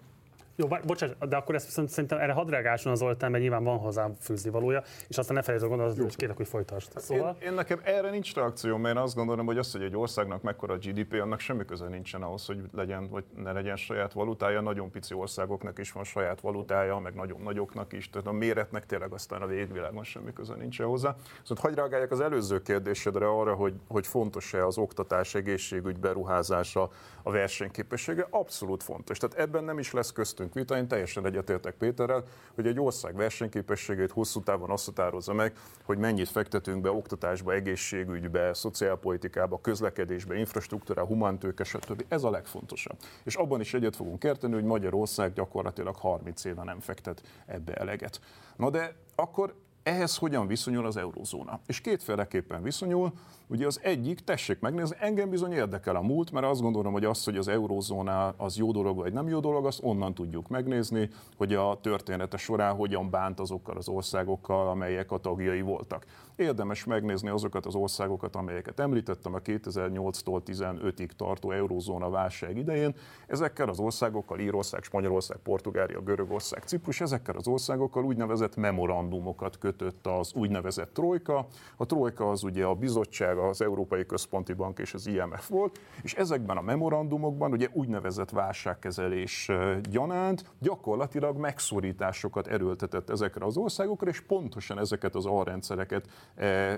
Jó, 0.56 0.68
bocsánat, 0.86 1.28
de 1.28 1.36
akkor 1.36 1.54
ezt 1.54 1.66
viszont 1.66 1.88
szerintem 1.88 2.18
erre 2.18 2.32
hadd 2.32 2.50
reagálson 2.50 2.92
az 2.92 3.02
Oltán, 3.02 3.30
mert 3.30 3.42
nyilván 3.42 3.64
van 3.64 3.78
hozzá 3.78 4.10
fűzni 4.20 4.50
valója, 4.50 4.82
és 5.08 5.18
aztán 5.18 5.36
ne 5.36 5.42
felejtsd 5.42 5.64
a 5.64 5.68
gondolatot, 5.68 6.06
és 6.06 6.16
kérlek, 6.16 6.36
hogy 6.36 6.48
folytasd. 6.48 6.98
Szóval... 6.98 7.36
Én, 7.42 7.48
én, 7.48 7.54
nekem 7.54 7.80
erre 7.82 8.10
nincs 8.10 8.34
reakció, 8.34 8.76
mert 8.76 8.96
azt 8.96 9.14
gondolom, 9.14 9.46
hogy 9.46 9.58
az, 9.58 9.72
hogy 9.72 9.82
egy 9.82 9.96
országnak 9.96 10.42
mekkora 10.42 10.74
a 10.74 10.76
GDP, 10.76 11.20
annak 11.20 11.40
semmi 11.40 11.64
köze 11.64 11.86
nincsen 11.88 12.22
ahhoz, 12.22 12.46
hogy 12.46 12.58
legyen 12.72 13.08
vagy 13.08 13.24
ne 13.36 13.52
legyen 13.52 13.76
saját 13.76 14.12
valutája. 14.12 14.60
Nagyon 14.60 14.90
pici 14.90 15.14
országoknak 15.14 15.78
is 15.78 15.92
van 15.92 16.04
saját 16.04 16.40
valutája, 16.40 16.98
meg 16.98 17.14
nagyon 17.14 17.40
nagyoknak 17.40 17.92
is, 17.92 18.10
tehát 18.10 18.26
a 18.26 18.32
méretnek 18.32 18.86
tényleg 18.86 19.12
aztán 19.12 19.42
a 19.42 19.46
végvilágon 19.46 20.04
semmi 20.04 20.32
köze 20.32 20.54
nincsen 20.54 20.86
hozzá. 20.86 21.16
Szóval 21.42 21.62
hagyj 21.62 21.74
reagáljak 21.74 22.10
az 22.10 22.20
előző 22.20 22.62
kérdésedre 22.62 23.28
arra, 23.28 23.54
hogy, 23.54 23.74
hogy 23.88 24.06
fontos-e 24.06 24.66
az 24.66 24.78
oktatás, 24.78 25.34
egészségügy 25.34 25.98
beruházása, 25.98 26.90
a 27.22 27.30
versenyképessége. 27.30 28.26
Abszolút 28.30 28.82
fontos. 28.82 29.18
Tehát 29.18 29.36
ebben 29.36 29.64
nem 29.64 29.78
is 29.78 29.92
lesz 29.92 30.12
köztünk 30.12 30.41
vezetünk 30.42 30.54
vita, 30.54 30.76
én 30.76 30.88
teljesen 30.88 31.26
egyetértek 31.26 31.74
Péterrel, 31.74 32.24
hogy 32.54 32.66
egy 32.66 32.80
ország 32.80 33.16
versenyképességét 33.16 34.10
hosszú 34.10 34.42
távon 34.42 34.70
azt 34.70 34.84
határozza 34.84 35.32
meg, 35.32 35.52
hogy 35.84 35.98
mennyit 35.98 36.28
fektetünk 36.28 36.80
be 36.80 36.90
oktatásba, 36.90 37.52
egészségügybe, 37.52 38.54
szociálpolitikába, 38.54 39.60
közlekedésbe, 39.60 40.34
infrastruktúrába, 40.34 41.06
humántőke, 41.06 41.64
stb. 41.64 42.04
Ez 42.08 42.24
a 42.24 42.30
legfontosabb. 42.30 42.96
És 43.24 43.34
abban 43.34 43.60
is 43.60 43.74
egyet 43.74 43.96
fogunk 43.96 44.24
érteni, 44.24 44.54
hogy 44.54 44.64
Magyarország 44.64 45.32
gyakorlatilag 45.32 45.96
30 45.96 46.44
éve 46.44 46.62
nem 46.64 46.80
fektet 46.80 47.22
ebbe 47.46 47.74
eleget. 47.74 48.20
Na 48.56 48.70
de 48.70 48.96
akkor 49.14 49.54
ehhez 49.82 50.16
hogyan 50.16 50.46
viszonyul 50.46 50.86
az 50.86 50.96
eurózóna? 50.96 51.60
És 51.66 51.80
kétféleképpen 51.80 52.62
viszonyul. 52.62 53.12
Ugye 53.52 53.66
az 53.66 53.80
egyik, 53.82 54.20
tessék 54.20 54.60
megnézni, 54.60 54.96
engem 55.00 55.30
bizony 55.30 55.52
érdekel 55.52 55.96
a 55.96 56.02
múlt, 56.02 56.30
mert 56.30 56.46
azt 56.46 56.60
gondolom, 56.60 56.92
hogy 56.92 57.04
az, 57.04 57.24
hogy 57.24 57.36
az 57.36 57.48
eurózóna 57.48 58.28
az 58.36 58.56
jó 58.56 58.72
dolog 58.72 58.96
vagy 58.96 59.12
nem 59.12 59.28
jó 59.28 59.40
dolog, 59.40 59.66
azt 59.66 59.80
onnan 59.82 60.14
tudjuk 60.14 60.48
megnézni, 60.48 61.10
hogy 61.36 61.54
a 61.54 61.78
története 61.82 62.36
során 62.36 62.74
hogyan 62.74 63.10
bánt 63.10 63.40
azokkal 63.40 63.76
az 63.76 63.88
országokkal, 63.88 64.68
amelyek 64.68 65.12
a 65.12 65.18
tagjai 65.18 65.60
voltak. 65.60 66.04
Érdemes 66.36 66.84
megnézni 66.84 67.28
azokat 67.28 67.66
az 67.66 67.74
országokat, 67.74 68.36
amelyeket 68.36 68.80
említettem 68.80 69.34
a 69.34 69.38
2008-tól 69.38 70.40
15-ig 70.46 71.10
tartó 71.16 71.50
eurózóna 71.50 72.10
válság 72.10 72.56
idején. 72.56 72.94
Ezekkel 73.26 73.68
az 73.68 73.78
országokkal, 73.78 74.38
Írország, 74.38 74.82
Spanyolország, 74.82 75.36
Portugália, 75.36 76.00
Görögország, 76.00 76.62
Ciprus, 76.62 77.00
ezekkel 77.00 77.36
az 77.36 77.48
országokkal 77.48 78.04
úgynevezett 78.04 78.56
memorandumokat 78.56 79.58
kötött 79.58 80.06
az 80.06 80.32
úgynevezett 80.34 80.94
trojka. 80.94 81.46
A 81.76 81.86
trojka 81.86 82.30
az 82.30 82.42
ugye 82.42 82.64
a 82.64 82.74
bizottság, 82.74 83.38
az 83.48 83.62
Európai 83.62 84.06
Központi 84.06 84.52
Bank 84.52 84.78
és 84.78 84.94
az 84.94 85.06
IMF 85.06 85.48
volt, 85.48 85.80
és 86.02 86.14
ezekben 86.14 86.56
a 86.56 86.60
memorandumokban 86.60 87.52
ugye 87.52 87.68
úgynevezett 87.72 88.30
válságkezelés 88.30 89.50
gyanánt 89.90 90.44
gyakorlatilag 90.58 91.36
megszorításokat 91.36 92.46
erőltetett 92.46 93.10
ezekre 93.10 93.44
az 93.44 93.56
országokra, 93.56 94.08
és 94.08 94.20
pontosan 94.20 94.78
ezeket 94.78 95.14
az 95.14 95.26
alrendszereket 95.26 96.08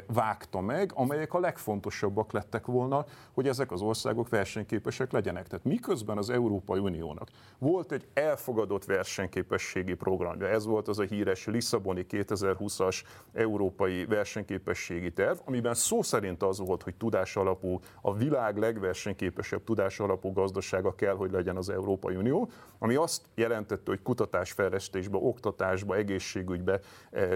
vágta 0.06 0.60
meg, 0.60 0.92
amelyek 0.94 1.34
a 1.34 1.40
legfontosabbak 1.40 2.32
lettek 2.32 2.66
volna, 2.66 3.04
hogy 3.32 3.48
ezek 3.48 3.72
az 3.72 3.80
országok 3.80 4.28
versenyképesek 4.28 5.12
legyenek. 5.12 5.46
Tehát 5.46 5.64
miközben 5.64 6.18
az 6.18 6.30
Európai 6.30 6.78
Uniónak 6.78 7.28
volt 7.58 7.92
egy 7.92 8.06
elfogadott 8.14 8.84
versenyképességi 8.84 9.94
programja, 9.94 10.48
ez 10.48 10.66
volt 10.66 10.88
az 10.88 10.98
a 10.98 11.02
híres 11.02 11.46
Lisszaboni 11.46 12.06
2020-as 12.10 13.02
európai 13.32 14.04
versenyképességi 14.04 15.12
terv, 15.12 15.38
amiben 15.44 15.74
szó 15.74 16.02
szerint 16.02 16.42
az 16.42 16.53
volt, 16.59 16.82
hogy 16.82 16.94
tudás 16.94 17.36
alapú, 17.36 17.80
a 18.00 18.14
világ 18.14 18.59
legversenyképesebb 18.59 19.64
tudás 19.64 20.00
alapú 20.00 20.32
gazdasága 20.32 20.94
kell, 20.94 21.14
hogy 21.14 21.30
legyen 21.30 21.57
az 21.57 21.68
Európai 21.68 22.16
Unió, 22.16 22.50
ami 22.78 22.94
azt 22.94 23.22
jelentette, 23.34 23.90
hogy 23.90 24.02
kutatásfejlesztésbe, 24.02 25.16
oktatásba, 25.16 25.96
egészségügybe 25.96 26.80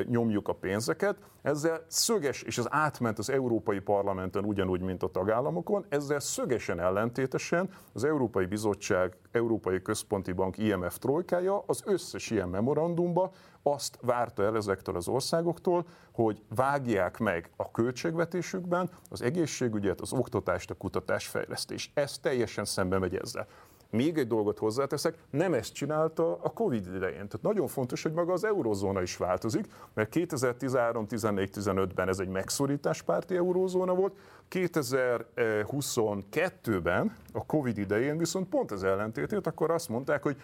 nyomjuk 0.04 0.48
a 0.48 0.52
pénzeket. 0.52 1.16
Ezzel 1.42 1.84
szöges, 1.86 2.42
és 2.42 2.58
az 2.58 2.66
átment 2.70 3.18
az 3.18 3.30
Európai 3.30 3.78
Parlamenten 3.78 4.44
ugyanúgy, 4.44 4.80
mint 4.80 5.02
a 5.02 5.10
tagállamokon, 5.10 5.84
ezzel 5.88 6.20
szögesen 6.20 6.80
ellentétesen 6.80 7.70
az 7.92 8.04
Európai 8.04 8.46
Bizottság, 8.46 9.16
Európai 9.32 9.82
Központi 9.82 10.32
Bank, 10.32 10.58
IMF 10.58 10.98
trojkája 10.98 11.62
az 11.66 11.82
összes 11.86 12.30
ilyen 12.30 12.48
memorandumba 12.48 13.30
azt 13.72 13.98
várta 14.02 14.42
el 14.42 14.56
ezektől 14.56 14.96
az 14.96 15.08
országoktól, 15.08 15.86
hogy 16.12 16.42
vágják 16.54 17.18
meg 17.18 17.50
a 17.56 17.70
költségvetésükben 17.70 18.90
az 19.10 19.22
egészségügyet, 19.22 20.00
az 20.00 20.12
oktatást, 20.12 20.70
a 20.70 20.74
kutatásfejlesztés. 20.74 21.90
Ez 21.94 22.18
teljesen 22.18 22.64
szembe 22.64 22.98
megy 22.98 23.16
ezzel. 23.16 23.46
Még 23.90 24.18
egy 24.18 24.26
dolgot 24.26 24.58
hozzáteszek, 24.58 25.18
nem 25.30 25.54
ezt 25.54 25.72
csinálta 25.72 26.38
a 26.42 26.50
Covid 26.50 26.86
idején. 26.86 27.28
Tehát 27.28 27.42
nagyon 27.42 27.66
fontos, 27.66 28.02
hogy 28.02 28.12
maga 28.12 28.32
az 28.32 28.44
eurozóna 28.44 29.02
is 29.02 29.16
változik, 29.16 29.66
mert 29.94 30.08
2013, 30.08 31.06
14, 31.06 31.50
15-ben 31.54 32.08
ez 32.08 32.18
egy 32.18 32.28
megszorításpárti 32.28 33.36
eurozóna 33.36 33.94
volt, 33.94 34.16
2022-ben, 34.50 37.16
a 37.32 37.46
Covid 37.46 37.78
idején 37.78 38.18
viszont 38.18 38.48
pont 38.48 38.70
az 38.70 38.84
ellentétét, 38.84 39.46
akkor 39.46 39.70
azt 39.70 39.88
mondták, 39.88 40.22
hogy 40.22 40.36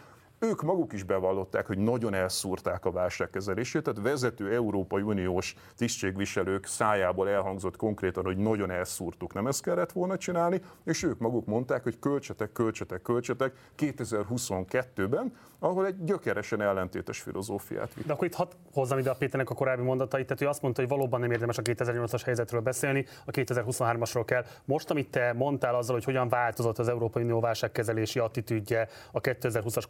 ők 0.45 0.63
maguk 0.63 0.93
is 0.93 1.03
bevallották, 1.03 1.67
hogy 1.67 1.79
nagyon 1.79 2.15
elszúrták 2.15 2.85
a 2.85 2.91
válságkezelését, 2.91 3.83
tehát 3.83 4.01
vezető 4.03 4.55
Európai 4.55 5.03
Uniós 5.03 5.55
tisztségviselők 5.77 6.67
szájából 6.67 7.29
elhangzott 7.29 7.77
konkrétan, 7.77 8.25
hogy 8.25 8.37
nagyon 8.37 8.71
elszúrtuk, 8.71 9.35
nem 9.35 9.47
ezt 9.47 9.63
kellett 9.63 9.93
volna 9.93 10.17
csinálni, 10.17 10.61
és 10.85 11.03
ők 11.03 11.19
maguk 11.19 11.47
mondták, 11.47 11.83
hogy 11.83 11.99
költsetek, 11.99 12.53
költsetek, 12.53 13.03
költsetek 13.03 13.53
2022-ben, 13.79 15.33
ahol 15.59 15.87
egy 15.87 16.05
gyökeresen 16.05 16.61
ellentétes 16.61 17.21
filozófiát 17.21 17.95
vitt. 17.95 18.07
De 18.07 18.13
akkor 18.13 18.27
itt 18.27 18.35
hadd 18.35 18.53
hozzam 18.73 18.99
ide 18.99 19.11
a 19.11 19.15
Péternek 19.15 19.51
a 19.51 19.55
korábbi 19.55 19.83
mondatait, 19.83 20.27
tehát 20.27 20.43
ő 20.43 20.49
azt 20.49 20.63
mondta, 20.63 20.81
hogy 20.81 20.91
valóban 20.91 21.21
nem 21.21 21.31
érdemes 21.31 21.59
a 21.59 21.63
2008-as 21.63 22.23
helyzetről 22.25 22.61
beszélni, 22.61 23.07
a 23.25 23.31
2023-asról 23.31 24.23
kell. 24.25 24.45
Most, 24.65 24.91
amit 24.91 25.11
te 25.11 25.33
mondtál 25.33 25.75
azzal, 25.75 25.95
hogy 25.95 26.05
hogyan 26.05 26.29
változott 26.29 26.79
az 26.79 26.89
Európai 26.89 27.23
Unió 27.23 27.41
válságkezelési 27.41 28.19
attitűdje 28.19 28.89
a 29.13 29.21
2020-as 29.21 29.85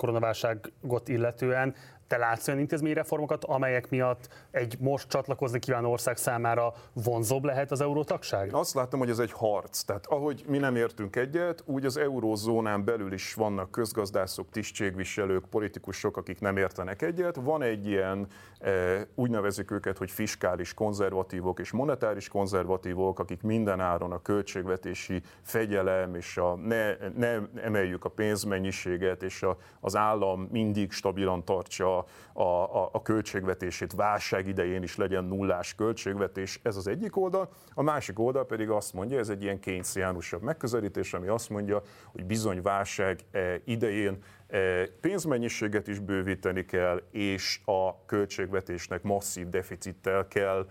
koronaválságot 0.45 1.09
illetően, 1.09 1.74
te 2.07 2.16
látsz 2.16 2.48
olyan 2.48 2.61
intézményreformokat, 2.61 3.44
amelyek 3.44 3.90
miatt 3.90 4.28
egy 4.50 4.76
most 4.80 5.09
csatlakozni 5.09 5.59
kívánó 5.59 5.90
ország 5.90 6.16
számára 6.16 6.74
vonzóbb 6.92 7.44
lehet 7.44 7.70
az 7.70 7.80
eurótagság? 7.80 8.55
Azt 8.55 8.74
látom, 8.74 9.00
hogy 9.00 9.11
ez 9.11 9.18
egy 9.18 9.32
harc. 9.32 9.82
Tehát 9.82 10.07
ahogy 10.07 10.44
mi 10.46 10.59
nem 10.59 10.76
értünk 10.76 11.16
egyet, 11.16 11.62
úgy 11.66 11.84
az 11.84 11.96
eurózónán 11.96 12.84
belül 12.84 13.12
is 13.12 13.34
vannak 13.34 13.70
közgazdászok, 13.70 14.50
tisztségviselők, 14.50 15.44
politikusok, 15.44 16.16
akik 16.16 16.40
nem 16.40 16.57
értenek 16.57 17.02
egyet. 17.02 17.36
Van 17.36 17.62
egy 17.62 17.86
ilyen, 17.86 18.26
eh, 18.59 19.00
úgy 19.14 19.30
nevezik 19.30 19.70
őket, 19.70 19.98
hogy 19.98 20.11
fiskális 20.11 20.74
konzervatívok 20.74 21.59
és 21.59 21.70
monetáris 21.70 22.28
konzervatívok, 22.28 23.18
akik 23.18 23.42
minden 23.42 23.80
áron 23.80 24.12
a 24.12 24.22
költségvetési 24.22 25.22
fegyelem 25.42 26.14
és 26.14 26.36
a 26.36 26.55
ne, 26.55 26.96
ne 27.16 27.38
emeljük 27.62 28.05
a 28.05 28.09
pénzmennyiséget, 28.09 29.22
és 29.22 29.42
a, 29.42 29.57
az 29.80 29.96
állam 29.96 30.48
mindig 30.50 30.92
stabilan 30.92 31.44
tartsa 31.44 31.93
a, 31.99 32.42
a, 32.42 32.88
a 32.92 33.03
költségvetését 33.03 33.92
válság 33.92 34.47
idején 34.47 34.82
is 34.82 34.97
legyen 34.97 35.24
nullás 35.24 35.74
költségvetés, 35.74 36.61
ez 36.62 36.76
az 36.76 36.86
egyik 36.86 37.16
oldal. 37.16 37.49
A 37.74 37.82
másik 37.82 38.18
oldal 38.18 38.47
pedig 38.47 38.70
azt 38.70 38.92
mondja, 38.92 39.18
ez 39.18 39.28
egy 39.28 39.42
ilyen 39.42 39.61
kénysziánusabb 39.61 40.42
megközelítés, 40.42 41.14
ami 41.14 41.28
azt 41.28 41.51
mondja, 41.51 41.82
hogy 42.12 42.24
bizony 42.24 42.62
válság 42.62 43.20
eh, 43.30 43.55
idején 43.64 44.18
eh, 44.47 44.86
pénzmennyiséget 45.01 45.88
is 45.88 45.99
bővíteni 45.99 46.64
kell, 46.64 47.03
és 47.11 47.61
a 47.64 48.05
költségvetésnek 48.07 49.03
masszív 49.03 49.49
deficittel 49.49 50.28
kell 50.28 50.66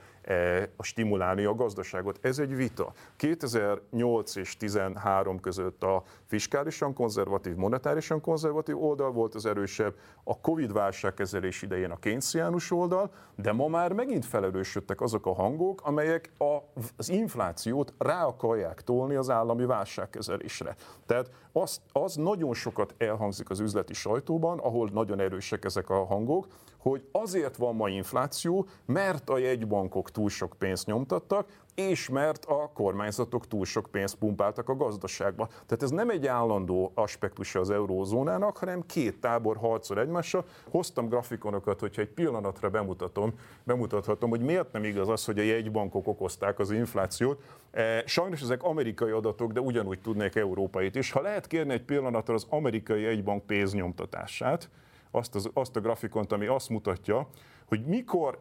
stimulálni 0.80 1.43
a 1.43 1.55
gazdaságot. 1.55 2.19
Ez 2.21 2.39
egy 2.39 2.55
vita. 2.55 2.91
2008 3.15 4.36
és 4.36 4.55
2013 4.57 5.39
között 5.39 5.84
a 5.84 6.03
fiskálisan 6.26 6.93
konzervatív, 6.93 7.55
monetárisan 7.55 8.21
konzervatív 8.21 8.84
oldal 8.84 9.11
volt 9.11 9.36
az 9.36 9.45
erősebb, 9.45 9.93
a 10.24 10.39
Covid 10.39 10.74
válságkezelés 10.74 11.61
idején 11.61 11.91
a 11.91 11.99
kénciánus 11.99 12.71
oldal, 12.71 13.11
de 13.36 13.51
ma 13.51 13.67
már 13.67 13.91
megint 13.91 14.26
felerősödtek 14.26 15.01
azok 15.01 15.26
a 15.26 15.34
hangok, 15.34 15.82
amelyek 15.84 16.32
a, 16.38 16.57
az 16.97 17.09
inflációt 17.09 17.93
rá 17.97 18.26
akarják 18.26 18.82
tolni 18.82 19.15
az 19.15 19.30
állami 19.30 19.65
válságkezelésre. 19.65 20.76
Tehát 21.05 21.32
az, 21.51 21.82
az 21.91 22.15
nagyon 22.15 22.53
sokat 22.53 22.93
elhangzik 22.97 23.49
az 23.49 23.59
üzleti 23.59 23.93
sajtóban, 23.93 24.59
ahol 24.59 24.89
nagyon 24.93 25.19
erősek 25.19 25.65
ezek 25.65 25.89
a 25.89 26.05
hangok, 26.05 26.47
hogy 26.84 27.07
azért 27.11 27.57
van 27.57 27.75
ma 27.75 27.89
infláció, 27.89 28.67
mert 28.86 29.29
a 29.29 29.38
jegybankok 29.38 30.11
túl 30.11 30.29
sok 30.29 30.55
pénzt 30.57 30.86
nyomtattak, 30.86 31.47
és 31.75 32.09
mert 32.09 32.45
a 32.45 32.71
kormányzatok 32.73 33.47
túl 33.47 33.65
sok 33.65 33.88
pénzt 33.91 34.15
pumpáltak 34.15 34.69
a 34.69 34.75
gazdaságba. 34.75 35.47
Tehát 35.47 35.84
ez 35.84 35.89
nem 35.89 36.09
egy 36.09 36.27
állandó 36.27 36.91
aspektusa 36.93 37.59
az 37.59 37.69
eurózónának, 37.69 38.57
hanem 38.57 38.86
két 38.86 39.19
tábor 39.19 39.57
harcol 39.57 39.99
egymással. 39.99 40.45
Hoztam 40.69 41.07
grafikonokat, 41.07 41.79
hogyha 41.79 42.01
egy 42.01 42.09
pillanatra 42.09 42.69
bemutatom, 42.69 43.34
bemutathatom, 43.63 44.29
hogy 44.29 44.41
miért 44.41 44.71
nem 44.71 44.84
igaz 44.84 45.09
az, 45.09 45.25
hogy 45.25 45.39
a 45.39 45.43
jegybankok 45.43 46.07
okozták 46.07 46.59
az 46.59 46.71
inflációt. 46.71 47.41
E, 47.71 48.03
sajnos 48.05 48.41
ezek 48.41 48.63
amerikai 48.63 49.11
adatok, 49.11 49.51
de 49.51 49.59
ugyanúgy 49.59 50.01
tudnék 50.01 50.36
európait 50.36 50.95
is. 50.95 51.11
Ha 51.11 51.21
lehet 51.21 51.47
kérni 51.47 51.73
egy 51.73 51.84
pillanatra 51.84 52.34
az 52.34 52.45
amerikai 52.49 53.01
jegybank 53.01 53.45
pénznyomtatását, 53.45 54.69
azt, 55.16 55.36
az, 55.36 55.49
azt 55.53 55.76
a 55.76 55.80
grafikont, 55.80 56.32
ami 56.32 56.45
azt 56.45 56.70
mutatja, 56.70 57.28
hogy 57.66 57.86
mikor 57.86 58.39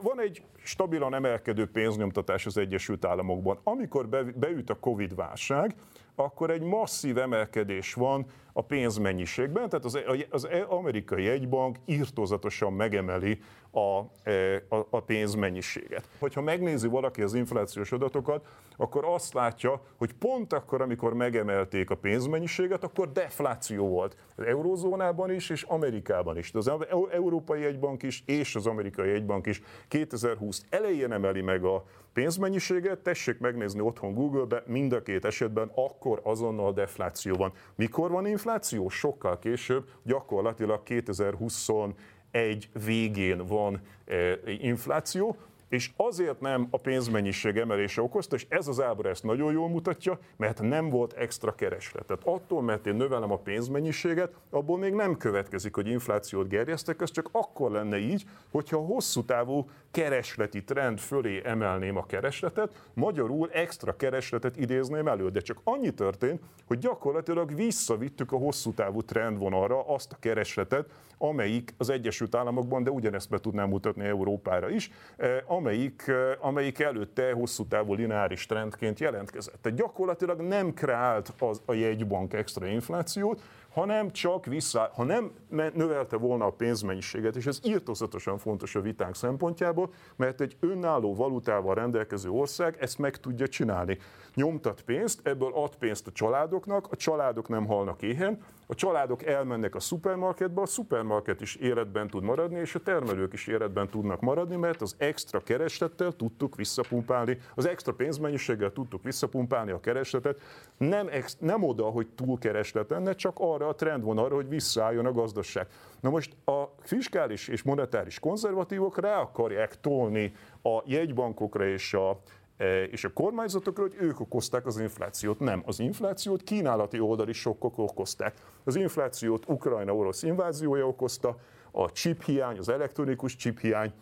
van 0.00 0.20
egy 0.20 0.42
stabilan 0.62 1.14
emelkedő 1.14 1.70
pénznyomtatás 1.70 2.46
az 2.46 2.56
Egyesült 2.56 3.04
Államokban. 3.04 3.58
Amikor 3.62 4.08
beüt 4.36 4.70
a 4.70 4.78
Covid-válság, 4.78 5.74
akkor 6.14 6.50
egy 6.50 6.62
masszív 6.62 7.18
emelkedés 7.18 7.94
van 7.94 8.26
a 8.56 8.62
pénzmennyiségben, 8.62 9.68
tehát 9.68 9.84
az, 9.84 9.98
az 10.30 10.48
amerikai 10.68 11.28
egybank 11.28 11.76
írtózatosan 11.84 12.72
megemeli 12.72 13.38
a, 13.70 14.02
e, 14.30 14.62
a, 14.68 14.86
a 14.90 15.00
pénzmennyiséget. 15.00 16.08
Hogyha 16.18 16.40
megnézi 16.40 16.88
valaki 16.88 17.22
az 17.22 17.34
inflációs 17.34 17.92
adatokat, 17.92 18.46
akkor 18.76 19.04
azt 19.04 19.34
látja, 19.34 19.82
hogy 19.96 20.12
pont 20.12 20.52
akkor, 20.52 20.80
amikor 20.80 21.14
megemelték 21.14 21.90
a 21.90 21.94
pénzmennyiséget, 21.96 22.84
akkor 22.84 23.12
defláció 23.12 23.88
volt 23.88 24.16
az 24.36 24.44
eurózónában 24.44 25.30
is, 25.30 25.50
és 25.50 25.62
Amerikában 25.62 26.38
is. 26.38 26.50
De 26.50 26.58
az 26.58 26.70
Európai 27.12 27.64
Egybank 27.64 28.02
is, 28.02 28.22
és 28.26 28.54
az 28.54 28.66
Amerikai 28.66 29.10
Egybank 29.10 29.46
is 29.46 29.62
2020 29.88 30.64
elején 30.70 31.12
emeli 31.12 31.40
meg 31.40 31.64
a 31.64 31.84
pénzmennyiséget, 32.16 32.98
tessék 32.98 33.38
megnézni 33.38 33.80
otthon 33.80 34.14
Google-be, 34.14 34.62
mind 34.66 34.92
a 34.92 35.02
két 35.02 35.24
esetben 35.24 35.70
akkor 35.74 36.20
azonnal 36.24 36.72
defláció 36.72 37.34
van. 37.34 37.52
Mikor 37.74 38.10
van 38.10 38.26
infláció? 38.26 38.88
Sokkal 38.88 39.38
később, 39.38 39.88
gyakorlatilag 40.02 40.82
2021 40.82 42.68
végén 42.84 43.46
van 43.46 43.80
eh, 44.04 44.32
infláció, 44.60 45.36
és 45.68 45.90
azért 45.96 46.40
nem 46.40 46.68
a 46.70 46.78
pénzmennyiség 46.78 47.56
emelése 47.56 48.02
okozta, 48.02 48.36
és 48.36 48.46
ez 48.48 48.68
az 48.68 48.80
ábra 48.80 49.08
ezt 49.08 49.22
nagyon 49.22 49.52
jól 49.52 49.68
mutatja, 49.68 50.18
mert 50.36 50.60
nem 50.60 50.88
volt 50.90 51.12
extra 51.12 51.54
kereslet. 51.54 52.06
Tehát 52.06 52.24
attól, 52.24 52.62
mert 52.62 52.86
én 52.86 52.94
növelem 52.94 53.32
a 53.32 53.38
pénzmennyiséget, 53.38 54.34
abból 54.50 54.78
még 54.78 54.92
nem 54.92 55.16
következik, 55.16 55.74
hogy 55.74 55.88
inflációt 55.88 56.48
gerjesztek, 56.48 57.00
ez 57.00 57.10
csak 57.10 57.28
akkor 57.32 57.70
lenne 57.70 57.98
így, 57.98 58.24
hogyha 58.50 58.76
a 58.76 58.84
hosszú 58.84 59.24
távú 59.24 59.68
keresleti 59.90 60.64
trend 60.64 60.98
fölé 60.98 61.40
emelném 61.44 61.96
a 61.96 62.06
keresletet, 62.06 62.90
magyarul 62.94 63.50
extra 63.52 63.96
keresletet 63.96 64.56
idézném 64.56 65.08
elő. 65.08 65.30
De 65.30 65.40
csak 65.40 65.60
annyi 65.64 65.90
történt, 65.90 66.40
hogy 66.66 66.78
gyakorlatilag 66.78 67.54
visszavittük 67.54 68.32
a 68.32 68.36
hosszú 68.36 68.72
távú 68.72 69.02
trendvonalra 69.02 69.86
azt 69.86 70.12
a 70.12 70.16
keresletet, 70.20 70.90
amelyik 71.18 71.74
az 71.78 71.90
Egyesült 71.90 72.34
Államokban, 72.34 72.82
de 72.82 72.90
ugyanezt 72.90 73.30
be 73.30 73.38
tudnám 73.38 73.68
mutatni 73.68 74.04
Európára 74.04 74.68
is, 74.68 74.90
eh, 75.16 75.36
amelyik, 75.46 76.04
eh, 76.06 76.46
amelyik 76.46 76.78
előtte 76.78 77.32
hosszú 77.32 77.66
távú 77.66 77.94
lineáris 77.94 78.46
trendként 78.46 79.00
jelentkezett. 79.00 79.62
Tehát 79.62 79.78
gyakorlatilag 79.78 80.40
nem 80.40 80.74
kreált 80.74 81.32
az, 81.38 81.62
a 81.64 81.72
jegybank 81.72 82.32
extra 82.32 82.66
inflációt, 82.66 83.42
hanem 83.76 84.10
csak 84.10 84.46
vissza, 84.46 84.90
ha 84.94 85.04
nem 85.04 85.32
növelte 85.74 86.16
volna 86.16 86.44
a 86.44 86.50
pénzmennyiséget, 86.50 87.36
és 87.36 87.46
ez 87.46 87.60
írtózatosan 87.62 88.38
fontos 88.38 88.74
a 88.74 88.80
vitánk 88.80 89.14
szempontjából, 89.14 89.92
mert 90.16 90.40
egy 90.40 90.56
önálló 90.60 91.14
valutával 91.14 91.74
rendelkező 91.74 92.30
ország 92.30 92.76
ezt 92.80 92.98
meg 92.98 93.16
tudja 93.16 93.48
csinálni. 93.48 93.98
Nyomtat 94.34 94.82
pénzt, 94.82 95.20
ebből 95.22 95.52
ad 95.54 95.76
pénzt 95.76 96.06
a 96.06 96.12
családoknak, 96.12 96.86
a 96.90 96.96
családok 96.96 97.48
nem 97.48 97.66
halnak 97.66 98.02
éhen, 98.02 98.40
a 98.66 98.74
családok 98.74 99.24
elmennek 99.24 99.74
a 99.74 99.80
szupermarketbe, 99.80 100.60
a 100.60 100.66
szupermarket 100.66 101.40
is 101.40 101.54
életben 101.54 102.08
tud 102.08 102.22
maradni, 102.22 102.58
és 102.58 102.74
a 102.74 102.80
termelők 102.80 103.32
is 103.32 103.46
életben 103.46 103.88
tudnak 103.88 104.20
maradni, 104.20 104.56
mert 104.56 104.82
az 104.82 104.94
extra 104.98 105.40
kereslettel 105.40 106.12
tudtuk 106.12 106.56
visszapumpálni, 106.56 107.38
az 107.54 107.66
extra 107.66 107.92
pénzmennyiséggel 107.92 108.72
tudtuk 108.72 109.02
visszapumpálni 109.02 109.70
a 109.70 109.80
keresletet, 109.80 110.40
nem, 110.76 111.08
ex, 111.10 111.36
nem 111.40 111.62
oda, 111.62 111.84
hogy 111.84 112.06
túl 112.14 112.38
kereslet 112.38 112.90
lenne, 112.90 113.14
csak 113.14 113.36
arra 113.38 113.65
a 113.68 113.74
trend 113.74 114.04
van 114.04 114.18
arra, 114.18 114.34
hogy 114.34 114.48
visszaálljon 114.48 115.06
a 115.06 115.12
gazdaság. 115.12 115.66
Na 116.00 116.10
most 116.10 116.36
a 116.44 116.62
fiskális 116.80 117.48
és 117.48 117.62
monetáris 117.62 118.18
konzervatívok 118.18 119.00
rá 119.00 119.20
akarják 119.20 119.80
tolni 119.80 120.32
a 120.62 120.82
jegybankokra 120.84 121.66
és 121.66 121.94
a 121.94 122.20
E, 122.56 122.82
és 122.82 123.04
a 123.04 123.12
kormányzatokra, 123.12 123.82
hogy 123.82 123.96
ők 123.98 124.20
okozták 124.20 124.66
az 124.66 124.78
inflációt. 124.78 125.38
Nem, 125.38 125.62
az 125.66 125.80
inflációt 125.80 126.42
kínálati 126.42 127.00
oldali 127.00 127.32
sokkok 127.32 127.78
okozták. 127.78 128.34
Az 128.64 128.76
inflációt 128.76 129.48
Ukrajna-orosz 129.48 130.22
inváziója 130.22 130.86
okozta, 130.86 131.36
a 131.70 131.92
chip 131.92 132.22
hiány, 132.22 132.58
az 132.58 132.68
elektronikus 132.68 133.36
chip 133.36 133.60
hiány, 133.60 133.92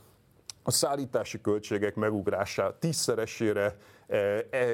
a 0.63 0.71
szállítási 0.71 1.41
költségek 1.41 1.95
megugrását 1.95 2.75
tízszeresére, 2.75 3.77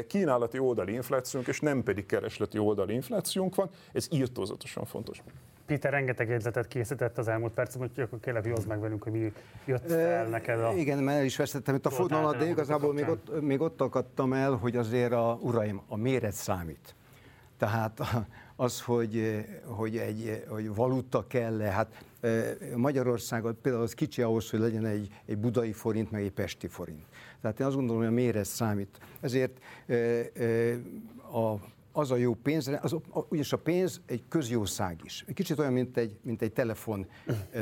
kínálati 0.06 0.58
oldali 0.58 0.92
inflációnk, 0.92 1.46
és 1.46 1.60
nem 1.60 1.82
pedig 1.82 2.06
keresleti 2.06 2.58
oldali 2.58 2.94
inflációnk 2.94 3.54
van, 3.54 3.70
ez 3.92 4.06
írtózatosan 4.10 4.84
fontos. 4.84 5.22
Péter 5.66 5.92
rengeteg 5.92 6.28
jegyzetet 6.28 6.68
készített 6.68 7.18
az 7.18 7.28
elmúlt 7.28 7.52
percben, 7.52 7.90
hogy 7.94 8.04
akkor 8.04 8.20
kérlek, 8.20 8.42
hogy 8.42 8.66
meg 8.66 8.80
velünk, 8.80 9.02
hogy 9.02 9.12
mi 9.12 9.32
jött 9.64 9.90
fel 9.90 10.26
neked 10.26 10.60
a... 10.60 10.72
Igen, 10.72 10.98
mert 10.98 11.18
el 11.18 11.24
is 11.24 11.36
vesztettem 11.36 11.74
itt 11.74 11.86
a 11.86 11.90
fonalat, 11.90 12.36
de 12.36 12.48
igazából 12.48 12.92
még 12.92 13.08
ott, 13.08 13.40
még 13.40 13.60
ott 13.60 13.80
akadtam 13.80 14.32
el, 14.32 14.52
hogy 14.52 14.76
azért 14.76 15.12
a, 15.12 15.38
uraim, 15.42 15.80
a 15.88 15.96
méret 15.96 16.32
számít. 16.32 16.94
Tehát 17.58 18.00
az, 18.56 18.80
hogy, 18.80 19.44
hogy 19.64 19.96
egy 19.96 20.44
hogy 20.48 20.74
valuta 20.74 21.26
kell 21.26 21.62
-e, 21.62 21.70
hát 21.70 22.04
Magyarországon 22.76 23.58
például 23.62 23.84
az 23.84 23.94
kicsi 23.94 24.22
ahhoz, 24.22 24.50
hogy 24.50 24.60
legyen 24.60 24.86
egy, 24.86 25.08
egy 25.26 25.38
budai 25.38 25.72
forint, 25.72 26.10
meg 26.10 26.22
egy 26.22 26.32
pesti 26.32 26.66
forint. 26.66 27.04
Tehát 27.40 27.60
én 27.60 27.66
azt 27.66 27.76
gondolom, 27.76 28.02
hogy 28.02 28.10
a 28.10 28.14
méret 28.14 28.44
számít. 28.44 28.98
Ezért 29.20 29.58
a 31.32 31.54
az 31.92 32.10
a 32.10 32.16
jó 32.16 32.34
pénz, 32.34 32.70
az, 32.80 32.96
ugyanis 33.10 33.52
a 33.52 33.58
pénz 33.58 34.00
egy 34.06 34.22
közjószág 34.28 35.00
is. 35.04 35.24
Egy 35.26 35.34
kicsit 35.34 35.58
olyan, 35.58 35.72
mint 35.72 35.96
egy, 35.96 36.18
mint 36.22 36.42
egy 36.42 36.52
telefon 36.52 37.06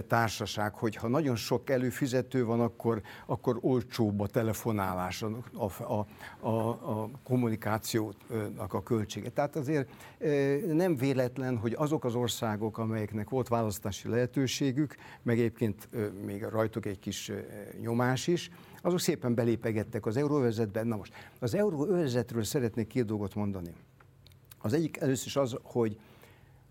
társaság, 0.07 0.75
hogy 0.75 0.97
ha 0.97 1.09
nagyon 1.09 1.37
sok 1.37 1.71
előfizető 1.71 2.45
van, 2.45 2.61
akkor, 2.61 3.03
akkor 3.27 3.59
olcsóbb 3.61 4.21
a 4.21 4.27
telefonálás, 4.27 5.23
a, 5.23 5.31
a, 5.79 6.07
a, 6.49 6.69
a 6.69 7.11
kommunikációnak 7.25 8.73
a 8.73 8.83
költsége. 8.83 9.29
Tehát 9.29 9.57
azért 9.57 9.89
nem 10.73 10.97
véletlen, 10.97 11.57
hogy 11.57 11.75
azok 11.77 12.05
az 12.05 12.15
országok, 12.15 12.79
amelyeknek 12.79 13.29
volt 13.31 13.49
választási 13.49 14.09
lehetőségük, 14.09 14.97
meg 15.23 15.39
egyébként 15.39 15.89
még 16.25 16.43
rajtuk 16.43 16.87
egy 16.87 16.99
kis 16.99 17.33
nyomás 17.81 18.27
is, 18.27 18.51
azok 18.83 19.01
szépen 19.01 19.35
belépegettek 19.35 20.07
az 20.07 20.17
euróvezetben. 20.17 20.87
Na 20.87 20.97
most, 20.97 21.13
az 21.39 21.55
euróvezetről 21.55 22.45
szeretnék 22.45 22.87
két 22.87 23.05
dolgot 23.05 23.35
mondani. 23.35 23.75
Az 24.59 24.73
egyik 24.73 24.97
először 24.97 25.27
is 25.27 25.37
az, 25.37 25.57
hogy, 25.63 26.01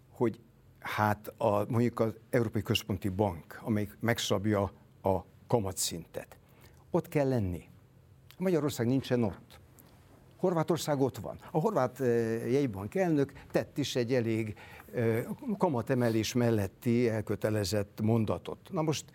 hogy 0.10 0.40
hát 0.80 1.34
a, 1.38 1.66
mondjuk 1.70 2.00
az 2.00 2.14
Európai 2.30 2.62
Központi 2.62 3.10
Bank, 3.10 3.60
amelyik 3.64 3.98
megszabja 4.00 4.72
a 5.02 5.18
kamatszintet, 5.48 6.38
ott 6.92 7.08
kell 7.08 7.28
lenni. 7.28 7.64
Magyarország 8.38 8.88
nincsen 8.88 9.24
ott. 9.24 9.60
Horvátország 10.38 11.00
ott 11.00 11.18
van. 11.18 11.40
A 11.52 11.60
horvát 11.60 12.00
eh, 12.00 12.52
jegybank 12.52 12.96
elnök 12.96 13.32
tett 13.52 13.78
is 13.78 13.96
egy 13.96 14.14
elég 14.14 14.56
eh, 14.94 15.26
kamatemelés 15.58 16.34
melletti 16.34 17.10
elkötelezett 17.10 18.02
mondatot. 18.02 18.60
Na 18.72 18.82
most 18.82 19.06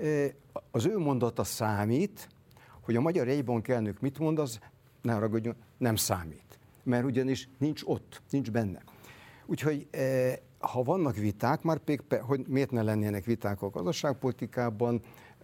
eh, 0.00 0.30
az 0.70 0.86
ő 0.86 0.98
mondata 0.98 1.44
számít, 1.44 2.28
hogy 2.80 2.96
a 2.96 3.00
magyar 3.00 3.26
jegybank 3.26 3.68
elnök 3.68 4.00
mit 4.00 4.18
mond, 4.18 4.38
az 4.38 4.58
ne 5.02 5.12
haragudjon, 5.12 5.54
nem 5.78 5.96
számít 5.96 6.43
mert 6.84 7.04
ugyanis 7.04 7.48
nincs 7.58 7.82
ott, 7.84 8.22
nincs 8.30 8.50
benne. 8.50 8.82
Úgyhogy 9.46 9.86
eh, 9.90 10.36
ha 10.58 10.82
vannak 10.82 11.16
viták, 11.16 11.62
már 11.62 11.78
pedig, 11.78 12.02
hogy 12.20 12.46
miért 12.48 12.70
ne 12.70 12.82
lennének 12.82 13.24
viták 13.24 13.62
a 13.62 13.70
gazdaságpolitikában, 13.70 15.02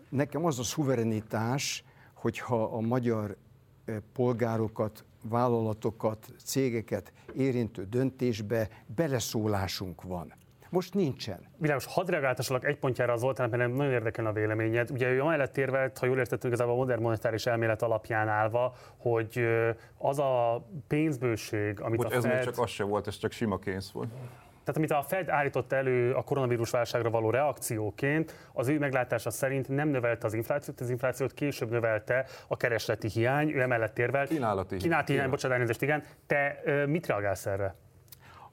nekem 0.09 0.45
az 0.45 0.59
a 0.59 0.63
szuverenitás, 0.63 1.85
hogyha 2.15 2.63
a 2.63 2.81
magyar 2.81 3.37
eh, 3.85 3.97
polgárokat, 4.13 5.05
vállalatokat, 5.29 6.33
cégeket 6.45 7.13
érintő 7.35 7.85
döntésbe 7.85 8.69
beleszólásunk 8.95 10.03
van. 10.03 10.33
Most 10.71 10.95
nincsen. 10.95 11.39
Világos, 11.57 11.87
hadd 11.87 12.11
reagáltassalak 12.11 12.65
egy 12.65 12.79
pontjára 12.79 13.13
az 13.13 13.21
Zoltán, 13.21 13.51
mert 13.51 13.75
nagyon 13.75 13.93
érdekel 13.93 14.27
a 14.27 14.33
véleményed. 14.33 14.91
Ugye 14.91 15.09
ő 15.09 15.21
amellett 15.21 15.57
érvelt, 15.57 15.99
ha 15.99 16.07
jól 16.07 16.19
értettem, 16.19 16.49
igazából 16.49 16.75
a 16.75 16.77
modern 16.77 17.03
monetáris 17.03 17.47
elmélet 17.47 17.83
alapján 17.83 18.29
állva, 18.29 18.75
hogy 18.97 19.47
az 19.99 20.19
a 20.19 20.67
pénzbőség, 20.89 21.81
amit 21.81 22.01
Bocs, 22.01 22.07
a 22.07 22.21
Fed... 22.21 22.25
Ez 22.25 22.37
még 22.37 22.45
csak 22.45 22.59
az 22.59 22.71
se 22.71 22.85
volt, 22.85 23.07
ez 23.07 23.17
csak 23.17 23.33
sima 23.33 23.57
pénz 23.57 23.93
volt. 23.93 24.09
Tehát 24.65 24.77
amit 24.77 24.91
a 24.91 25.03
Fed 25.09 25.29
állított 25.29 25.73
elő 25.73 26.13
a 26.13 26.23
koronavírus 26.23 26.71
válságra 26.71 27.11
való 27.11 27.31
reakcióként, 27.31 28.49
az 28.53 28.69
ő 28.69 28.79
meglátása 28.79 29.31
szerint 29.31 29.69
nem 29.69 29.89
növelte 29.89 30.27
az 30.27 30.35
inflációt, 30.35 30.81
az 30.81 30.91
inflációt 30.91 31.35
később 31.35 31.71
növelte 31.71 32.27
a 32.49 32.57
keresleti 32.57 33.09
hiány, 33.09 33.51
ő 33.51 33.61
emellett 33.61 33.99
érvelt. 33.99 34.29
Kínálati. 34.29 34.77
Kínálati 34.77 35.13
hiány, 35.13 35.31
bocsánat, 35.31 35.57
elnézést, 35.57 35.83
igen. 35.83 36.03
Te 36.27 36.63
mit 36.87 37.07
reagálsz 37.07 37.47
erre? 37.47 37.75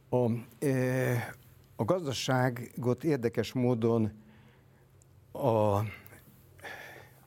A, 0.09 0.31
e, 0.65 1.33
a 1.79 1.85
gazdaságot 1.85 3.03
érdekes 3.03 3.53
módon 3.53 4.11
a, 5.31 5.47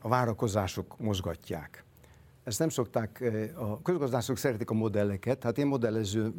a 0.01 0.09
várakozások 0.09 0.99
mozgatják. 0.99 1.85
Ezt 2.45 2.59
nem 2.59 2.69
szokták, 2.69 3.21
eh, 3.21 3.71
a 3.71 3.83
közgazdászok 3.83 4.37
szeretik 4.37 4.71
a 4.71 4.75
modelleket, 4.75 5.43
hát 5.43 5.59
én 5.59 5.67
modellező 5.67 6.33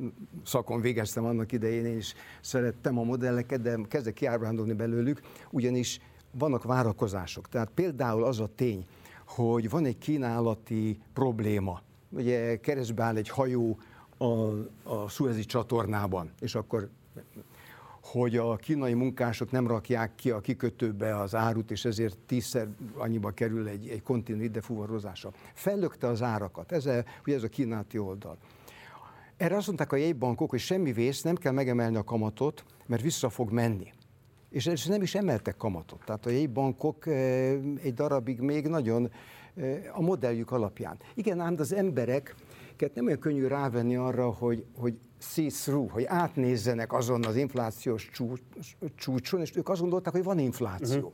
szakon 0.43 0.81
végeztem 0.81 1.25
annak 1.25 1.51
idején, 1.51 1.85
én 1.85 1.97
is 1.97 2.13
szerettem 2.41 2.97
a 2.97 3.03
modelleket, 3.03 3.61
de 3.61 3.77
kezdek 3.87 4.13
kiábrándulni 4.13 4.73
belőlük, 4.73 5.21
ugyanis 5.51 5.99
vannak 6.31 6.63
várakozások. 6.63 7.49
Tehát 7.49 7.69
például 7.69 8.23
az 8.23 8.39
a 8.39 8.49
tény, 8.55 8.85
hogy 9.25 9.69
van 9.69 9.85
egy 9.85 9.97
kínálati 9.97 10.99
probléma. 11.13 11.81
Ugye 12.09 12.59
keresztbe 12.59 13.03
áll 13.03 13.15
egy 13.15 13.29
hajó 13.29 13.79
a, 14.17 14.25
a 14.83 15.09
Suezi 15.09 15.45
csatornában, 15.45 16.31
és 16.39 16.55
akkor 16.55 16.89
hogy 18.01 18.37
a 18.37 18.55
kínai 18.55 18.93
munkások 18.93 19.51
nem 19.51 19.67
rakják 19.67 20.15
ki 20.15 20.31
a 20.31 20.39
kikötőbe 20.39 21.19
az 21.19 21.35
árut, 21.35 21.71
és 21.71 21.85
ezért 21.85 22.17
tízszer 22.17 22.67
annyiba 22.95 23.31
kerül 23.31 23.67
egy, 23.67 23.87
egy 23.87 24.01
kontinent 24.01 24.43
ide 24.43 24.61
fuvarozása. 24.61 25.31
Fellökte 25.53 26.07
az 26.07 26.21
árakat, 26.21 26.71
ez 26.71 26.85
a, 26.85 27.03
ugye 27.25 27.35
ez 27.35 27.43
a 27.43 27.47
kínáti 27.47 27.97
oldal. 27.97 28.37
Erre 29.37 29.55
azt 29.55 29.67
mondták 29.67 29.91
a 29.91 29.95
jegybankok, 29.95 30.49
hogy 30.49 30.59
semmi 30.59 30.91
vész, 30.91 31.21
nem 31.21 31.35
kell 31.35 31.51
megemelni 31.51 31.95
a 31.95 32.03
kamatot, 32.03 32.63
mert 32.85 33.01
vissza 33.01 33.29
fog 33.29 33.51
menni. 33.51 33.91
És, 34.49 34.65
és 34.65 34.85
nem 34.85 35.01
is 35.01 35.15
emeltek 35.15 35.57
kamatot. 35.57 36.03
Tehát 36.05 36.25
a 36.25 36.29
jegybankok 36.29 37.07
eh, 37.07 37.51
egy 37.83 37.93
darabig 37.93 38.39
még 38.39 38.67
nagyon 38.67 39.11
eh, 39.55 39.81
a 39.91 40.01
modelljük 40.01 40.51
alapján. 40.51 40.97
Igen, 41.13 41.39
ám 41.39 41.55
az 41.57 41.73
embereket 41.73 42.93
nem 42.93 43.05
olyan 43.05 43.19
könnyű 43.19 43.47
rávenni 43.47 43.95
arra, 43.95 44.29
hogy, 44.29 44.65
hogy 44.75 44.99
see 45.21 45.47
through, 45.49 45.91
hogy 45.91 46.03
átnézzenek 46.05 46.93
azon 46.93 47.23
az 47.23 47.35
inflációs 47.35 48.09
csúcson, 48.95 49.41
és 49.41 49.55
ők 49.55 49.69
azt 49.69 49.81
gondolták, 49.81 50.13
hogy 50.13 50.23
van 50.23 50.39
infláció. 50.39 50.97
Uh-huh. 50.97 51.13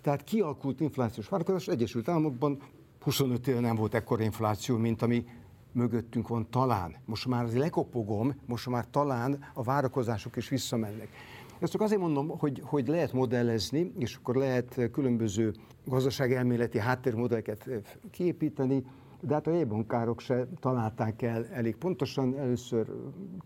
Tehát 0.00 0.24
kialakult 0.24 0.80
inflációs 0.80 1.28
várakozás, 1.28 1.68
Egyesült 1.68 2.08
Államokban 2.08 2.58
25 3.00 3.46
éve 3.46 3.60
nem 3.60 3.76
volt 3.76 3.94
ekkora 3.94 4.22
infláció, 4.22 4.76
mint 4.76 5.02
ami 5.02 5.24
mögöttünk 5.72 6.28
van 6.28 6.46
talán. 6.50 6.94
Most 7.04 7.26
már 7.26 7.48
lekopogom, 7.52 8.34
most 8.46 8.68
már 8.68 8.86
talán 8.90 9.44
a 9.54 9.62
várakozások 9.62 10.36
is 10.36 10.48
visszamennek. 10.48 11.08
Ezt 11.58 11.72
csak 11.72 11.80
azért 11.80 12.00
mondom, 12.00 12.28
hogy, 12.28 12.62
hogy 12.64 12.88
lehet 12.88 13.12
modellezni, 13.12 13.92
és 13.98 14.14
akkor 14.14 14.36
lehet 14.36 14.80
különböző 14.92 15.54
gazdaságelméleti 15.84 16.78
háttérmodelleket 16.78 17.68
kiépíteni, 18.10 18.84
de 19.20 19.34
hát 19.34 19.46
a 19.46 19.50
jegybankárok 19.50 20.20
se 20.20 20.46
találták 20.60 21.22
el 21.22 21.46
elég 21.46 21.76
pontosan. 21.76 22.38
Először 22.38 22.86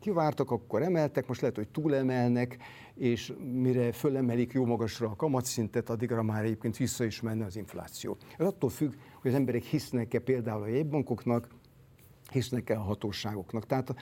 kivártak, 0.01 0.51
akkor 0.51 0.83
emeltek, 0.83 1.29
most 1.29 1.41
lehet, 1.41 1.57
hogy 1.57 1.69
túlemelnek, 1.69 2.59
és 2.95 3.33
mire 3.53 3.93
fölemelik 3.93 4.53
jó 4.53 4.65
magasra 4.65 5.09
a 5.09 5.17
kamatszintet, 5.17 5.91
addigra 5.91 6.23
már 6.23 6.45
egyébként 6.45 6.77
vissza 6.77 7.05
is 7.05 7.21
menne 7.21 7.45
az 7.45 7.57
infláció. 7.57 8.17
Ez 8.39 8.47
attól 8.47 8.71
függ, 8.71 8.93
hogy 9.21 9.31
az 9.31 9.37
emberek 9.37 9.63
hisznek-e 9.63 10.19
például 10.19 10.63
a 10.63 10.67
jegybankoknak, 10.67 11.49
hisznek-e 12.31 12.77
a 12.77 12.83
hatóságoknak. 12.83 13.67
Tehát 13.67 13.95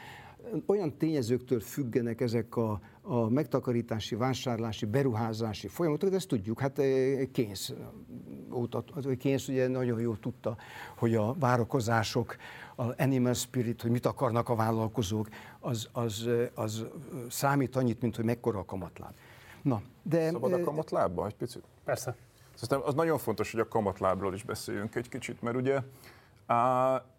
olyan 0.66 0.97
tényezőktől 0.99 1.61
függenek 1.61 2.21
ezek 2.21 2.57
a, 2.57 2.81
a 3.11 3.29
megtakarítási, 3.29 4.15
vásárlási, 4.15 4.87
beruházási 4.87 5.69
folyamatok, 5.69 6.11
de 6.11 6.17
ezt 6.17 6.29
tudjuk, 6.29 6.61
hát 6.61 6.81
Keynes 7.33 7.73
óta, 8.53 8.85
Keynes 9.19 9.49
ugye 9.49 9.69
nagyon 9.69 10.01
jól 10.01 10.19
tudta, 10.21 10.57
hogy 10.97 11.15
a 11.15 11.35
várakozások, 11.35 12.37
a 12.77 13.03
animal 13.03 13.35
spirit, 13.35 13.83
hogy 13.83 13.91
mit 13.91 14.07
akarnak 14.07 14.49
a 14.49 14.55
vállalkozók, 14.55 15.29
az, 15.61 15.89
az, 15.93 16.29
az 16.55 16.87
számít 17.29 17.77
annyit, 17.77 18.01
mint 18.01 18.17
hogy 18.17 18.25
mekkora 18.25 18.59
a 18.59 18.65
kamatláb. 18.65 19.13
Na, 19.63 19.83
de... 20.03 20.31
Szabad 20.31 20.53
a 20.53 20.61
kamatlábba 20.61 21.27
egy 21.27 21.35
picit? 21.35 21.63
Persze. 21.85 22.17
Aztán 22.61 22.81
az 22.81 22.95
nagyon 22.95 23.19
fontos, 23.19 23.51
hogy 23.51 23.61
a 23.61 23.69
kamatlábról 23.69 24.35
is 24.35 24.43
beszéljünk 24.43 24.95
egy 24.95 25.09
kicsit, 25.09 25.43
mert 25.43 25.57
ugye 25.57 25.81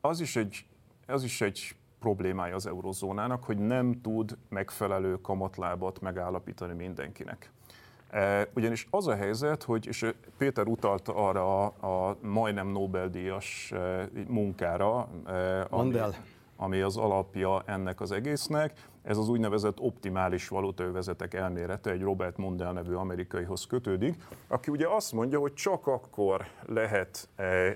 az 0.02 0.20
is 0.20 0.36
egy, 0.36 0.66
az 1.08 1.24
is 1.24 1.42
egy 1.42 1.76
problémája 2.00 2.56
az 2.56 2.68
eurozónának, 2.68 3.44
hogy 3.44 3.58
nem 3.58 4.02
tud 4.02 4.38
megfelelő 4.50 5.22
kamatlábat 5.22 6.02
megállapítani 6.02 6.74
mindenkinek. 6.74 7.52
E, 8.10 8.48
ugyanis 8.56 8.88
az 8.90 9.08
a 9.08 9.16
helyzet, 9.16 9.64
hogy, 9.64 9.88
és 9.88 10.06
Péter 10.38 10.68
utalt 10.68 11.08
arra 11.08 11.66
a, 11.66 12.08
a 12.10 12.18
majdnem 12.22 12.68
Nobel-díjas 12.68 13.72
e, 13.72 14.10
munkára, 14.28 15.08
e, 15.26 15.68
ami, 15.70 16.00
ami 16.56 16.82
az 16.82 16.98
alapja 16.98 17.64
ennek 17.66 18.02
az 18.02 18.12
egésznek, 18.12 18.74
ez 19.02 19.18
az 19.18 19.30
úgynevezett 19.30 19.80
optimális 19.80 20.48
valutaövezetek 20.48 21.34
elmélete 21.34 21.92
egy 21.92 22.02
Robert 22.02 22.38
Mundell 22.38 22.74
nevű 22.74 22.94
amerikaihoz 22.94 23.66
kötődik, 23.66 24.24
aki 24.48 24.72
ugye 24.72 24.88
azt 24.88 25.14
mondja, 25.14 25.40
hogy 25.40 25.54
csak 25.54 25.88
akkor 25.88 26.46
lehet 26.66 27.30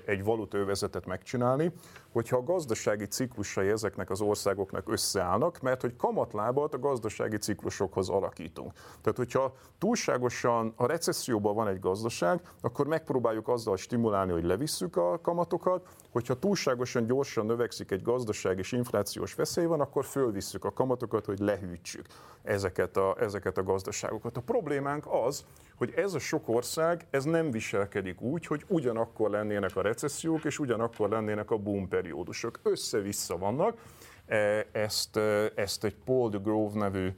egy 0.06 0.24
valutaövezetet 0.24 1.06
megcsinálni, 1.06 1.72
hogyha 2.12 2.38
a 2.38 2.44
gazdasági 2.44 3.06
ciklusai 3.06 3.68
ezeknek 3.68 4.10
az 4.10 4.22
országoknak 4.22 4.92
összeállnak, 4.92 5.62
mert 5.62 5.82
hogy 5.82 5.96
kamatlábat 5.96 6.74
a 6.74 6.80
gazdasági 6.80 7.38
ciklusokhoz 7.38 8.10
alakítunk. 8.10 8.72
Tehát, 8.74 9.18
hogyha 9.18 9.56
túlságosan 9.78 10.74
a 10.76 10.86
recesszióban 10.86 11.56
van 11.56 11.68
egy 11.68 11.80
gazdaság, 11.80 12.42
akkor 12.62 12.88
megpróbáljuk 12.88 13.48
azzal 13.48 13.78
stimulálni, 13.78 14.32
hogy 14.32 14.44
levisszük 14.44 14.96
a 14.96 15.20
kamatokat, 15.22 15.88
hogyha 16.12 16.40
túlságosan 16.40 17.06
gyorsan 17.06 17.46
növekszik 17.46 17.92
egy 17.92 18.02
gazdaság 18.02 18.58
és 18.58 18.72
inflációs 18.72 19.34
veszély 19.34 19.66
van, 19.66 19.82
akkor 19.82 20.06
fölvisszük 20.06 20.66
a 20.66 20.74
kamatokat, 20.74 21.13
hogy 21.26 21.40
lehűtsük 21.40 22.06
ezeket 22.44 22.98
a, 22.98 23.16
ezeket 23.20 23.58
a 23.58 23.64
gazdaságokat. 23.64 24.38
A 24.38 24.42
problémánk 24.42 25.06
az, 25.26 25.46
hogy 25.76 25.94
ez 25.96 26.14
a 26.14 26.20
sok 26.20 26.50
ország, 26.50 27.06
ez 27.10 27.24
nem 27.24 27.52
viselkedik 27.52 28.22
úgy, 28.22 28.46
hogy 28.46 28.66
ugyanakkor 28.68 29.30
lennének 29.30 29.76
a 29.76 29.82
recessziók, 29.82 30.44
és 30.44 30.60
ugyanakkor 30.60 31.10
lennének 31.10 31.52
a 31.52 31.58
boom 31.58 31.88
periódusok. 31.88 32.60
Össze-vissza 32.64 33.38
vannak. 33.38 33.78
E, 34.26 34.66
ezt, 34.72 35.18
e, 35.18 35.52
ezt 35.56 35.84
egy 35.84 35.96
Paul 36.06 36.30
de 36.30 36.38
Grove 36.38 36.80
nevű 36.80 37.10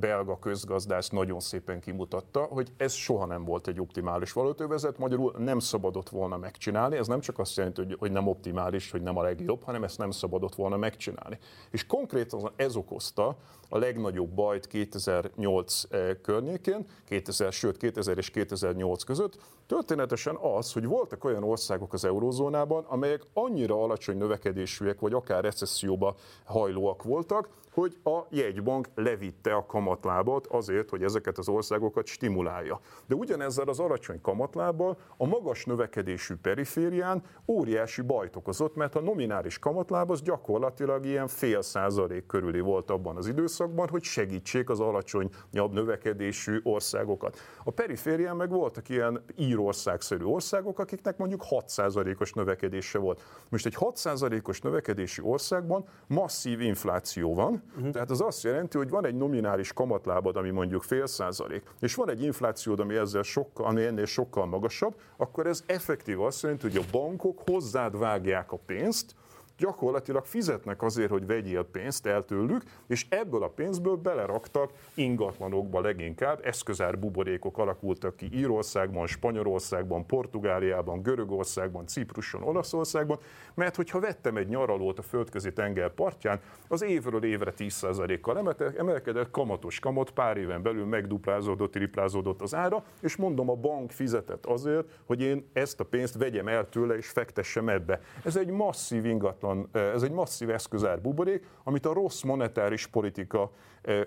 belga 0.00 0.38
közgazdász 0.38 1.08
nagyon 1.08 1.40
szépen 1.40 1.80
kimutatta, 1.80 2.42
hogy 2.42 2.72
ez 2.76 2.92
soha 2.92 3.26
nem 3.26 3.44
volt 3.44 3.68
egy 3.68 3.80
optimális 3.80 4.32
valótővezet, 4.32 4.98
magyarul 4.98 5.34
nem 5.38 5.58
szabadott 5.58 6.08
volna 6.08 6.36
megcsinálni. 6.36 6.96
Ez 6.96 7.06
nem 7.06 7.20
csak 7.20 7.38
azt 7.38 7.56
jelenti, 7.56 7.96
hogy 7.98 8.12
nem 8.12 8.26
optimális, 8.26 8.90
hogy 8.90 9.02
nem 9.02 9.16
a 9.16 9.22
legjobb, 9.22 9.62
hanem 9.62 9.84
ezt 9.84 9.98
nem 9.98 10.10
szabadott 10.10 10.54
volna 10.54 10.76
megcsinálni. 10.76 11.38
És 11.70 11.86
konkrétan 11.86 12.52
ez 12.56 12.76
okozta 12.76 13.36
a 13.72 13.78
legnagyobb 13.78 14.30
bajt 14.30 14.66
2008 14.66 15.82
környékén, 16.22 16.86
2000, 17.04 17.52
sőt 17.52 17.76
2000 17.76 18.18
és 18.18 18.30
2008 18.30 19.02
között, 19.02 19.38
Történetesen 19.70 20.36
az, 20.36 20.72
hogy 20.72 20.86
voltak 20.86 21.24
olyan 21.24 21.44
országok 21.44 21.92
az 21.92 22.04
eurózónában, 22.04 22.84
amelyek 22.84 23.22
annyira 23.32 23.82
alacsony 23.82 24.16
növekedésűek, 24.16 25.00
vagy 25.00 25.12
akár 25.12 25.42
recesszióba 25.42 26.14
hajlóak 26.44 27.02
voltak, 27.02 27.48
hogy 27.72 27.96
a 28.04 28.18
jegybank 28.30 28.88
levitte 28.94 29.54
a 29.54 29.66
kamatlábat 29.66 30.46
azért, 30.46 30.90
hogy 30.90 31.02
ezeket 31.02 31.38
az 31.38 31.48
országokat 31.48 32.06
stimulálja. 32.06 32.80
De 33.06 33.14
ugyanezzel 33.14 33.68
az 33.68 33.78
alacsony 33.80 34.20
kamatlábbal 34.20 34.98
a 35.16 35.26
magas 35.26 35.64
növekedésű 35.64 36.34
periférián 36.42 37.22
óriási 37.46 38.02
bajt 38.02 38.36
okozott, 38.36 38.76
mert 38.76 38.94
a 38.94 39.00
nominális 39.00 39.58
kamatláb 39.58 40.10
az 40.10 40.22
gyakorlatilag 40.22 41.06
ilyen 41.06 41.28
fél 41.28 41.62
százalék 41.62 42.26
körüli 42.26 42.60
volt 42.60 42.90
abban 42.90 43.16
az 43.16 43.26
időszakban, 43.26 43.59
hogy 43.90 44.02
segítsék 44.02 44.70
az 44.70 44.80
alacsonyabb 44.80 45.72
növekedésű 45.72 46.60
országokat. 46.62 47.38
A 47.64 47.70
periférián 47.70 48.36
meg 48.36 48.50
voltak 48.50 48.88
ilyen 48.88 49.24
írországszerű 49.36 50.24
országok, 50.24 50.78
akiknek 50.78 51.16
mondjuk 51.16 51.44
6%-os 51.50 52.32
növekedése 52.32 52.98
volt. 52.98 53.22
Most 53.48 53.66
egy 53.66 53.76
6%-os 53.78 54.60
növekedési 54.60 55.22
országban 55.24 55.84
masszív 56.06 56.60
infláció 56.60 57.34
van, 57.34 57.62
Uh-huh. 57.76 57.92
Tehát 57.92 58.10
az 58.10 58.20
azt 58.20 58.42
jelenti, 58.42 58.76
hogy 58.76 58.90
van 58.90 59.06
egy 59.06 59.14
nominális 59.14 59.72
kamatlábad, 59.72 60.36
ami 60.36 60.50
mondjuk 60.50 60.82
fél 60.82 61.06
százalék, 61.06 61.62
és 61.80 61.94
van 61.94 62.10
egy 62.10 62.22
inflációd, 62.22 62.80
ami, 62.80 62.96
ezzel 62.96 63.22
sokkal, 63.22 63.66
ami 63.66 63.84
ennél 63.84 64.04
sokkal 64.04 64.46
magasabb, 64.46 64.94
akkor 65.16 65.46
ez 65.46 65.62
effektív 65.66 66.20
azt 66.20 66.42
jelenti, 66.42 66.66
hogy 66.66 66.76
a 66.76 66.90
bankok 66.90 67.40
hozzád 67.46 67.98
vágják 67.98 68.52
a 68.52 68.58
pénzt, 68.66 69.14
gyakorlatilag 69.60 70.24
fizetnek 70.24 70.82
azért, 70.82 71.10
hogy 71.10 71.26
vegyél 71.26 71.62
pénzt 71.62 72.06
el 72.06 72.24
tőlük, 72.24 72.62
és 72.86 73.06
ebből 73.08 73.42
a 73.42 73.48
pénzből 73.48 73.96
beleraktak 73.96 74.72
ingatlanokba 74.94 75.80
leginkább, 75.80 76.40
eszközár 76.44 76.98
buborékok 76.98 77.58
alakultak 77.58 78.16
ki 78.16 78.28
Írországban, 78.32 79.06
Spanyolországban, 79.06 80.06
Portugáliában, 80.06 81.02
Görögországban, 81.02 81.86
Cipruson, 81.86 82.42
Olaszországban, 82.42 83.18
mert 83.54 83.76
hogyha 83.76 84.00
vettem 84.00 84.36
egy 84.36 84.48
nyaralót 84.48 84.98
a 84.98 85.02
földközi 85.02 85.52
tenger 85.52 85.90
partján, 85.94 86.40
az 86.68 86.82
évről 86.82 87.24
évre 87.24 87.52
10%-kal 87.56 88.54
emelkedett, 88.76 89.30
kamatos 89.30 89.78
kamat, 89.78 90.10
pár 90.10 90.36
éven 90.36 90.62
belül 90.62 90.84
megduplázódott, 90.84 91.72
triplázódott 91.72 92.42
az 92.42 92.54
ára, 92.54 92.84
és 93.00 93.16
mondom, 93.16 93.50
a 93.50 93.54
bank 93.54 93.90
fizetett 93.90 94.46
azért, 94.46 94.88
hogy 95.06 95.20
én 95.20 95.50
ezt 95.52 95.80
a 95.80 95.84
pénzt 95.84 96.14
vegyem 96.14 96.48
el 96.48 96.68
tőle 96.68 96.96
és 96.96 97.08
fektessem 97.08 97.68
ebbe. 97.68 98.00
Ez 98.24 98.36
egy 98.36 98.50
masszív 98.50 99.04
ingatlan 99.04 99.49
ingatlan, 99.54 99.92
ez 99.94 100.02
egy 100.02 100.10
masszív 100.10 100.50
eszközár 100.50 101.00
buborék, 101.00 101.46
amit 101.64 101.86
a 101.86 101.92
rossz 101.92 102.22
monetáris 102.22 102.86
politika 102.86 103.50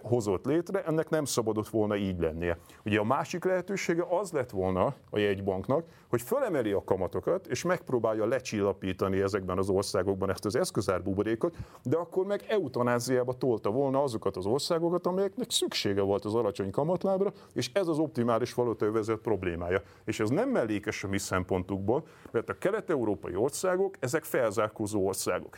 hozott 0.01 0.45
létre, 0.45 0.83
ennek 0.83 1.09
nem 1.09 1.25
szabadott 1.25 1.67
volna 1.67 1.95
így 1.95 2.19
lennie. 2.19 2.57
Ugye 2.85 2.99
a 2.99 3.03
másik 3.03 3.43
lehetősége 3.43 4.05
az 4.09 4.31
lett 4.31 4.49
volna 4.49 4.93
a 5.09 5.17
jegybanknak, 5.17 5.85
hogy 6.09 6.21
felemeli 6.21 6.71
a 6.71 6.83
kamatokat, 6.83 7.47
és 7.47 7.63
megpróbálja 7.63 8.25
lecsillapítani 8.25 9.21
ezekben 9.21 9.57
az 9.57 9.69
országokban 9.69 10.29
ezt 10.29 10.45
az 10.45 10.55
eszközár 10.55 11.03
buborékot, 11.03 11.55
de 11.83 11.97
akkor 11.97 12.25
meg 12.25 12.45
eutanáziába 12.47 13.33
tolta 13.33 13.69
volna 13.71 14.03
azokat 14.03 14.37
az 14.37 14.45
országokat, 14.45 15.05
amelyeknek 15.05 15.51
szüksége 15.51 16.01
volt 16.01 16.25
az 16.25 16.35
alacsony 16.35 16.71
kamatlábra, 16.71 17.31
és 17.53 17.69
ez 17.73 17.87
az 17.87 17.99
optimális 17.99 18.53
valutaövezet 18.53 19.19
problémája. 19.19 19.81
És 20.05 20.19
ez 20.19 20.29
nem 20.29 20.49
mellékes 20.49 21.03
a 21.03 21.07
mi 21.07 21.17
szempontukból, 21.17 22.07
mert 22.31 22.49
a 22.49 22.57
kelet-európai 22.57 23.35
országok, 23.35 23.95
ezek 23.99 24.23
felzárkózó 24.23 25.07
országok. 25.07 25.57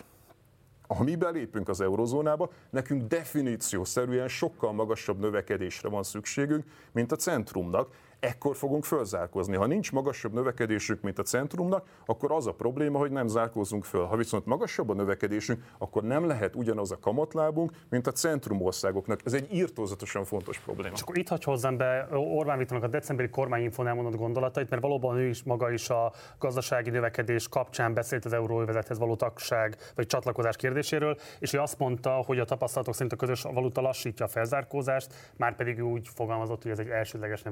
Ha 0.87 1.03
mi 1.03 1.15
belépünk 1.15 1.69
az 1.69 1.81
eurozónába, 1.81 2.49
nekünk 2.69 3.07
definíciószerűen 3.07 4.27
sokkal 4.27 4.73
magasabb 4.73 5.19
növekedésre 5.19 5.89
van 5.89 6.03
szükségünk, 6.03 6.63
mint 6.91 7.11
a 7.11 7.15
centrumnak, 7.15 7.89
ekkor 8.19 8.55
fogunk 8.55 8.83
fölzárkozni. 8.83 9.55
Ha 9.55 9.65
nincs 9.65 9.91
magasabb 9.91 10.33
növekedésünk, 10.33 11.01
mint 11.01 11.19
a 11.19 11.23
centrumnak, 11.23 11.85
akkor 12.05 12.31
az 12.31 12.47
a 12.47 12.53
probléma, 12.53 12.97
hogy 12.97 13.11
nem 13.11 13.27
zárkózunk 13.27 13.83
föl. 13.83 14.05
Ha 14.05 14.15
viszont 14.15 14.45
magasabb 14.45 14.89
a 14.89 14.93
növekedésünk, 14.93 15.63
akkor 15.77 16.03
nem 16.03 16.27
lehet 16.27 16.55
ugyanaz 16.55 16.91
a 16.91 16.99
kamatlábunk, 16.99 17.71
mint 17.89 18.07
a 18.07 18.11
centrum 18.11 18.61
országoknak. 18.61 19.19
Ez 19.23 19.33
egy 19.33 19.53
írtózatosan 19.53 20.23
fontos 20.23 20.59
probléma. 20.59 20.93
És 20.95 21.01
akkor 21.01 21.17
itt 21.17 21.27
hagy 21.27 21.43
hozzám 21.43 21.77
be 21.77 22.07
Orbán 22.11 22.57
Viktornak 22.57 22.87
a 22.87 22.91
decemberi 22.91 23.29
kormányinfon 23.29 23.87
elmondott 23.87 24.15
gondolatait, 24.15 24.69
mert 24.69 24.81
valóban 24.81 25.17
ő 25.17 25.27
is 25.27 25.43
maga 25.43 25.71
is 25.71 25.89
a 25.89 26.13
gazdasági 26.39 26.89
növekedés 26.89 27.47
kapcsán 27.47 27.93
beszélt 27.93 28.25
az 28.25 28.33
euróövezethez 28.33 28.99
való 28.99 29.15
tagság 29.15 29.77
vagy 29.95 30.05
csatlakozás 30.05 30.55
kérdéséről, 30.55 31.17
és 31.39 31.53
ő 31.53 31.59
azt 31.59 31.79
mondta, 31.79 32.09
hogy 32.09 32.39
a 32.39 32.45
tapasztalatok 32.45 32.93
szerint 32.93 33.13
a 33.13 33.15
közös 33.15 33.41
valuta 33.41 33.81
lassítja 33.81 34.25
a 34.25 34.27
felzárkózást, 34.27 35.13
már 35.37 35.55
pedig 35.55 35.83
úgy 35.83 36.07
fogalmazott, 36.07 36.61
hogy 36.61 36.71
ez 36.71 36.79
egy 36.79 36.87
elsődleges 36.87 37.43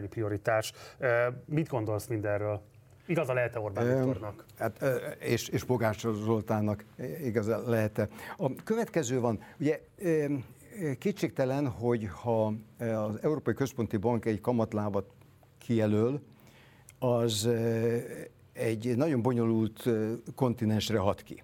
nemzetgazdasági 0.00 0.06
prioritás. 0.06 0.72
Mit 1.44 1.68
gondolsz 1.68 2.06
mindenről? 2.06 2.62
Igaza 3.06 3.32
lehet-e 3.32 3.60
Orbán 3.60 3.86
Viktornak? 3.86 4.44
Hát, 4.58 4.84
és, 5.18 5.48
és 5.48 5.64
Bogás 5.64 5.98
Zoltánnak 5.98 6.84
igaza 7.24 7.68
lehet-e. 7.68 8.08
A 8.36 8.54
következő 8.64 9.20
van, 9.20 9.40
ugye 9.58 9.80
kétségtelen, 10.98 11.68
hogy 11.68 12.08
ha 12.22 12.54
az 12.78 13.22
Európai 13.22 13.54
Központi 13.54 13.96
Bank 13.96 14.24
egy 14.24 14.40
kamatlábat 14.40 15.10
kijelöl, 15.58 16.20
az 16.98 17.48
egy 18.52 18.96
nagyon 18.96 19.22
bonyolult 19.22 19.88
kontinensre 20.34 20.98
hat 20.98 21.22
ki. 21.22 21.42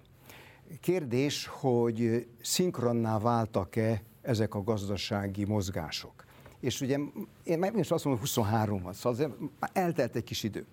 Kérdés, 0.81 1.47
hogy 1.47 2.27
szinkronná 2.41 3.19
váltak-e 3.19 4.01
ezek 4.21 4.55
a 4.55 4.63
gazdasági 4.63 5.45
mozgások 5.45 6.26
és 6.59 6.81
ugye 6.81 6.97
én 7.43 7.59
meg 7.59 7.77
is 7.77 7.91
azt 7.91 8.03
mondom, 8.03 8.21
hogy 8.21 8.33
23 8.33 8.81
van, 8.81 8.93
szóval 8.93 9.11
azért 9.11 9.31
eltelt 9.73 10.15
egy 10.15 10.23
kis 10.23 10.43
idő. 10.43 10.65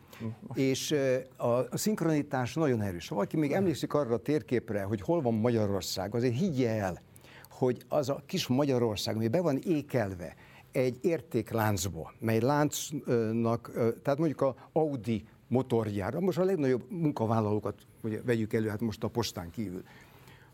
És 0.54 0.94
a, 1.36 1.46
a 1.46 1.76
szinkronitás 1.76 2.54
nagyon 2.54 2.82
erős. 2.82 3.08
Ha 3.08 3.14
valaki 3.14 3.36
még 3.36 3.52
emlékszik 3.52 3.94
arra 3.94 4.14
a 4.14 4.18
térképre, 4.18 4.82
hogy 4.82 5.00
hol 5.00 5.22
van 5.22 5.34
Magyarország, 5.34 6.14
azért 6.14 6.38
higgye 6.38 6.70
el, 6.70 7.02
hogy 7.50 7.82
az 7.88 8.08
a 8.08 8.22
kis 8.26 8.46
Magyarország, 8.46 9.16
ami 9.16 9.28
be 9.28 9.40
van 9.40 9.58
ékelve 9.64 10.34
egy 10.72 10.98
értékláncba, 11.00 12.12
mely 12.18 12.40
láncnak, 12.40 13.70
tehát 14.02 14.18
mondjuk 14.18 14.40
a 14.40 14.54
Audi 14.72 15.24
motorjára, 15.48 16.20
most 16.20 16.38
a 16.38 16.44
legnagyobb 16.44 16.90
munkavállalókat 16.90 17.74
ugye, 18.02 18.22
vegyük 18.22 18.52
elő, 18.52 18.68
hát 18.68 18.80
most 18.80 19.04
a 19.04 19.08
postán 19.08 19.50
kívül. 19.50 19.82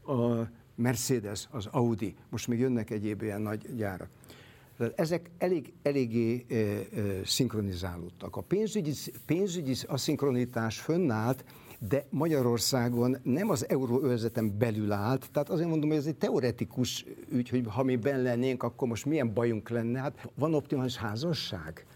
A 0.06 0.48
Mercedes, 0.74 1.48
az 1.50 1.66
Audi, 1.66 2.14
most 2.28 2.48
még 2.48 2.58
jönnek 2.58 2.90
egyéb 2.90 3.22
ilyen 3.22 3.40
nagy 3.40 3.74
gyárak. 3.76 4.08
Ezek 4.94 5.30
elég, 5.38 5.72
eléggé 5.82 6.44
e, 6.48 6.54
e, 6.54 6.84
szinkronizálódtak. 7.24 8.36
A 8.36 8.40
pénzügyi, 8.40 8.92
pénzügyi 9.26 9.74
aszinkronitás 9.86 10.80
fönnállt, 10.80 11.44
de 11.88 12.06
Magyarországon 12.10 13.16
nem 13.22 13.50
az 13.50 13.68
euróövezeten 13.68 14.58
belül 14.58 14.92
állt, 14.92 15.28
tehát 15.32 15.50
azért 15.50 15.68
mondom, 15.68 15.88
hogy 15.88 15.98
ez 15.98 16.06
egy 16.06 16.16
teoretikus 16.16 17.04
ügy, 17.30 17.48
hogy 17.48 17.64
ha 17.68 17.82
mi 17.82 17.96
benn 17.96 18.22
lennénk, 18.22 18.62
akkor 18.62 18.88
most 18.88 19.06
milyen 19.06 19.34
bajunk 19.34 19.68
lenne. 19.68 20.00
Hát 20.00 20.30
van 20.34 20.54
optimális 20.54 20.96
házasság? 20.96 21.86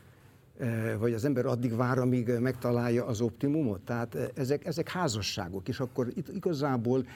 Vagy 0.98 1.12
az 1.12 1.24
ember 1.24 1.46
addig 1.46 1.76
vár, 1.76 1.98
amíg 1.98 2.38
megtalálja 2.38 3.06
az 3.06 3.20
optimumot. 3.20 3.80
Tehát 3.80 4.16
ezek, 4.34 4.64
ezek 4.64 4.88
házasságok, 4.88 5.68
és 5.68 5.80
akkor 5.80 6.08
itt 6.14 6.28
igazából 6.28 7.06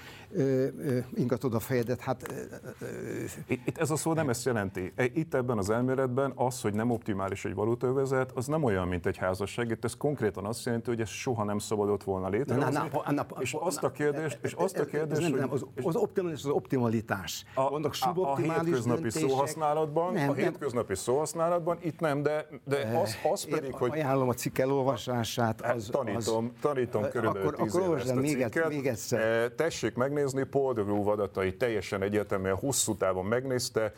ingatod 1.14 1.54
a 1.54 1.60
fejedet, 1.60 2.00
hát... 2.00 2.34
Itt, 3.46 3.78
ez 3.78 3.90
a 3.90 3.96
szó 3.96 4.12
nem 4.12 4.28
ezt 4.28 4.44
jelenti. 4.44 4.92
E, 4.94 5.04
itt 5.04 5.34
ebben 5.34 5.58
az 5.58 5.70
elméletben 5.70 6.32
az, 6.34 6.60
hogy 6.60 6.74
nem 6.74 6.90
optimális 6.90 7.44
egy 7.44 7.54
valutaövezet, 7.54 8.32
az 8.34 8.46
nem 8.46 8.62
olyan, 8.62 8.88
mint 8.88 9.06
egy 9.06 9.16
házasság. 9.16 9.70
Itt 9.70 9.84
ez 9.84 9.96
konkrétan 9.96 10.44
azt 10.44 10.64
jelenti, 10.64 10.90
hogy 10.90 11.00
ez 11.00 11.08
soha 11.08 11.44
nem 11.44 11.58
szabadott 11.58 12.02
volna 12.02 12.28
létrehozni. 12.28 12.72
Na, 12.72 12.88
na, 13.06 13.12
na, 13.12 13.26
és 13.38 13.52
azt 13.60 13.82
a 13.82 13.92
kérdést, 13.92 14.38
és 14.42 14.52
azt 14.52 14.78
a 14.78 14.84
kérdést, 14.84 15.20
nem, 15.20 15.38
nem, 15.38 15.52
az, 15.52 15.66
az, 15.82 15.96
optimális, 15.96 16.44
az 16.44 16.50
optimalitás. 16.50 17.44
A, 17.54 17.70
Mondok, 17.70 17.94
a, 18.00 18.20
a 18.20 18.36
hétköznapi 18.36 19.00
döntések. 19.00 19.28
szóhasználatban, 19.28 20.12
nem, 20.12 20.28
a 20.28 20.32
hétköznapi 20.32 20.94
szóhasználatban 20.94 21.78
itt 21.80 22.00
nem, 22.00 22.22
de, 22.22 22.46
de 22.64 22.98
az, 23.02 23.14
az 23.32 23.44
pedig, 23.44 23.74
hogy... 23.74 23.90
Ajánlom 23.90 24.28
a 24.28 24.34
cikk 24.34 24.58
elolvasását. 24.58 25.60
Hát 25.60 25.74
az, 25.74 25.88
tanítom, 25.90 26.52
az, 26.54 26.60
tanítom 26.60 27.08
körülbelül 27.08 27.48
akkor, 27.48 27.66
akkor 27.68 27.80
olvasd 27.80 28.14
még, 28.14 28.46
még 28.68 28.86
egyszer. 28.86 29.20
Eh, 29.20 29.48
tessék 29.56 29.94
megnézni, 29.94 30.44
Paul 30.44 30.72
de 30.72 30.82
Grove 30.82 31.10
adatai 31.10 31.56
teljesen 31.56 32.02
egyértelműen 32.02 32.56
hosszú 32.56 32.96
távon 32.96 33.24
megnézte, 33.24 33.92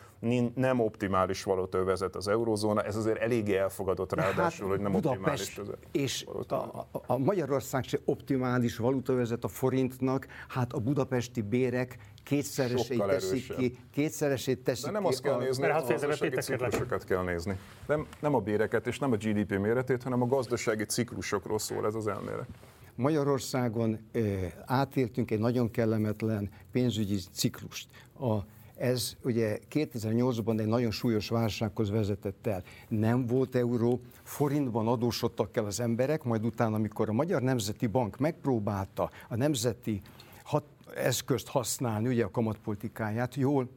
nem 0.54 0.80
optimális 0.80 1.42
valutaövezet 1.42 2.16
az 2.16 2.28
eurozóna, 2.28 2.82
ez 2.82 2.96
azért 2.96 3.18
eléggé 3.18 3.56
elfogadott 3.56 4.14
hát 4.14 4.24
ráadásul, 4.24 4.66
hát, 4.66 4.74
hogy 4.74 4.84
nem 4.84 4.92
Budapest 4.92 5.58
optimális 5.58 5.80
És 5.92 6.26
a, 6.48 6.54
a, 6.54 6.88
a 7.06 7.18
Magyarország 7.18 7.84
se 7.84 7.98
optimális 8.04 8.76
valutaövezet 8.76 9.44
a 9.44 9.48
forintnak, 9.48 10.26
hát 10.48 10.72
a 10.72 10.78
budapesti 10.78 11.42
bérek 11.42 11.98
kétszeresét 12.24 13.06
teszik 13.06 13.56
ki, 13.56 13.78
kétszeresét 13.92 14.64
teszik 14.64 14.84
De 14.84 14.90
nem 14.90 15.06
azt 15.06 15.22
kell 15.22 15.38
nézni, 15.38 15.66
a, 15.66 15.76
a 15.76 15.86
gazdasági 15.86 16.36
ciklusokat 16.36 17.04
kell 17.04 17.22
nézni. 17.22 17.58
Nem, 17.86 18.06
nem 18.20 18.34
a 18.34 18.40
béreket 18.40 18.86
és 18.86 18.98
nem 18.98 19.12
a 19.12 19.16
GDP 19.16 19.58
méretét, 19.58 20.02
hanem 20.02 20.22
a 20.22 20.26
gazdasági 20.26 20.84
ciklusokról 20.84 21.58
szól 21.58 21.86
ez 21.86 21.94
az 21.94 22.06
elmélet. 22.06 22.48
Magyarországon 22.94 23.98
ö, 24.12 24.46
átéltünk 24.64 25.30
egy 25.30 25.38
nagyon 25.38 25.70
kellemetlen 25.70 26.50
pénzügyi 26.72 27.18
ciklust. 27.32 27.88
A, 28.18 28.34
ez 28.80 29.16
ugye 29.22 29.58
2008-ban 29.70 30.60
egy 30.60 30.66
nagyon 30.66 30.90
súlyos 30.90 31.28
válsághoz 31.28 31.90
vezetett 31.90 32.46
el. 32.46 32.62
Nem 32.88 33.26
volt 33.26 33.54
euró, 33.54 34.00
forintban 34.22 34.88
adósodtak 34.88 35.56
el 35.56 35.64
az 35.64 35.80
emberek, 35.80 36.24
majd 36.24 36.44
utána, 36.44 36.74
amikor 36.74 37.08
a 37.08 37.12
Magyar 37.12 37.42
Nemzeti 37.42 37.86
Bank 37.86 38.18
megpróbálta 38.18 39.10
a 39.28 39.36
nemzeti 39.36 40.00
hat, 40.44 40.64
eszközt 40.96 41.48
használni, 41.48 42.08
ugye 42.08 42.24
a 42.24 42.30
kamatpolitikáját, 42.30 43.34
jól 43.34 43.68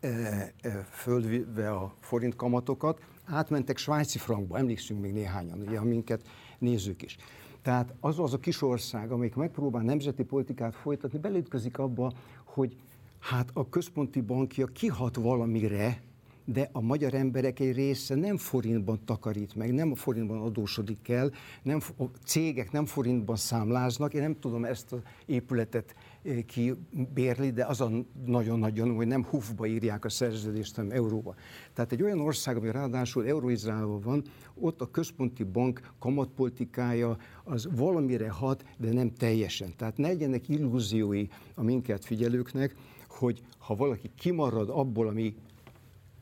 e, 0.00 0.08
e, 0.08 0.52
földve 0.90 1.70
a 1.70 1.94
forint 2.00 2.36
kamatokat, 2.36 3.00
átmentek 3.24 3.76
svájci 3.76 4.18
frankba, 4.18 4.58
emlékszünk 4.58 5.00
még 5.00 5.12
néhányan, 5.12 5.60
ugye, 5.60 5.78
aminket 5.78 6.22
nézzük 6.58 7.02
is. 7.02 7.16
Tehát 7.62 7.94
az 8.00 8.18
az 8.18 8.32
a 8.32 8.38
kis 8.38 8.62
ország, 8.62 9.10
amelyik 9.10 9.34
megpróbál 9.34 9.82
nemzeti 9.82 10.22
politikát 10.22 10.74
folytatni, 10.74 11.18
belütközik 11.18 11.78
abba, 11.78 12.12
hogy 12.44 12.76
hát 13.22 13.50
a 13.52 13.68
központi 13.68 14.20
bankja 14.20 14.66
kihat 14.66 15.16
valamire, 15.16 16.02
de 16.44 16.68
a 16.72 16.80
magyar 16.80 17.14
emberek 17.14 17.60
egy 17.60 17.74
része 17.74 18.14
nem 18.14 18.36
forintban 18.36 19.04
takarít 19.04 19.54
meg, 19.54 19.72
nem 19.72 19.90
a 19.90 19.94
forintban 19.94 20.40
adósodik 20.40 21.08
el, 21.08 21.32
nem, 21.62 21.80
a 21.98 22.04
cégek 22.24 22.72
nem 22.72 22.86
forintban 22.86 23.36
számláznak. 23.36 24.14
Én 24.14 24.20
nem 24.20 24.38
tudom 24.40 24.64
ezt 24.64 24.92
az 24.92 24.98
épületet 25.26 25.94
eh, 26.22 26.42
kibérli, 26.42 27.50
de 27.50 27.64
az 27.64 27.80
a 27.80 27.90
nagyon 28.26 28.58
nagyon, 28.58 28.94
hogy 28.94 29.06
nem 29.06 29.24
hufba 29.24 29.66
írják 29.66 30.04
a 30.04 30.08
szerződést, 30.08 30.76
hanem 30.76 30.90
euróba. 30.90 31.34
Tehát 31.72 31.92
egy 31.92 32.02
olyan 32.02 32.20
ország, 32.20 32.56
ami 32.56 32.70
ráadásul 32.70 33.26
euróizálva 33.26 33.98
van, 33.98 34.22
ott 34.54 34.80
a 34.80 34.90
központi 34.90 35.44
bank 35.44 35.94
kamatpolitikája 35.98 37.16
az 37.44 37.68
valamire 37.74 38.30
hat, 38.30 38.64
de 38.78 38.92
nem 38.92 39.12
teljesen. 39.12 39.72
Tehát 39.76 39.96
ne 39.96 40.06
legyenek 40.06 40.48
illúziói 40.48 41.26
a 41.54 41.62
minket 41.62 42.04
figyelőknek, 42.04 42.74
hogy 43.12 43.42
ha 43.58 43.74
valaki 43.74 44.10
kimarad 44.18 44.68
abból, 44.68 45.08
ami 45.08 45.34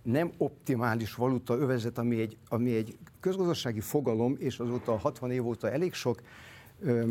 nem 0.02 0.30
optimális 0.36 1.14
valuta 1.14 1.56
övezet, 1.56 1.98
ami 1.98 2.20
egy, 2.20 2.36
ami 2.48 2.74
egy 2.74 2.98
közgazdasági 3.20 3.80
fogalom, 3.80 4.36
és 4.38 4.58
azóta 4.58 4.96
60 4.96 5.30
év 5.30 5.46
óta 5.46 5.70
elég 5.70 5.92
sok 5.92 6.22
ö, 6.80 7.10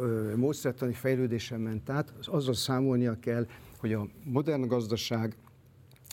ö, 0.00 0.32
módszertani 0.36 0.92
fejlődésen 0.92 1.60
ment 1.60 1.90
át, 1.90 2.12
az 2.18 2.28
azzal 2.28 2.54
számolnia 2.54 3.18
kell, 3.20 3.46
hogy 3.78 3.92
a 3.92 4.08
modern 4.24 4.66
gazdaság, 4.66 5.36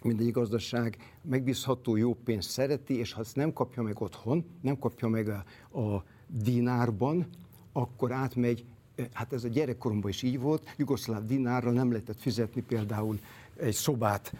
mindegyik 0.03 0.33
gazdaság 0.33 0.97
megbízható 1.21 1.95
jó 1.95 2.13
pénzt 2.13 2.49
szereti, 2.49 2.97
és 2.97 3.13
ha 3.13 3.21
ezt 3.21 3.35
nem 3.35 3.53
kapja 3.53 3.83
meg 3.83 4.01
otthon, 4.01 4.45
nem 4.61 4.79
kapja 4.79 5.07
meg 5.07 5.29
a, 5.29 5.79
a 5.79 6.03
dinárban, 6.27 7.27
akkor 7.71 8.11
átmegy, 8.11 8.65
hát 9.13 9.33
ez 9.33 9.43
a 9.43 9.47
gyerekkoromban 9.47 10.09
is 10.09 10.21
így 10.21 10.39
volt, 10.39 10.73
jugoszláv 10.77 11.25
dinárra 11.25 11.71
nem 11.71 11.91
lehetett 11.91 12.19
fizetni 12.19 12.61
például 12.61 13.19
egy 13.59 13.73
szobát 13.73 14.33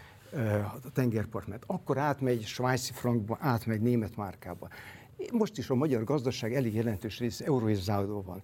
a 0.84 0.90
tengerpart, 0.92 1.46
mert 1.46 1.64
akkor 1.66 1.98
átmegy 1.98 2.44
svájci 2.44 2.92
frankba, 2.92 3.36
átmegy 3.40 3.80
német 3.80 4.16
márkába. 4.16 4.68
Most 5.32 5.58
is 5.58 5.70
a 5.70 5.74
magyar 5.74 6.04
gazdaság 6.04 6.54
elég 6.54 6.74
jelentős 6.74 7.18
része 7.18 7.44
euróizálódó 7.44 8.22
van. 8.22 8.40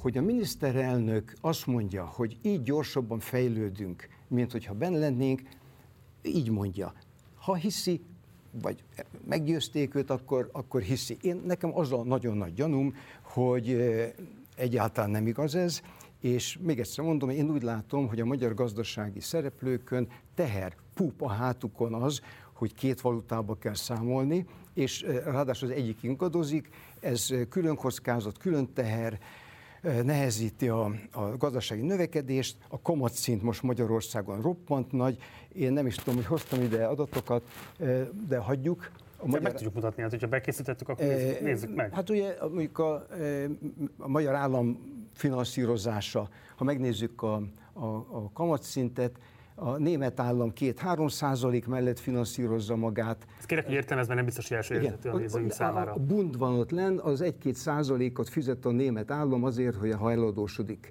Hogy 0.00 0.16
a 0.16 0.22
miniszterelnök 0.22 1.32
azt 1.40 1.66
mondja, 1.66 2.04
hogy 2.04 2.38
így 2.42 2.62
gyorsabban 2.62 3.18
fejlődünk, 3.18 4.08
mint 4.28 4.52
hogyha 4.52 4.74
benne 4.74 4.98
lennénk, 4.98 5.42
így 6.22 6.50
mondja. 6.50 6.92
Ha 7.34 7.54
hiszi, 7.54 8.00
vagy 8.62 8.82
meggyőzték 9.28 9.94
őt, 9.94 10.10
akkor, 10.10 10.48
akkor 10.52 10.80
hiszi. 10.80 11.16
Én 11.20 11.42
nekem 11.46 11.76
az 11.78 11.92
a 11.92 12.04
nagyon 12.04 12.36
nagy 12.36 12.54
gyanúm, 12.54 12.94
hogy 13.22 13.76
egyáltalán 14.56 15.10
nem 15.10 15.26
igaz 15.26 15.54
ez, 15.54 15.80
És 16.20 16.58
még 16.60 16.78
egyszer 16.78 17.04
mondom, 17.04 17.30
én 17.30 17.50
úgy 17.50 17.62
látom, 17.62 18.08
hogy 18.08 18.20
a 18.20 18.24
magyar 18.24 18.54
gazdasági 18.54 19.20
szereplőkön 19.20 20.08
teher, 20.34 20.74
pup 20.94 21.22
a 21.22 21.28
hátukon 21.28 21.94
az, 21.94 22.20
hogy 22.52 22.74
két 22.74 23.00
valutába 23.00 23.54
kell 23.54 23.74
számolni, 23.74 24.46
és 24.74 25.06
ráadásul 25.24 25.70
az 25.70 25.74
egyik 25.74 26.02
ingadozik, 26.02 26.68
ez 27.00 27.28
külön 27.48 27.76
kockázat, 27.76 28.38
külön 28.38 28.72
teher, 28.72 29.18
nehezíti 30.02 30.68
a, 30.68 30.84
a 31.12 31.36
gazdasági 31.38 31.82
növekedést, 31.82 32.56
a 32.68 32.80
kamatszint 32.80 33.42
most 33.42 33.62
Magyarországon 33.62 34.40
roppant 34.40 34.92
nagy, 34.92 35.18
én 35.52 35.72
nem 35.72 35.86
is 35.86 35.94
tudom, 35.94 36.14
hogy 36.14 36.26
hoztam 36.26 36.62
ide 36.62 36.84
adatokat, 36.84 37.42
de 38.28 38.36
hagyjuk. 38.38 38.90
A 39.16 39.26
magyar... 39.26 39.42
Meg 39.42 39.52
tudjuk 39.52 39.74
mutatni, 39.74 40.02
hát, 40.02 40.10
hogyha 40.10 40.26
bekészítettük, 40.26 40.88
akkor 40.88 41.04
nézzük, 41.04 41.40
nézzük 41.40 41.74
meg. 41.74 41.94
Hát 41.94 42.10
ugye 42.10 42.36
mondjuk 42.40 42.78
a, 42.78 43.06
a 43.98 44.08
magyar 44.08 44.34
állam 44.34 44.94
finanszírozása, 45.14 46.28
ha 46.56 46.64
megnézzük 46.64 47.22
a, 47.22 47.42
a, 47.72 47.86
a 47.86 48.30
kamatszintet, 48.32 49.18
a 49.58 49.76
német 49.76 50.20
állam 50.20 50.52
2-3 50.60 51.10
százalék 51.10 51.66
mellett 51.66 51.98
finanszírozza 51.98 52.76
magát. 52.76 53.26
Ezt 53.38 53.46
kérek, 53.46 53.64
hogy 53.64 53.74
értem, 53.74 53.98
ez 53.98 54.06
már 54.06 54.16
nem 54.16 54.24
biztos, 54.24 54.48
hogy 54.48 54.56
első 54.56 54.74
érzető 54.74 55.10
a 55.10 55.16
nézőink 55.16 55.52
számára. 55.52 55.92
A 55.92 55.98
bund 55.98 56.38
van 56.38 56.58
ott 56.58 56.70
lenn, 56.70 56.98
az 56.98 57.22
1-2 57.24 57.52
százalékot 57.52 58.28
fizet 58.28 58.64
a 58.64 58.70
német 58.70 59.10
állam 59.10 59.44
azért, 59.44 59.76
hogy 59.76 59.92
hajladósodik. 59.92 60.90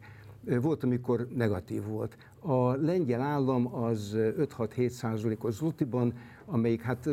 Volt, 0.62 0.84
amikor 0.84 1.28
negatív 1.36 1.84
volt. 1.84 2.18
A 2.40 2.76
lengyel 2.76 3.22
állam 3.22 3.76
az 3.76 4.16
5-6-7 4.18 4.90
százalékos 4.90 5.54
zlotiban, 5.54 6.14
amelyik 6.46 6.82
hát 6.82 7.10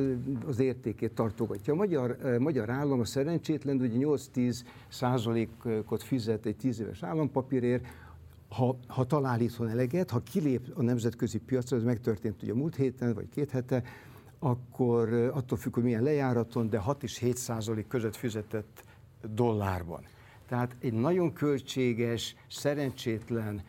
az 0.47 0.59
értékét 0.59 1.13
tartogatja. 1.13 1.73
A 1.73 1.77
magyar, 1.77 2.17
magyar 2.39 2.71
állam 2.71 3.01
a 3.01 3.05
szerencsétlen 3.05 3.77
ugye 3.81 4.07
8-10 4.07 4.61
százalékot 4.89 6.03
fizet 6.03 6.47
egy 6.47 6.57
10 6.57 6.81
éves 6.81 7.03
állampapírért, 7.03 7.87
ha, 8.49 8.77
ha 8.87 9.05
talál 9.05 9.41
itthon 9.41 9.69
eleget, 9.69 10.11
ha 10.11 10.21
kilép 10.21 10.73
a 10.75 10.83
nemzetközi 10.83 11.39
piacra, 11.39 11.77
ez 11.77 11.83
megtörtént 11.83 12.43
ugye 12.43 12.55
múlt 12.55 12.77
héten, 12.77 13.15
vagy 13.15 13.29
két 13.29 13.51
hete, 13.51 13.83
akkor 14.39 15.13
attól 15.13 15.59
függ, 15.59 15.75
hogy 15.75 15.83
milyen 15.83 16.03
lejáraton, 16.03 16.71
de 16.71 16.79
6 16.79 17.03
és 17.03 17.19
7 17.19 17.37
százalék 17.37 17.87
között 17.87 18.17
fizetett 18.17 18.85
dollárban. 19.35 20.05
Tehát 20.49 20.77
egy 20.79 20.93
nagyon 20.93 21.33
költséges, 21.33 22.37
szerencsétlen, 22.49 23.63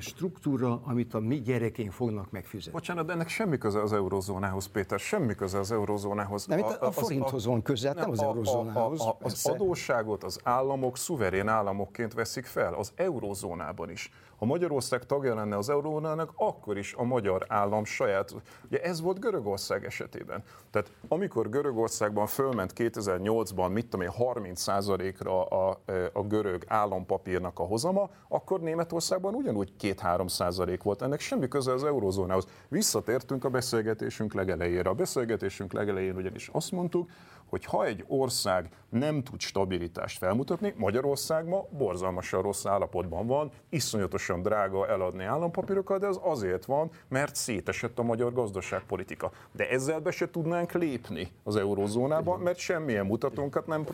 struktúra, 0.00 0.80
amit 0.84 1.14
a 1.14 1.20
mi 1.20 1.40
gyerekeink 1.40 1.92
fognak 1.92 2.30
megfizetni. 2.30 2.72
Bocsánat, 2.72 3.06
de 3.06 3.12
ennek 3.12 3.28
semmi 3.28 3.58
köze 3.58 3.80
az 3.80 3.92
eurozónához, 3.92 4.66
Péter, 4.66 4.98
semmi 4.98 5.34
köze 5.34 5.58
az 5.58 5.72
eurozónához. 5.72 6.46
Nem, 6.46 6.62
a, 6.62 6.68
a, 6.68 6.86
a 6.86 6.90
forinthoz 6.90 7.44
van 7.44 7.62
köze, 7.62 7.86
hát 7.86 7.96
nem, 7.96 8.04
nem 8.04 8.12
az 8.12 8.22
eurozónához. 8.22 9.00
A, 9.00 9.04
a, 9.04 9.08
a, 9.08 9.16
az 9.20 9.46
adósságot 9.46 10.24
az 10.24 10.40
államok 10.42 10.96
szuverén 10.96 11.48
államokként 11.48 12.14
veszik 12.14 12.44
fel, 12.44 12.74
az 12.74 12.92
eurozónában 12.94 13.90
is. 13.90 14.10
Ha 14.40 14.46
Magyarország 14.46 15.06
tagja 15.06 15.34
lenne 15.34 15.56
az 15.56 15.68
eurónának, 15.68 16.32
akkor 16.36 16.78
is 16.78 16.94
a 16.94 17.02
magyar 17.02 17.44
állam 17.48 17.84
saját. 17.84 18.34
Ugye 18.64 18.82
ez 18.82 19.00
volt 19.00 19.20
Görögország 19.20 19.84
esetében. 19.84 20.42
Tehát 20.70 20.90
amikor 21.08 21.48
Görögországban 21.48 22.26
fölment 22.26 22.72
2008-ban, 22.76 23.72
mit 23.72 23.86
tudom 23.86 24.06
én, 24.06 24.12
30%-ra 24.18 25.44
a, 25.44 25.80
a 26.12 26.22
görög 26.22 26.64
állampapírnak 26.66 27.58
a 27.58 27.62
hozama, 27.62 28.10
akkor 28.28 28.60
Németországban 28.60 29.34
ugyanúgy 29.34 29.72
2-3 29.80 30.28
százalék 30.28 30.82
volt. 30.82 31.02
Ennek 31.02 31.20
semmi 31.20 31.48
köze 31.48 31.72
az 31.72 31.84
eurózónához. 31.84 32.46
Visszatértünk 32.68 33.44
a 33.44 33.48
beszélgetésünk 33.48 34.34
legelejére. 34.34 34.88
A 34.88 34.94
beszélgetésünk 34.94 35.72
legelején 35.72 36.16
ugyanis 36.16 36.48
azt 36.52 36.72
mondtuk, 36.72 37.10
hogy 37.50 37.64
ha 37.64 37.84
egy 37.84 38.04
ország 38.08 38.68
nem 38.88 39.22
tud 39.22 39.40
stabilitást 39.40 40.18
felmutatni, 40.18 40.74
Magyarország 40.76 41.46
ma 41.48 41.66
borzalmasan 41.70 42.42
rossz 42.42 42.66
állapotban 42.66 43.26
van, 43.26 43.50
iszonyatosan 43.68 44.42
drága 44.42 44.88
eladni 44.88 45.24
állampapírokat, 45.24 46.00
de 46.00 46.06
az 46.06 46.20
azért 46.22 46.64
van, 46.64 46.90
mert 47.08 47.34
szétesett 47.34 47.98
a 47.98 48.02
magyar 48.02 48.32
gazdaságpolitika. 48.32 49.30
De 49.52 49.68
ezzel 49.68 50.00
be 50.00 50.10
se 50.10 50.30
tudnánk 50.30 50.72
lépni 50.72 51.28
az 51.44 51.56
eurózónába, 51.56 52.36
mert 52.36 52.58
semmilyen 52.58 53.06
mutatónkat 53.06 53.66
nem... 53.66 53.84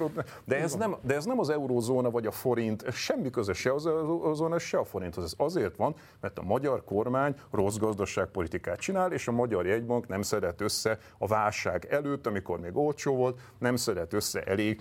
De 0.44 0.60
ez 0.60 0.74
nem, 0.74 0.96
de 1.02 1.14
ez 1.14 1.24
nem 1.24 1.38
az 1.38 1.50
eurózóna 1.50 2.10
vagy 2.10 2.26
a 2.26 2.30
forint, 2.30 2.82
ez 2.82 2.94
semmi 2.94 3.30
köze 3.30 3.52
se 3.52 3.72
az 3.72 3.86
eurózóna, 3.86 4.58
se 4.58 4.78
a 4.78 4.84
forinthoz. 4.84 5.24
Ez 5.24 5.34
azért 5.36 5.76
van, 5.76 5.94
mert 6.20 6.38
a 6.38 6.42
magyar 6.42 6.84
kormány 6.84 7.34
rossz 7.50 7.76
gazdaságpolitikát 7.76 8.80
csinál, 8.80 9.12
és 9.12 9.28
a 9.28 9.32
magyar 9.32 9.66
jegybank 9.66 10.08
nem 10.08 10.22
szedett 10.22 10.60
össze 10.60 10.98
a 11.18 11.26
válság 11.26 11.86
előtt, 11.90 12.26
amikor 12.26 12.60
még 12.60 12.76
olcsó 12.76 13.14
volt, 13.14 13.40
nem 13.58 13.76
szedett 13.76 14.12
össze 14.12 14.42
elég 14.42 14.80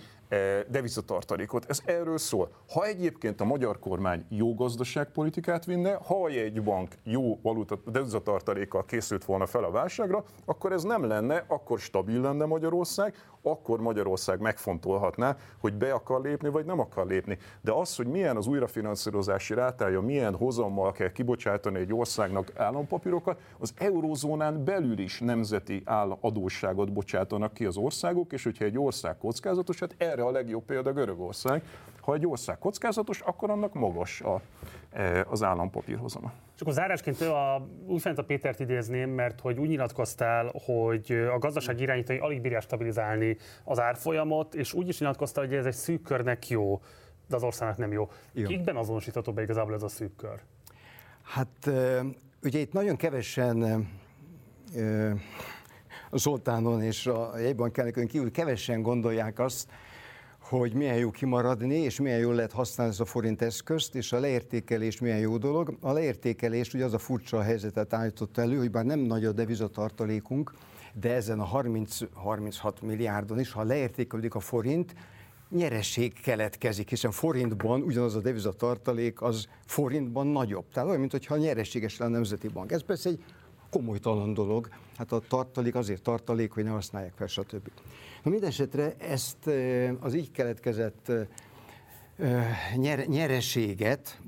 devizatartalékot. 0.68 1.64
Ez 1.68 1.82
erről 1.84 2.18
szól. 2.18 2.50
Ha 2.70 2.84
egyébként 2.84 3.40
a 3.40 3.44
magyar 3.44 3.78
kormány 3.78 4.24
jó 4.28 4.54
gazdaságpolitikát 4.54 5.64
vinne, 5.64 5.98
ha 6.06 6.28
egy 6.28 6.62
bank 6.62 6.94
jó 7.02 7.38
valuta, 7.42 7.78
devizatartalékkal 7.86 8.84
készült 8.84 9.24
volna 9.24 9.46
fel 9.46 9.64
a 9.64 9.70
válságra, 9.70 10.24
akkor 10.44 10.72
ez 10.72 10.82
nem 10.82 11.04
lenne, 11.04 11.44
akkor 11.46 11.78
stabil 11.78 12.20
lenne 12.20 12.44
Magyarország, 12.44 13.14
akkor 13.42 13.80
Magyarország 13.80 14.40
megfontolhatná, 14.40 15.36
hogy 15.60 15.74
be 15.74 15.92
akar 15.92 16.20
lépni, 16.20 16.48
vagy 16.48 16.64
nem 16.64 16.80
akar 16.80 17.06
lépni. 17.06 17.38
De 17.60 17.72
az, 17.72 17.96
hogy 17.96 18.06
milyen 18.06 18.36
az 18.36 18.46
újrafinanszírozási 18.46 19.54
rátája, 19.54 20.00
milyen 20.00 20.34
hozammal 20.34 20.92
kell 20.92 21.12
kibocsátani 21.12 21.78
egy 21.78 21.92
országnak 21.92 22.52
állampapírokat, 22.56 23.40
az 23.58 23.72
eurózónán 23.76 24.64
belül 24.64 24.98
is 24.98 25.20
nemzeti 25.20 25.82
adósságot 26.20 26.92
bocsátanak 26.92 27.54
ki 27.54 27.64
az 27.64 27.76
országok, 27.76 28.32
és 28.32 28.44
hogyha 28.44 28.64
egy 28.64 28.78
ország 28.78 29.18
kockázatos, 29.18 29.78
hát 29.80 29.94
erre 30.16 30.24
a 30.24 30.30
legjobb 30.30 30.64
példa 30.64 30.92
Görögország. 30.92 31.62
Ha 32.00 32.14
egy 32.14 32.26
ország 32.26 32.58
kockázatos, 32.58 33.20
akkor 33.20 33.50
annak 33.50 33.74
magas 33.74 34.20
a, 34.20 34.40
e, 34.90 35.26
az 35.28 35.42
állampapírhozama. 35.42 36.32
És 36.54 36.60
akkor 36.60 36.72
zárásként 36.72 37.20
a, 37.20 37.66
úgy 37.86 38.00
fent 38.00 38.18
a 38.18 38.24
Pétert 38.24 38.60
idézném, 38.60 39.10
mert 39.10 39.40
hogy 39.40 39.58
úgy 39.58 39.68
nyilatkoztál, 39.68 40.52
hogy 40.64 41.12
a 41.34 41.38
gazdaság 41.38 41.80
irányítói 41.80 42.18
alig 42.18 42.40
bírják 42.40 42.62
stabilizálni 42.62 43.36
az 43.64 43.80
árfolyamot, 43.80 44.54
és 44.54 44.72
úgy 44.72 44.88
is 44.88 44.98
nyilatkoztál, 44.98 45.44
hogy 45.44 45.54
ez 45.54 45.66
egy 45.66 45.72
szűk 45.72 46.02
körnek 46.02 46.48
jó, 46.48 46.80
de 47.28 47.36
az 47.36 47.42
országnak 47.42 47.78
nem 47.78 47.92
jó. 47.92 48.10
jó. 48.32 48.46
Kikben 48.46 48.76
azonosítható 48.76 49.32
be 49.32 49.42
igazából 49.42 49.74
ez 49.74 49.82
a 49.82 49.88
szűk 49.88 50.16
kör? 50.16 50.40
Hát 51.22 51.70
ugye 52.42 52.58
itt 52.58 52.72
nagyon 52.72 52.96
kevesen 52.96 53.88
Zoltánon 56.12 56.82
és 56.82 57.06
a 57.06 57.38
jegybankelnökön 57.38 58.06
kívül 58.06 58.30
kevesen 58.30 58.82
gondolják 58.82 59.38
azt, 59.38 59.70
hogy 60.48 60.74
milyen 60.74 60.96
jó 60.96 61.10
kimaradni, 61.10 61.74
és 61.74 62.00
milyen 62.00 62.18
jól 62.18 62.34
lehet 62.34 62.52
használni 62.52 62.92
ezt 62.92 63.00
a 63.00 63.04
forint 63.04 63.42
eszközt, 63.42 63.94
és 63.94 64.12
a 64.12 64.18
leértékelés 64.18 65.00
milyen 65.00 65.18
jó 65.18 65.36
dolog. 65.36 65.76
A 65.80 65.92
leértékelés 65.92 66.74
ugye 66.74 66.84
az 66.84 66.92
a 66.92 66.98
furcsa 66.98 67.42
helyzetet 67.42 67.92
állított 67.92 68.38
elő, 68.38 68.56
hogy 68.56 68.70
bár 68.70 68.84
nem 68.84 68.98
nagy 68.98 69.24
a 69.24 69.32
devizatartalékunk, 69.32 70.52
de 71.00 71.12
ezen 71.14 71.40
a 71.40 71.44
30, 71.44 71.98
36 72.12 72.82
milliárdon 72.82 73.40
is, 73.40 73.52
ha 73.52 73.62
leértékelődik 73.62 74.34
a 74.34 74.40
forint, 74.40 74.94
nyereség 75.50 76.20
keletkezik, 76.20 76.88
hiszen 76.88 77.10
forintban 77.10 77.82
ugyanaz 77.82 78.14
a 78.14 78.20
devizatartalék 78.20 79.22
az 79.22 79.46
forintban 79.66 80.26
nagyobb. 80.26 80.64
Tehát 80.72 80.88
olyan, 80.88 81.00
mintha 81.00 81.36
nyereséges 81.36 81.98
lenne 81.98 82.10
a 82.10 82.14
Nemzeti 82.14 82.48
Bank. 82.48 82.72
Ez 82.72 82.82
persze 82.82 83.08
egy 83.08 83.24
komolytalan 83.70 84.34
dolog. 84.34 84.68
Hát 84.96 85.12
a 85.12 85.20
tartalék 85.28 85.74
azért 85.74 86.02
tartalék, 86.02 86.52
hogy 86.52 86.64
ne 86.64 86.70
használják 86.70 87.12
fel, 87.16 87.26
stb. 87.26 87.68
Na 88.22 88.30
mindesetre 88.30 88.94
ezt 88.98 89.50
az 90.00 90.14
így 90.14 90.30
keletkezett 90.30 91.12
nyereséget, 93.06 94.20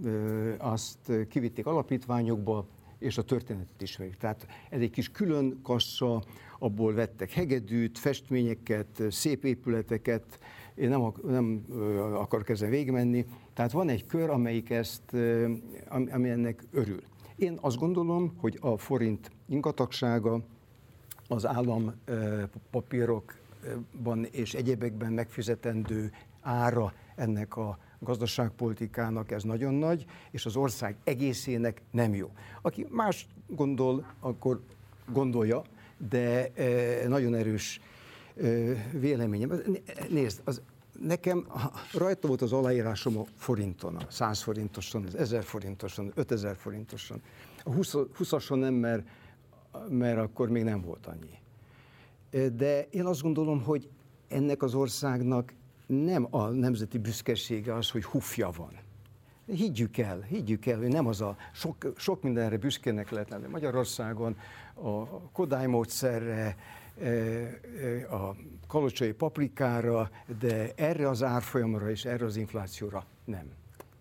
azt 0.58 1.12
kivitték 1.28 1.66
alapítványokba, 1.66 2.66
és 2.98 3.18
a 3.18 3.22
történetet 3.22 3.82
ismerik. 3.82 4.16
Tehát 4.16 4.46
ez 4.70 4.80
egy 4.80 4.90
kis 4.90 5.10
külön 5.10 5.60
kassa, 5.62 6.22
abból 6.58 6.94
vettek 6.94 7.30
hegedűt, 7.30 7.98
festményeket, 7.98 9.02
szép 9.10 9.44
épületeket, 9.44 10.38
én 10.74 10.88
nem, 10.88 11.12
nem 11.24 11.64
akarok 12.14 12.48
ezen 12.48 12.70
végigmenni. 12.70 13.26
Tehát 13.54 13.72
van 13.72 13.88
egy 13.88 14.06
kör, 14.06 14.30
amelyik 14.30 14.70
ezt, 14.70 15.16
ami 15.88 16.28
ennek 16.28 16.62
örül. 16.72 17.02
Én 17.36 17.58
azt 17.60 17.76
gondolom, 17.76 18.36
hogy 18.36 18.58
a 18.60 18.76
forint 18.76 19.30
ingatagsága, 19.48 20.40
az 21.28 21.46
állampapírokban 23.66 24.24
és 24.24 24.54
egyébekben 24.54 25.12
megfizetendő 25.12 26.12
ára 26.40 26.92
ennek 27.16 27.56
a 27.56 27.78
gazdaságpolitikának 27.98 29.30
ez 29.30 29.42
nagyon 29.42 29.74
nagy, 29.74 30.04
és 30.30 30.46
az 30.46 30.56
ország 30.56 30.96
egészének 31.04 31.82
nem 31.90 32.14
jó. 32.14 32.30
Aki 32.62 32.86
más 32.90 33.26
gondol, 33.46 34.06
akkor 34.20 34.60
gondolja, 35.12 35.62
de 36.10 36.52
nagyon 37.08 37.34
erős 37.34 37.80
véleményem. 38.92 39.62
Nézd, 40.08 40.40
az 40.44 40.62
nekem 41.00 41.46
rajta 41.92 42.28
volt 42.28 42.42
az 42.42 42.52
aláírásom 42.52 43.18
a 43.18 43.24
forinton, 43.36 43.96
a 43.96 44.06
100 44.10 44.42
forintoson, 44.42 45.04
az 45.04 45.14
1000 45.14 45.42
forintoson, 45.42 46.12
5000 46.14 46.56
forintoson. 46.56 47.22
A 47.64 47.72
20, 47.72 47.94
20-ason 48.18 48.58
nem, 48.58 48.74
mert, 48.74 49.08
mert 49.88 50.18
akkor 50.18 50.48
még 50.48 50.62
nem 50.62 50.80
volt 50.80 51.06
annyi. 51.06 51.38
De 52.30 52.86
én 52.90 53.04
azt 53.04 53.22
gondolom, 53.22 53.62
hogy 53.62 53.88
ennek 54.28 54.62
az 54.62 54.74
országnak 54.74 55.52
nem 55.86 56.26
a 56.30 56.46
nemzeti 56.48 56.98
büszkesége 56.98 57.74
az, 57.74 57.90
hogy 57.90 58.04
hufja 58.04 58.50
van. 58.56 58.72
higgyük 59.46 59.98
el, 59.98 60.20
higgyük 60.20 60.66
el, 60.66 60.78
hogy 60.78 60.88
nem 60.88 61.06
az 61.06 61.20
a 61.20 61.36
sok, 61.52 61.92
sok 61.96 62.22
mindenre 62.22 62.56
büszkének 62.56 63.10
lehet 63.10 63.30
lenni 63.30 63.46
Magyarországon, 63.46 64.36
a 64.74 65.04
Kodály 65.32 65.66
módszerre, 65.66 66.56
a 68.10 68.34
kalocsai 68.66 69.12
paprikára, 69.12 70.10
de 70.40 70.72
erre 70.74 71.08
az 71.08 71.22
árfolyamra 71.22 71.90
és 71.90 72.04
erre 72.04 72.24
az 72.24 72.36
inflációra 72.36 73.04
nem. 73.24 73.52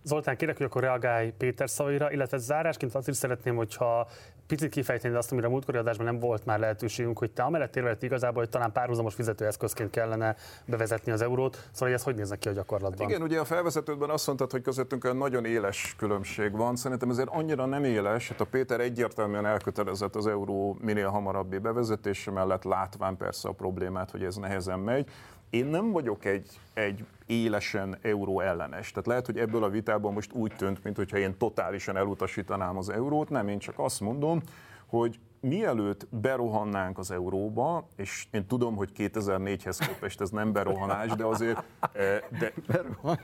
Zoltán, 0.03 0.37
kérek, 0.37 0.57
hogy 0.57 0.65
akkor 0.65 0.81
reagálj 0.81 1.31
Péter 1.37 1.69
szavaira, 1.69 2.11
illetve 2.11 2.37
zárásként 2.37 2.95
azt 2.95 3.07
is 3.07 3.15
szeretném, 3.15 3.55
hogyha 3.55 4.07
picit 4.47 4.69
kifejteni 4.69 5.15
azt, 5.15 5.31
amire 5.31 5.47
a 5.47 5.49
múltkori 5.49 5.77
adásban 5.77 6.05
nem 6.05 6.19
volt 6.19 6.45
már 6.45 6.59
lehetőségünk, 6.59 7.19
hogy 7.19 7.31
te 7.31 7.43
amellett 7.43 7.75
érvelett 7.75 8.03
igazából, 8.03 8.41
hogy 8.41 8.49
talán 8.49 8.71
párhuzamos 8.71 9.13
fizetőeszközként 9.13 9.89
kellene 9.89 10.35
bevezetni 10.65 11.11
az 11.11 11.21
eurót. 11.21 11.53
Szóval 11.53 11.87
hogy 11.87 11.91
ez 11.91 12.03
hogy 12.03 12.15
néznek 12.15 12.39
ki 12.39 12.47
a 12.47 12.51
gyakorlatban? 12.51 12.99
Hát 12.99 13.09
igen, 13.09 13.21
ugye 13.21 13.39
a 13.39 13.45
felvezetődben 13.45 14.09
azt 14.09 14.27
mondtad, 14.27 14.51
hogy 14.51 14.61
közöttünk 14.61 15.03
egy 15.03 15.15
nagyon 15.15 15.45
éles 15.45 15.95
különbség 15.97 16.51
van. 16.51 16.75
Szerintem 16.75 17.09
ezért 17.09 17.29
annyira 17.29 17.65
nem 17.65 17.83
éles, 17.83 18.29
hát 18.29 18.41
a 18.41 18.45
Péter 18.45 18.79
egyértelműen 18.79 19.45
elkötelezett 19.45 20.15
az 20.15 20.27
euró 20.27 20.77
minél 20.81 21.09
hamarabbi 21.09 21.57
bevezetése 21.57 22.31
mellett, 22.31 22.63
látván 22.63 23.17
persze 23.17 23.49
a 23.49 23.51
problémát, 23.51 24.11
hogy 24.11 24.23
ez 24.23 24.35
nehezen 24.35 24.79
megy. 24.79 25.09
Én 25.49 25.65
nem 25.65 25.91
vagyok 25.91 26.25
egy, 26.25 26.59
egy 26.73 27.05
élesen 27.25 27.97
euró 28.01 28.39
ellenes. 28.39 28.91
Tehát 28.91 29.07
lehet, 29.07 29.25
hogy 29.25 29.37
ebből 29.37 29.63
a 29.63 29.69
vitában 29.69 30.13
most 30.13 30.33
úgy 30.33 30.53
tűnt, 30.57 30.83
mintha 30.83 31.17
én 31.17 31.37
totálisan 31.37 31.97
elutasítanám 31.97 32.77
az 32.77 32.89
eurót. 32.89 33.29
Nem, 33.29 33.47
én 33.47 33.59
csak 33.59 33.79
azt 33.79 33.99
mondom, 33.99 34.41
hogy 34.85 35.19
mielőtt 35.39 36.07
berohannánk 36.09 36.97
az 36.97 37.11
euróba, 37.11 37.87
és 37.95 38.27
én 38.31 38.45
tudom, 38.45 38.75
hogy 38.75 38.89
2004-hez 38.97 39.77
képest 39.87 40.21
ez 40.21 40.29
nem 40.29 40.51
berohanás, 40.51 41.11
de 41.11 41.25
azért... 41.25 41.63
Eh, 41.93 42.19
de, 42.39 42.53
Berohan. 42.67 43.19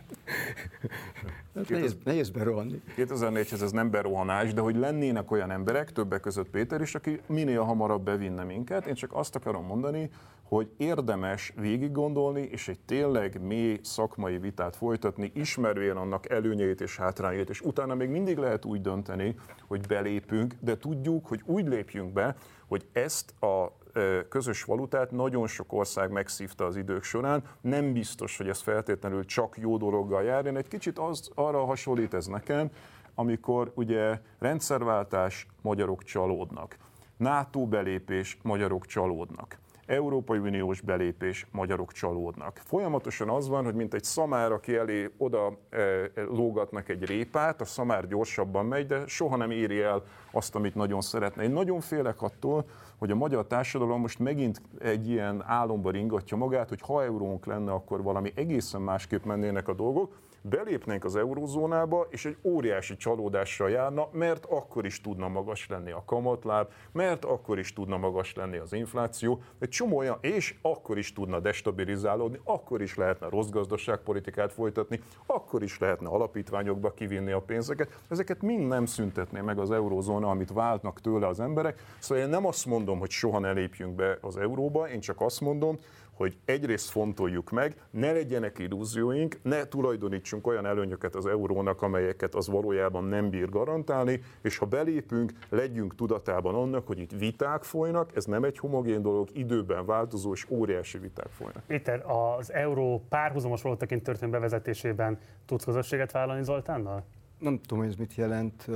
Nehéz, 1.54 1.98
nehéz 2.04 2.30
berohanni. 2.30 2.82
2004-hez 2.98 3.62
ez 3.62 3.72
nem 3.72 3.90
berohanás, 3.90 4.54
de 4.54 4.62
hogy 4.62 4.76
lennének 4.76 5.32
olyan 5.32 5.52
emberek, 5.52 5.92
többek 5.92 6.20
között 6.20 6.50
Péter 6.50 6.82
is, 6.82 6.96
aki 6.96 7.20
minél 7.28 7.62
hamarabb 7.62 8.04
bevinne 8.04 8.44
minket. 8.44 8.86
Én 8.86 8.94
csak 8.94 9.14
azt 9.14 9.36
akarom 9.36 9.66
mondani, 9.66 10.10
hogy 10.44 10.70
érdemes 10.78 11.54
végig 11.56 11.92
gondolni, 11.92 12.42
és 12.42 12.68
egy 12.68 12.80
tényleg 12.80 13.42
mély 13.42 13.80
szakmai 13.82 14.38
vitát 14.38 14.76
folytatni, 14.76 15.32
ismervén 15.36 15.96
annak 15.96 16.30
előnyeit 16.30 16.82
és 16.82 16.98
hátrányait, 16.98 17.50
és 17.50 17.62
utána 17.62 17.96
még 17.96 18.10
mindig 18.10 18.38
lehet 18.38 18.66
úgy 18.66 18.82
dönteni, 18.82 19.36
hogy 19.68 19.88
belépünk, 19.88 20.54
de 20.60 20.78
tudjuk, 20.78 21.26
hogy 21.28 21.42
úgy 21.46 21.68
lépjünk 21.68 22.14
be, 22.14 22.36
hogy 22.68 22.86
ezt 22.94 23.42
a 23.42 23.82
közös 24.30 24.64
valutát 24.64 25.12
nagyon 25.12 25.48
sok 25.48 25.74
ország 25.74 26.12
megszívta 26.12 26.66
az 26.66 26.76
idők 26.76 27.04
során. 27.04 27.44
Nem 27.62 27.94
biztos, 27.94 28.38
hogy 28.38 28.50
ez 28.50 28.62
feltétlenül 28.62 29.26
csak 29.26 29.58
jó 29.58 29.78
dologgal 29.78 30.24
jár. 30.24 30.46
Én 30.46 30.58
egy 30.58 30.68
kicsit 30.68 31.00
az, 31.00 31.32
arra 31.36 31.66
hasonlít 31.66 32.14
ez 32.14 32.26
nekem, 32.26 32.70
amikor 33.16 33.72
ugye 33.76 34.20
rendszerváltás, 34.40 35.48
magyarok 35.62 36.04
csalódnak. 36.04 36.78
NATO 37.18 37.68
belépés, 37.68 38.38
magyarok 38.42 38.86
csalódnak. 38.86 39.58
Európai 39.94 40.38
Uniós 40.38 40.82
belépés, 40.82 41.48
magyarok 41.52 41.92
csalódnak. 41.92 42.62
Folyamatosan 42.66 43.30
az 43.30 43.48
van, 43.48 43.64
hogy 43.64 43.74
mint 43.74 43.94
egy 43.94 44.04
szamár, 44.04 44.52
aki 44.52 44.76
elé 44.76 45.10
oda 45.18 45.58
e, 45.70 45.80
lógatnak 46.16 46.90
egy 46.90 47.04
répát, 47.04 47.62
a 47.62 47.66
szamár 47.66 48.08
gyorsabban 48.08 48.66
megy, 48.66 48.88
de 48.88 49.08
soha 49.08 49.36
nem 49.36 49.52
éri 49.52 49.82
el 49.82 50.04
azt, 50.32 50.56
amit 50.56 50.76
nagyon 50.76 51.02
szeretne. 51.02 51.44
Én 51.44 51.52
nagyon 51.52 51.80
félek 51.80 52.22
attól, 52.22 52.66
hogy 52.98 53.12
a 53.12 53.16
magyar 53.16 53.48
társadalom 53.48 54.00
most 54.00 54.20
megint 54.20 54.62
egy 54.80 55.10
ilyen 55.10 55.44
álomba 55.46 55.92
ringatja 55.92 56.38
magát, 56.38 56.70
hogy 56.70 56.82
ha 56.82 57.04
eurónk 57.04 57.46
lenne, 57.46 57.72
akkor 57.72 58.04
valami 58.04 58.32
egészen 58.36 58.82
másképp 58.82 59.24
mennének 59.24 59.68
a 59.68 59.74
dolgok, 59.74 60.16
belépnénk 60.50 61.04
az 61.04 61.16
eurózónába, 61.16 62.08
és 62.10 62.26
egy 62.26 62.38
óriási 62.44 62.98
csalódással 62.98 63.70
járna, 63.70 64.08
mert 64.12 64.46
akkor 64.46 64.86
is 64.86 65.02
tudna 65.02 65.28
magas 65.28 65.68
lenni 65.68 65.92
a 65.92 66.04
kamatláb, 66.06 66.72
mert 66.92 67.26
akkor 67.26 67.60
is 67.60 67.74
tudna 67.74 67.98
magas 67.98 68.34
lenni 68.34 68.58
az 68.58 68.74
infláció, 68.74 69.42
egy 69.60 69.70
csomó 69.70 69.98
olyan, 69.98 70.18
és 70.22 70.56
akkor 70.62 70.98
is 70.98 71.14
tudna 71.14 71.40
destabilizálódni, 71.40 72.40
akkor 72.44 72.82
is 72.82 72.96
lehetne 72.96 73.30
rossz 73.30 73.50
gazdaságpolitikát 73.50 74.54
folytatni, 74.54 75.00
akkor 75.26 75.64
is 75.64 75.80
lehetne 75.80 76.10
alapítványokba 76.10 76.94
kivinni 76.94 77.32
a 77.32 77.42
pénzeket. 77.42 78.00
Ezeket 78.10 78.42
mind 78.42 78.68
nem 78.68 78.86
szüntetné 78.86 79.40
meg 79.40 79.60
az 79.60 79.72
eurózóna, 79.72 80.30
amit 80.30 80.54
váltnak 80.54 81.02
tőle 81.02 81.28
az 81.28 81.40
emberek. 81.40 81.82
Szóval 82.00 82.24
én 82.24 82.30
nem 82.30 82.46
azt 82.46 82.66
mondom, 82.66 83.00
hogy 83.00 83.10
soha 83.10 83.40
ne 83.40 83.52
lépjünk 83.52 83.96
be 83.96 84.18
az 84.22 84.38
euróba, 84.38 84.90
én 84.90 85.00
csak 85.00 85.22
azt 85.22 85.42
mondom, 85.42 85.80
hogy 86.24 86.38
egyrészt 86.46 86.90
fontoljuk 86.90 87.50
meg, 87.50 87.76
ne 87.90 88.12
legyenek 88.12 88.60
illúzióink, 88.60 89.40
ne 89.42 89.66
tulajdonítsunk 89.66 90.48
olyan 90.48 90.66
előnyöket 90.66 91.16
az 91.16 91.26
eurónak, 91.26 91.82
amelyeket 91.82 92.36
az 92.36 92.48
valójában 92.48 93.04
nem 93.04 93.30
bír 93.30 93.50
garantálni, 93.50 94.22
és 94.42 94.58
ha 94.58 94.66
belépünk, 94.66 95.32
legyünk 95.50 95.96
tudatában 95.96 96.56
annak, 96.56 96.88
hogy 96.88 97.00
itt 97.00 97.12
viták 97.12 97.64
folynak, 97.64 98.16
ez 98.16 98.26
nem 98.26 98.44
egy 98.44 98.58
homogén 98.58 99.02
dolog, 99.02 99.30
időben 99.34 99.86
változó 99.86 100.34
és 100.34 100.46
óriási 100.50 100.98
viták 100.98 101.30
folynak. 101.30 101.64
Péter, 101.68 102.04
az 102.06 102.54
euró 102.54 103.06
párhuzamos 103.10 103.62
valótaként 103.62 104.04
történő 104.04 104.32
bevezetésében 104.32 105.20
tudsz 105.46 105.64
közösséget 105.64 106.12
vállalni 106.12 106.44
Zoltánnal? 106.44 107.04
Nem 107.40 107.60
tudom, 107.60 107.84
hogy 107.84 107.92
ez 107.92 107.96
mit 107.96 108.16
jelent, 108.16 108.70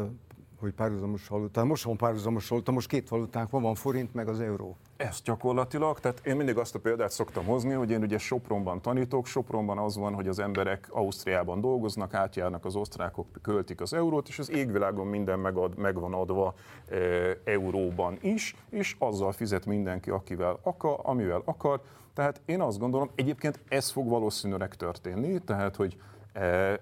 hogy 0.60 0.74
párhuzamos 0.74 1.28
valuta. 1.28 1.66
Most 1.66 1.84
van 1.84 1.98
párhuzamos 1.98 2.48
valuta, 2.48 2.72
most 2.72 2.88
két 2.88 3.10
valutánk 3.10 3.50
van, 3.50 3.62
van 3.62 3.76
forint 3.76 4.14
meg 4.14 4.28
az 4.28 4.40
euró. 4.40 4.78
Ez 4.98 5.22
gyakorlatilag, 5.22 6.00
tehát 6.00 6.22
én 6.26 6.36
mindig 6.36 6.58
azt 6.58 6.76
a 6.76 6.80
példát 6.80 7.12
szoktam 7.12 7.46
hozni, 7.46 7.74
hogy 7.74 7.92
én 7.92 8.02
ugye 8.02 8.18
Sopronban 8.18 8.82
tanítok, 8.82 9.26
Sopronban 9.26 9.78
az 9.78 9.98
van, 9.98 10.14
hogy 10.14 10.28
az 10.28 10.40
emberek 10.40 10.88
Ausztriában 10.90 11.62
dolgoznak, 11.62 12.14
átjárnak 12.14 12.66
az 12.66 12.76
osztrákok, 12.76 13.28
költik 13.42 13.82
az 13.82 13.94
eurót, 13.94 14.28
és 14.28 14.40
az 14.40 14.52
égvilágon 14.52 15.08
minden 15.08 15.40
megad, 15.40 15.78
meg 15.78 16.00
van 16.00 16.14
adva 16.14 16.54
e, 16.90 16.96
euróban 17.44 18.18
is, 18.22 18.56
és 18.70 18.96
azzal 19.00 19.32
fizet 19.32 19.66
mindenki, 19.66 20.10
akivel 20.10 20.60
akar, 20.64 21.00
amivel 21.04 21.42
akar. 21.46 21.82
Tehát 22.14 22.42
én 22.46 22.62
azt 22.62 22.80
gondolom, 22.80 23.10
egyébként 23.16 23.60
ez 23.68 23.90
fog 23.90 24.10
valószínűleg 24.10 24.76
történni, 24.76 25.40
tehát 25.40 25.76
hogy 25.76 25.98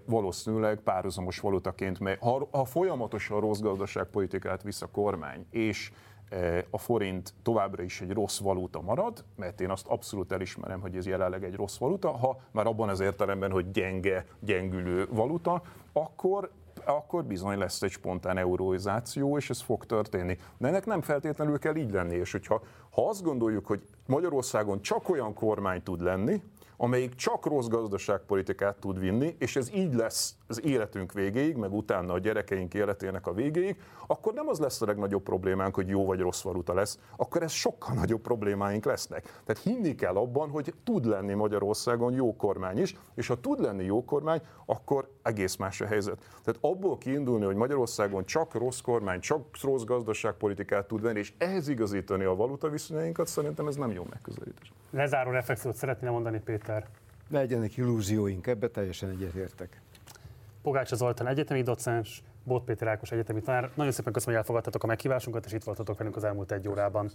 valószínűleg 0.05 0.79
párhuzamos 0.79 1.39
valutaként, 1.39 1.99
mert 1.99 2.21
ha, 2.21 2.47
ha 2.51 2.65
folyamatosan 2.65 3.39
rossz 3.39 3.59
gazdaságpolitikát 3.59 4.63
visz 4.63 4.81
a 4.81 4.87
kormány, 4.87 5.45
és 5.49 5.91
e, 6.29 6.65
a 6.69 6.77
forint 6.77 7.33
továbbra 7.43 7.83
is 7.83 8.01
egy 8.01 8.11
rossz 8.11 8.39
valuta 8.39 8.81
marad, 8.81 9.23
mert 9.35 9.61
én 9.61 9.69
azt 9.69 9.87
abszolút 9.87 10.31
elismerem, 10.31 10.81
hogy 10.81 10.95
ez 10.95 11.07
jelenleg 11.07 11.43
egy 11.43 11.55
rossz 11.55 11.77
valuta, 11.77 12.11
ha 12.11 12.39
már 12.51 12.67
abban 12.67 12.89
az 12.89 12.99
értelemben, 12.99 13.51
hogy 13.51 13.71
gyenge, 13.71 14.25
gyengülő 14.39 15.07
valuta, 15.11 15.61
akkor 15.93 16.49
akkor 16.85 17.23
bizony 17.23 17.57
lesz 17.57 17.81
egy 17.81 17.91
spontán 17.91 18.37
euróizáció, 18.37 19.37
és 19.37 19.49
ez 19.49 19.61
fog 19.61 19.85
történni. 19.85 20.37
De 20.57 20.67
ennek 20.67 20.85
nem 20.85 21.01
feltétlenül 21.01 21.59
kell 21.59 21.75
így 21.75 21.91
lenni, 21.91 22.15
és 22.15 22.31
hogyha 22.31 22.61
ha 22.89 23.07
azt 23.07 23.23
gondoljuk, 23.23 23.65
hogy 23.65 23.87
Magyarországon 24.05 24.81
csak 24.81 25.09
olyan 25.09 25.33
kormány 25.33 25.83
tud 25.83 26.01
lenni, 26.01 26.41
amelyik 26.77 27.15
csak 27.15 27.45
rossz 27.45 27.67
gazdaságpolitikát 27.67 28.79
tud 28.79 28.99
vinni, 28.99 29.35
és 29.39 29.55
ez 29.55 29.73
így 29.73 29.93
lesz 29.93 30.35
az 30.47 30.65
életünk 30.65 31.13
végéig, 31.13 31.55
meg 31.55 31.73
utána 31.73 32.13
a 32.13 32.19
gyerekeink 32.19 32.73
életének 32.73 33.27
a 33.27 33.33
végéig, 33.33 33.81
akkor 34.07 34.33
nem 34.33 34.47
az 34.47 34.59
lesz 34.59 34.81
a 34.81 34.85
legnagyobb 34.85 35.23
problémánk, 35.23 35.75
hogy 35.75 35.87
jó 35.87 36.05
vagy 36.05 36.19
rossz 36.19 36.41
valuta 36.41 36.73
lesz, 36.73 36.99
akkor 37.17 37.43
ez 37.43 37.51
sokkal 37.51 37.95
nagyobb 37.95 38.21
problémáink 38.21 38.85
lesznek. 38.85 39.23
Tehát 39.45 39.61
hinni 39.63 39.95
kell 39.95 40.15
abban, 40.15 40.49
hogy 40.49 40.73
tud 40.83 41.05
lenni 41.05 41.33
Magyarországon 41.33 42.13
jó 42.13 42.35
kormány 42.35 42.77
is, 42.77 42.95
és 43.15 43.27
ha 43.27 43.39
tud 43.39 43.59
lenni 43.59 43.83
jó 43.83 44.05
kormány, 44.05 44.41
akkor 44.65 45.09
egész 45.23 45.55
más 45.55 45.81
a 45.81 45.85
helyzet. 45.85 46.17
Tehát 46.43 46.59
abból 46.61 46.97
kiindulni, 46.97 47.45
hogy 47.45 47.55
Magyarországon 47.55 48.25
csak 48.25 48.53
rossz 48.53 48.79
kormány, 48.79 49.19
csak 49.19 49.41
rossz 49.61 49.83
gazdaságpolitikát 49.83 50.87
tud 50.87 51.01
venni, 51.01 51.19
és 51.19 51.33
ehhez 51.37 51.67
igazítani 51.67 52.23
a 52.23 52.35
valuta 52.35 52.69
viszonyainkat, 52.69 53.27
szerintem 53.27 53.67
ez 53.67 53.75
nem 53.75 53.91
jó 53.91 54.05
megközelítés. 54.09 54.73
Lezáró 54.91 55.31
reflexiót 55.31 55.75
szeretném 55.75 56.11
mondani, 56.11 56.39
Péter. 56.39 56.64
Legyenek 57.29 57.77
illúzióink, 57.77 58.47
ebbe 58.47 58.69
teljesen 58.69 59.09
egyetértek. 59.09 59.81
Pogácsa 60.61 60.95
Zoltán 60.95 61.27
egyetemi 61.27 61.61
docens, 61.61 62.23
Bót 62.47 62.63
Péter 62.63 62.87
Ákos 62.87 63.11
egyetemi 63.11 63.41
tanár. 63.41 63.69
Nagyon 63.73 63.91
szépen 63.91 64.13
köszönöm, 64.13 64.35
hogy 64.35 64.43
elfogadtatok 64.43 64.83
a 64.83 64.87
meghívásunkat, 64.87 65.45
és 65.45 65.51
itt 65.51 65.63
voltatok 65.63 65.97
velünk 65.97 66.15
az 66.15 66.23
elmúlt 66.23 66.51
egy 66.51 66.67
órában. 66.67 67.11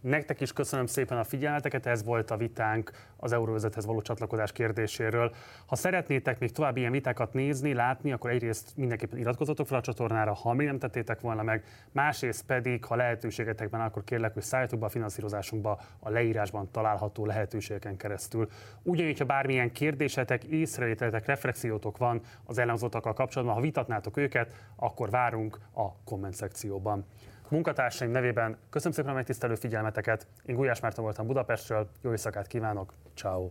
Nektek 0.00 0.40
is 0.40 0.52
köszönöm 0.52 0.86
szépen 0.86 1.18
a 1.18 1.24
figyelmeteket, 1.24 1.86
ez 1.86 2.04
volt 2.04 2.30
a 2.30 2.36
vitánk 2.36 2.90
az 3.16 3.32
euróvezethez 3.32 3.86
való 3.86 4.02
csatlakozás 4.02 4.52
kérdéséről. 4.52 5.34
Ha 5.66 5.76
szeretnétek 5.76 6.38
még 6.38 6.52
további 6.52 6.80
ilyen 6.80 6.92
vitákat 6.92 7.32
nézni, 7.32 7.74
látni, 7.74 8.12
akkor 8.12 8.30
egyrészt 8.30 8.76
mindenképpen 8.76 9.18
iratkozzatok 9.18 9.66
fel 9.66 9.78
a 9.78 9.80
csatornára, 9.80 10.34
ha 10.34 10.52
még 10.52 10.66
nem 10.66 10.78
tettétek 10.78 11.20
volna 11.20 11.42
meg, 11.42 11.64
másrészt 11.92 12.44
pedig, 12.46 12.84
ha 12.84 12.96
lehetőségetekben, 12.96 13.80
akkor 13.80 14.04
kérlek, 14.04 14.32
hogy 14.32 14.42
szálljatok 14.42 14.78
be 14.78 14.86
a 14.86 14.88
finanszírozásunkba 14.88 15.80
a 15.98 16.10
leírásban 16.10 16.70
található 16.70 17.26
lehetőségeken 17.26 17.96
keresztül. 17.96 18.48
Ugyanígy, 18.82 19.18
ha 19.18 19.24
bármilyen 19.24 19.72
kérdésetek, 19.72 20.44
észrevételetek, 20.44 21.26
reflexiótok 21.26 21.98
van 21.98 22.20
az 22.44 22.58
elhangzottakkal 22.58 23.12
kapcsolatban, 23.12 23.56
ha 23.56 23.62
vitatnátok 23.62 24.16
őket, 24.16 24.65
akkor 24.76 25.10
várunk 25.10 25.58
a 25.74 25.92
komment 26.04 26.34
szekcióban. 26.34 27.04
Munkatársaim 27.48 28.10
nevében 28.10 28.58
köszönöm 28.70 28.94
szépen 28.94 29.10
a 29.10 29.14
megtisztelő 29.14 29.54
figyelmeteket. 29.54 30.26
Én 30.44 30.54
Gulyás 30.54 30.80
Márton 30.80 31.04
voltam 31.04 31.26
Budapestről, 31.26 31.88
jó 32.02 32.10
éjszakát 32.10 32.46
kívánok, 32.46 32.92
ciao. 33.14 33.50